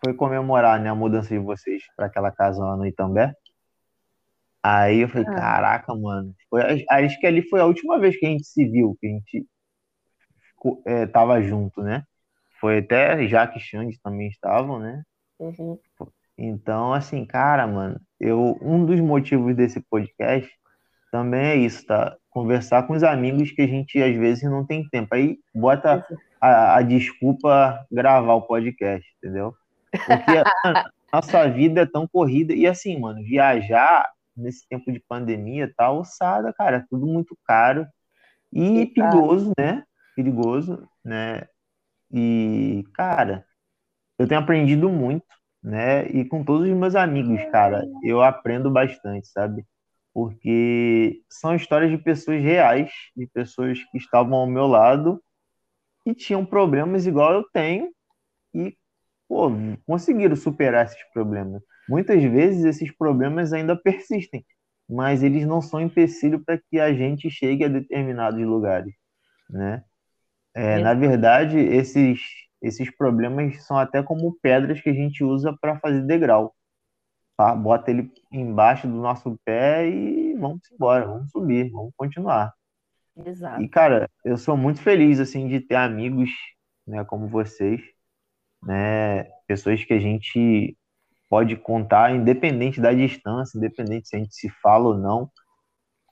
foi 0.04 0.14
comemorar 0.14 0.78
né, 0.78 0.90
a 0.90 0.96
mudança 0.96 1.30
de 1.30 1.40
vocês 1.40 1.82
para 1.96 2.08
aquela 2.08 2.30
casa 2.30 2.62
lá 2.62 2.76
no 2.76 2.86
Itambé. 2.86 3.34
Aí 4.62 5.00
eu 5.00 5.08
falei, 5.08 5.26
ah. 5.30 5.36
caraca, 5.36 5.96
mano. 5.96 6.36
Foi, 6.50 6.86
acho 6.90 7.18
que 7.18 7.26
ali 7.26 7.42
foi 7.42 7.62
a 7.62 7.66
última 7.66 7.98
vez 7.98 8.18
que 8.20 8.26
a 8.26 8.30
gente 8.30 8.46
se 8.46 8.66
viu, 8.66 8.98
que 9.00 9.08
a 9.08 9.10
gente 9.10 9.48
ficou, 10.50 10.84
é, 10.86 11.08
tava 11.08 11.42
junto, 11.42 11.82
né? 11.82 12.04
Foi 12.60 12.80
até 12.80 13.26
Jaque 13.26 13.58
e 13.58 13.62
Xande 13.62 13.98
também 14.04 14.28
estavam, 14.28 14.80
né? 14.80 15.02
Uhum. 15.40 15.80
Então, 16.38 16.94
assim, 16.94 17.26
cara, 17.26 17.66
mano, 17.66 18.00
eu, 18.20 18.60
um 18.62 18.86
dos 18.86 19.00
motivos 19.00 19.56
desse 19.56 19.80
podcast 19.80 20.52
também 21.12 21.46
é 21.46 21.56
isso, 21.56 21.86
tá? 21.86 22.16
Conversar 22.30 22.84
com 22.84 22.94
os 22.94 23.04
amigos 23.04 23.52
que 23.52 23.62
a 23.62 23.68
gente 23.68 24.02
às 24.02 24.16
vezes 24.16 24.44
não 24.44 24.66
tem 24.66 24.88
tempo. 24.90 25.14
Aí 25.14 25.38
bota 25.54 26.06
a, 26.40 26.78
a 26.78 26.82
desculpa 26.82 27.86
gravar 27.92 28.34
o 28.34 28.42
podcast, 28.42 29.06
entendeu? 29.18 29.54
Porque 29.92 30.32
a 30.38 30.44
nossa 31.14 31.50
vida 31.50 31.82
é 31.82 31.86
tão 31.86 32.08
corrida. 32.08 32.54
E 32.54 32.68
assim, 32.68 33.00
mano, 33.00 33.24
viajar 33.24 34.10
nesse 34.36 34.68
tempo 34.68 34.92
de 34.92 35.00
pandemia 35.00 35.74
tá 35.76 35.92
ossada, 35.92 36.54
cara. 36.54 36.78
É 36.78 36.86
tudo 36.90 37.08
muito 37.08 37.38
caro 37.46 37.88
e 38.54 38.86
perigoso, 38.88 39.52
né? 39.58 39.84
Perigoso, 40.16 40.88
né? 41.04 41.48
E, 42.12 42.86
cara, 42.94 43.46
eu 44.18 44.28
tenho 44.28 44.40
aprendido 44.40 44.90
muito, 44.90 45.26
né? 45.62 46.08
E 46.08 46.26
com 46.26 46.44
todos 46.44 46.68
os 46.68 46.76
meus 46.76 46.96
amigos, 46.96 47.44
cara, 47.52 47.86
eu 48.04 48.22
aprendo 48.22 48.72
bastante, 48.72 49.28
sabe? 49.28 49.66
Porque 50.18 51.22
são 51.30 51.56
histórias 51.56 51.92
de 51.92 51.98
pessoas 52.00 52.42
reais, 52.42 52.92
de 53.16 53.28
pessoas 53.28 53.78
que 53.92 54.00
estavam 54.00 54.34
ao 54.34 54.48
meu 54.48 54.66
lado 54.66 55.22
e 56.08 56.16
tinham 56.16 56.44
problemas 56.44 57.06
igual 57.06 57.34
eu 57.34 57.44
tenho 57.54 57.92
e 58.52 58.76
pô, 59.30 59.52
conseguiram 59.86 60.36
superar 60.36 60.88
esses 60.88 61.04
problemas. 61.14 61.62
Muitas 61.88 62.20
vezes 62.24 62.66
esses 62.66 62.92
problemas 62.98 63.54
ainda 63.54 63.76
persistem, 63.76 64.44
mas 64.90 65.22
eles 65.22 65.46
não 65.46 65.62
são 65.62 65.80
empecilho 65.80 66.44
para 66.44 66.60
que 66.68 66.80
a 66.80 66.92
gente 66.92 67.30
chegue 67.30 67.66
a 67.66 67.68
determinados 67.70 68.44
lugares, 68.44 68.96
né? 69.48 69.84
É, 70.56 70.80
na 70.80 70.96
verdade, 70.96 71.60
esses, 71.60 72.20
esses 72.60 72.90
problemas 72.98 73.64
são 73.68 73.78
até 73.78 74.02
como 74.02 74.36
pedras 74.42 74.82
que 74.82 74.90
a 74.90 74.94
gente 74.94 75.24
usa 75.24 75.56
para 75.62 75.78
fazer 75.78 76.02
degrau 76.08 76.57
bota 77.38 77.92
ele 77.92 78.12
embaixo 78.32 78.88
do 78.88 78.96
nosso 78.96 79.38
pé 79.46 79.88
e 79.88 80.36
vamos 80.36 80.62
embora, 80.72 81.06
vamos 81.06 81.30
subir, 81.32 81.70
vamos 81.70 81.94
continuar. 81.96 82.54
Exato. 83.26 83.62
E, 83.62 83.68
cara, 83.68 84.10
eu 84.24 84.38
sou 84.38 84.56
muito 84.58 84.82
feliz, 84.82 85.20
assim, 85.20 85.48
de 85.48 85.60
ter 85.60 85.76
amigos, 85.76 86.30
né, 86.86 87.04
como 87.04 87.28
vocês, 87.28 87.82
né, 88.64 89.24
pessoas 89.48 89.84
que 89.84 89.94
a 89.94 90.00
gente 90.00 90.78
pode 91.30 91.56
contar, 91.58 92.16
independente 92.16 92.80
da 92.80 92.94
distância, 92.94 93.58
independente 93.58 94.08
se 94.08 94.16
a 94.16 94.20
gente 94.20 94.36
se 94.36 94.50
fala 94.62 94.90
ou 94.90 94.98
não, 94.98 95.30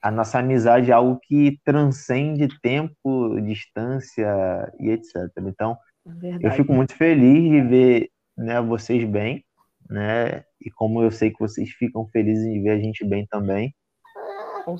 a 0.02 0.10
nossa 0.10 0.38
amizade 0.38 0.90
é 0.90 0.94
algo 0.94 1.18
que 1.20 1.58
transcende 1.64 2.48
tempo, 2.60 3.40
distância 3.40 4.72
e 4.78 4.90
etc. 4.90 5.14
Então, 5.38 5.76
Verdade. 6.04 6.44
eu 6.44 6.50
fico 6.52 6.72
muito 6.72 6.94
feliz 6.94 7.50
de 7.50 7.60
ver 7.62 8.10
né, 8.36 8.60
vocês 8.60 9.04
bem, 9.04 9.44
né? 9.88 10.44
E 10.60 10.70
como 10.70 11.02
eu 11.02 11.10
sei 11.10 11.30
que 11.30 11.38
vocês 11.38 11.70
ficam 11.70 12.06
felizes 12.08 12.44
em 12.44 12.62
ver 12.62 12.70
a 12.70 12.78
gente 12.78 13.04
bem 13.04 13.26
também. 13.26 13.74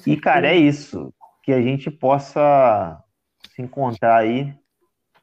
E, 0.06 0.16
cara, 0.16 0.48
é 0.48 0.56
isso. 0.56 1.12
Que 1.42 1.52
a 1.52 1.62
gente 1.62 1.90
possa 1.90 3.00
se 3.54 3.62
encontrar 3.62 4.16
aí, 4.16 4.52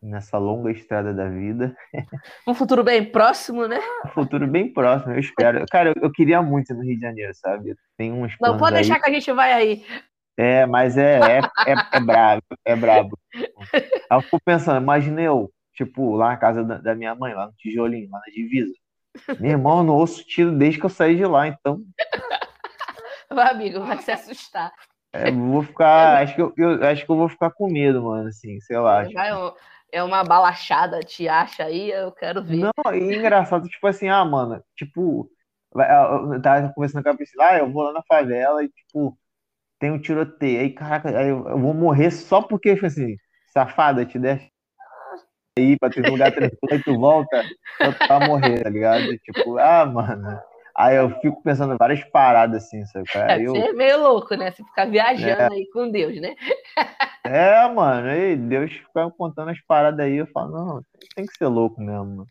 nessa 0.03 0.37
longa 0.37 0.71
estrada 0.71 1.13
da 1.13 1.29
vida. 1.29 1.75
Um 2.47 2.53
futuro 2.53 2.83
bem 2.83 3.05
próximo, 3.05 3.67
né? 3.67 3.79
Um 4.05 4.09
futuro 4.09 4.45
bem 4.45 4.71
próximo, 4.71 5.13
eu 5.13 5.19
espero. 5.19 5.65
Cara, 5.71 5.93
eu, 5.95 6.11
queria 6.11 6.41
muito 6.41 6.73
ir 6.73 6.75
no 6.75 6.83
Rio 6.83 6.95
de 6.95 7.01
Janeiro, 7.01 7.31
sabe? 7.33 7.75
Tem 7.97 8.11
uns 8.11 8.35
Não, 8.39 8.57
pode 8.57 8.75
deixar 8.75 8.95
aí. 8.95 9.01
que 9.01 9.09
a 9.09 9.13
gente 9.13 9.31
vai 9.31 9.53
aí. 9.53 9.85
É, 10.37 10.65
mas 10.65 10.97
é, 10.97 11.19
é, 11.19 11.39
é, 11.39 11.75
é 11.93 11.99
brabo, 11.99 12.43
é 12.65 12.75
brabo. 12.75 13.17
Aí 13.73 14.17
eu 14.17 14.21
fico 14.21 14.41
pensando, 14.43 14.81
imagina 14.81 15.21
eu, 15.21 15.49
tipo, 15.73 16.15
lá 16.15 16.29
na 16.29 16.37
casa 16.37 16.63
da, 16.63 16.79
da 16.79 16.95
minha 16.95 17.15
mãe, 17.15 17.33
lá 17.33 17.45
no 17.45 17.53
tijolinho, 17.53 18.09
lá 18.11 18.19
na 18.19 18.33
divisa. 18.33 18.73
Meu 19.39 19.51
irmão, 19.51 19.79
eu 19.79 19.83
não 19.83 19.95
ouço 19.95 20.23
tiro 20.25 20.57
desde 20.57 20.79
que 20.79 20.85
eu 20.85 20.89
saí 20.89 21.15
de 21.15 21.25
lá, 21.25 21.47
então 21.47 21.81
Vai, 23.29 23.49
amigo, 23.51 23.79
vai 23.81 23.97
se 24.01 24.11
assustar. 24.11 24.73
é, 25.11 25.31
vou 25.31 25.63
ficar. 25.63 26.21
Acho 26.23 26.35
que 26.35 26.41
eu, 26.41 26.53
eu- 26.57 26.83
acho 26.87 27.05
que 27.05 27.11
eu 27.11 27.15
vou 27.15 27.29
ficar 27.29 27.51
com 27.51 27.71
medo, 27.71 28.03
mano, 28.03 28.27
assim, 28.29 28.59
sei 28.61 28.77
lá. 28.77 29.05
tipo, 29.05 29.15
Vai, 29.19 29.31
ó, 29.33 29.53
é 29.91 30.03
uma 30.03 30.23
balachada, 30.23 30.99
te 31.01 31.27
acha 31.27 31.65
aí, 31.65 31.91
eu 31.91 32.11
quero 32.11 32.43
ver. 32.43 32.59
Não, 32.59 32.95
e 32.95 33.15
engraçado, 33.15 33.67
tipo 33.67 33.85
assim, 33.87 34.07
ah, 34.09 34.25
mano, 34.25 34.61
tipo, 34.75 35.29
vai- 35.71 35.87
eu 36.35 36.41
tava 36.41 36.71
conversando 36.73 37.03
com 37.03 37.09
a 37.09 37.15
Priscila, 37.15 37.45
ah, 37.49 37.57
eu 37.59 37.71
vou 37.71 37.83
lá 37.83 37.93
na 37.93 38.03
favela 38.03 38.63
e, 38.63 38.69
tipo, 38.69 39.17
tem 39.79 39.91
um 39.91 39.99
tiroteio. 40.01 40.61
Aí, 40.61 40.71
caraca, 40.73 41.09
aí 41.17 41.29
eu, 41.29 41.43
vou 41.59 41.73
morrer 41.73 42.11
só 42.11 42.41
porque, 42.41 42.75
tipo 42.75 42.87
assim, 42.87 43.17
safada, 43.53 44.05
te 44.05 44.19
der 44.19 44.49
aí 45.57 45.77
pra 45.77 45.89
ter 45.89 46.05
um 46.07 46.11
lugar 46.11 46.31
tranquilo 46.31 46.73
e 46.73 46.83
tu 46.83 46.97
volta, 46.97 47.43
pra 48.07 48.19
morrer, 48.19 48.63
tá 48.63 48.69
ligado? 48.69 49.17
Tipo, 49.19 49.57
ah, 49.57 49.85
mano. 49.85 50.39
Aí 50.75 50.95
eu 50.95 51.09
fico 51.19 51.41
pensando 51.43 51.75
em 51.75 51.77
várias 51.77 52.03
paradas 52.05 52.63
assim, 52.63 52.83
sabe? 52.87 53.05
É, 53.15 53.39
eu, 53.39 53.51
Você 53.51 53.69
é 53.69 53.73
meio 53.73 54.01
louco, 54.01 54.35
né? 54.35 54.49
Você 54.49 54.63
ficar 54.63 54.85
viajando 54.85 55.53
aí 55.53 55.69
com 55.71 55.91
Deus, 55.91 56.19
né? 56.19 56.35
é, 57.23 57.67
mano, 57.69 58.07
aí 58.07 58.35
Deus 58.35 58.71
fica 58.71 59.11
contando 59.11 59.51
as 59.51 59.61
paradas 59.61 59.99
aí, 59.99 60.15
eu 60.15 60.27
falo, 60.27 60.51
não, 60.51 60.81
tem 61.15 61.27
que 61.27 61.37
ser 61.37 61.45
louco 61.45 61.79
mesmo. 61.79 62.05
mano. 62.05 62.27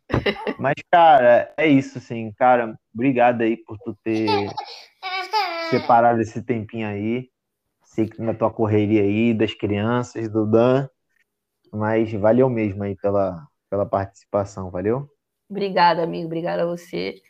Mas, 0.58 0.74
cara, 0.90 1.52
é 1.56 1.68
isso, 1.68 1.98
assim, 1.98 2.32
cara, 2.32 2.76
obrigado 2.92 3.42
aí 3.42 3.56
por 3.56 3.78
tu 3.78 3.96
ter 4.02 4.50
separado 5.70 6.20
esse 6.20 6.42
tempinho 6.42 6.88
aí. 6.88 7.28
Sei 7.84 8.08
que 8.08 8.20
na 8.20 8.34
tua 8.34 8.50
correria 8.50 9.02
aí, 9.02 9.32
das 9.32 9.54
crianças, 9.54 10.28
do 10.28 10.46
Dan, 10.46 10.88
mas 11.72 12.12
valeu 12.12 12.50
mesmo 12.50 12.84
aí 12.84 12.94
pela, 12.96 13.46
pela 13.70 13.86
participação, 13.86 14.70
valeu? 14.70 15.08
Obrigada, 15.48 16.02
amigo. 16.02 16.26
Obrigada 16.26 16.62
a 16.62 16.66
você. 16.66 17.22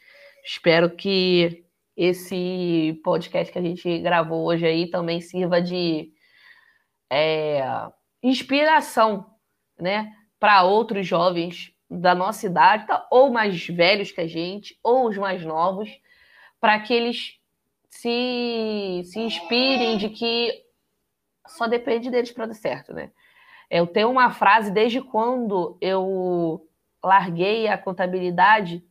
Espero 0.45 0.91
que 0.97 1.65
esse 1.97 3.01
podcast 3.05 3.53
que 3.53 3.59
a 3.59 3.63
gente 3.63 3.99
gravou 4.01 4.45
hoje 4.47 4.67
aí 4.67 4.91
também 4.91 5.21
sirva 5.21 5.61
de 5.61 6.13
é, 7.11 7.63
inspiração, 8.23 9.27
né, 9.79 10.13
para 10.41 10.65
outros 10.65 11.07
jovens 11.07 11.73
da 11.89 12.15
nossa 12.15 12.47
idade, 12.47 12.87
tá? 12.87 13.07
ou 13.11 13.31
mais 13.31 13.67
velhos 13.67 14.11
que 14.11 14.21
a 14.21 14.27
gente, 14.27 14.79
ou 14.83 15.09
os 15.09 15.19
mais 15.19 15.45
novos, 15.45 15.91
para 16.59 16.81
que 16.81 16.95
eles 16.95 17.39
se, 17.91 19.03
se 19.05 19.21
inspirem 19.21 19.99
de 19.99 20.09
que 20.09 20.65
só 21.47 21.67
depende 21.67 22.11
deles 22.11 22.33
para 22.33 22.47
dar 22.47 22.55
certo, 22.55 22.95
né? 22.95 23.13
Eu 23.73 23.87
tenho 23.87 24.11
uma 24.11 24.31
frase 24.31 24.71
desde 24.71 25.01
quando 25.01 25.79
eu 25.81 26.69
larguei 27.03 27.69
a 27.69 27.79
contabilidade 27.79 28.85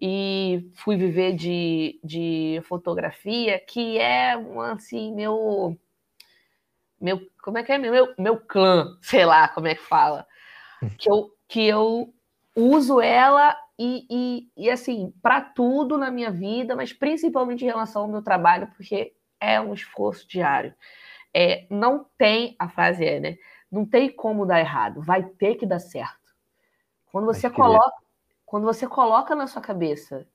e 0.00 0.70
fui 0.74 0.96
viver 0.96 1.34
de, 1.34 2.00
de 2.02 2.62
fotografia, 2.64 3.58
que 3.60 3.98
é 3.98 4.32
assim, 4.72 5.14
meu. 5.14 5.78
meu 6.98 7.20
como 7.42 7.58
é 7.58 7.62
que 7.62 7.72
é? 7.72 7.76
Meu, 7.76 8.14
meu 8.18 8.40
clã, 8.40 8.96
sei 9.04 9.26
lá 9.26 9.48
como 9.48 9.66
é 9.66 9.74
que 9.74 9.82
fala. 9.82 10.26
Que 10.96 11.10
eu, 11.10 11.30
que 11.46 11.66
eu 11.66 12.14
uso 12.54 13.02
ela 13.02 13.54
e, 13.78 14.06
e, 14.10 14.50
e 14.56 14.70
assim, 14.70 15.12
para 15.20 15.42
tudo 15.42 15.98
na 15.98 16.10
minha 16.10 16.30
vida, 16.30 16.74
mas 16.74 16.90
principalmente 16.90 17.64
em 17.64 17.68
relação 17.68 18.00
ao 18.00 18.08
meu 18.08 18.22
trabalho, 18.22 18.68
porque 18.74 19.12
é 19.38 19.60
um 19.60 19.74
esforço 19.74 20.26
diário. 20.26 20.74
É, 21.34 21.66
não 21.68 22.06
tem, 22.16 22.56
a 22.58 22.66
frase 22.66 23.04
é, 23.04 23.20
né? 23.20 23.36
Não 23.70 23.84
tem 23.84 24.10
como 24.10 24.46
dar 24.46 24.60
errado, 24.60 25.02
vai 25.02 25.22
ter 25.22 25.56
que 25.56 25.66
dar 25.66 25.80
certo. 25.80 26.34
Quando 27.10 27.26
você 27.26 27.50
coloca, 27.50 27.96
quando 28.44 28.64
você 28.64 28.86
coloca 28.86 29.34
na 29.34 29.46
sua 29.46 29.62
cabeça 29.62 30.26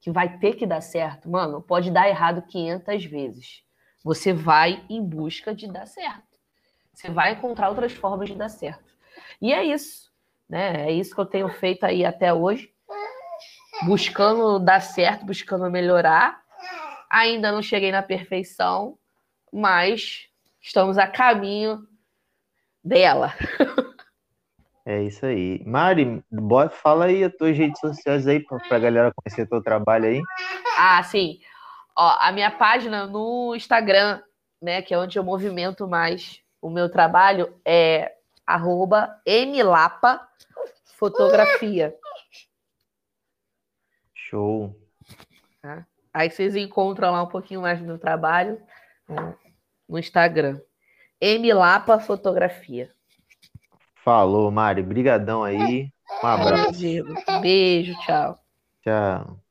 que 0.00 0.10
vai 0.10 0.38
ter 0.38 0.54
que 0.54 0.66
dar 0.66 0.80
certo, 0.80 1.30
mano, 1.30 1.62
pode 1.62 1.90
dar 1.90 2.08
errado 2.08 2.42
500 2.42 3.04
vezes. 3.04 3.62
Você 4.04 4.32
vai 4.32 4.84
em 4.88 5.02
busca 5.02 5.54
de 5.54 5.70
dar 5.70 5.86
certo. 5.86 6.38
Você 6.92 7.10
vai 7.10 7.32
encontrar 7.32 7.68
outras 7.68 7.92
formas 7.92 8.28
de 8.28 8.34
dar 8.34 8.48
certo. 8.48 8.94
E 9.40 9.52
é 9.52 9.64
isso, 9.64 10.12
né? 10.48 10.88
É 10.88 10.92
isso 10.92 11.14
que 11.14 11.20
eu 11.20 11.26
tenho 11.26 11.48
feito 11.48 11.84
aí 11.84 12.04
até 12.04 12.32
hoje, 12.32 12.72
buscando 13.84 14.58
dar 14.58 14.80
certo, 14.80 15.26
buscando 15.26 15.70
melhorar. 15.70 16.42
Ainda 17.10 17.52
não 17.52 17.62
cheguei 17.62 17.92
na 17.92 18.02
perfeição, 18.02 18.98
mas 19.52 20.28
estamos 20.60 20.98
a 20.98 21.06
caminho 21.06 21.86
dela. 22.86 23.34
É 24.88 25.02
isso 25.02 25.26
aí. 25.26 25.60
Mari, 25.66 26.22
bota, 26.30 26.72
fala 26.76 27.06
aí 27.06 27.24
as 27.24 27.34
tuas 27.34 27.58
redes 27.58 27.80
sociais 27.80 28.24
aí 28.28 28.38
pra, 28.38 28.56
pra 28.60 28.78
galera 28.78 29.12
conhecer 29.12 29.48
teu 29.48 29.60
trabalho 29.60 30.04
aí. 30.04 30.22
Ah, 30.78 31.02
sim. 31.02 31.40
Ó, 31.98 32.16
a 32.20 32.30
minha 32.30 32.52
página 32.52 33.04
no 33.04 33.52
Instagram, 33.56 34.22
né, 34.62 34.82
que 34.82 34.94
é 34.94 34.98
onde 34.98 35.18
eu 35.18 35.24
movimento 35.24 35.88
mais 35.88 36.40
o 36.62 36.70
meu 36.70 36.88
trabalho, 36.88 37.52
é 37.64 38.14
arroba 38.46 39.20
mlapa 39.26 40.24
fotografia. 40.96 41.92
Show. 44.14 44.72
Aí 46.14 46.30
vocês 46.30 46.54
encontram 46.54 47.10
lá 47.10 47.22
um 47.22 47.28
pouquinho 47.28 47.60
mais 47.60 47.80
do 47.80 47.84
meu 47.84 47.98
trabalho 47.98 48.62
né, 49.08 49.34
no 49.88 49.98
Instagram. 49.98 50.60
Mlapa 51.38 51.98
fotografia. 51.98 52.90
Falou, 54.04 54.50
Mari. 54.50 54.82
Brigadão 54.82 55.42
aí. 55.42 55.90
Um 56.22 56.26
abraço. 56.26 56.80
Beijo, 56.80 57.04
beijo, 57.40 57.94
tchau. 58.00 58.38
Tchau. 58.82 59.45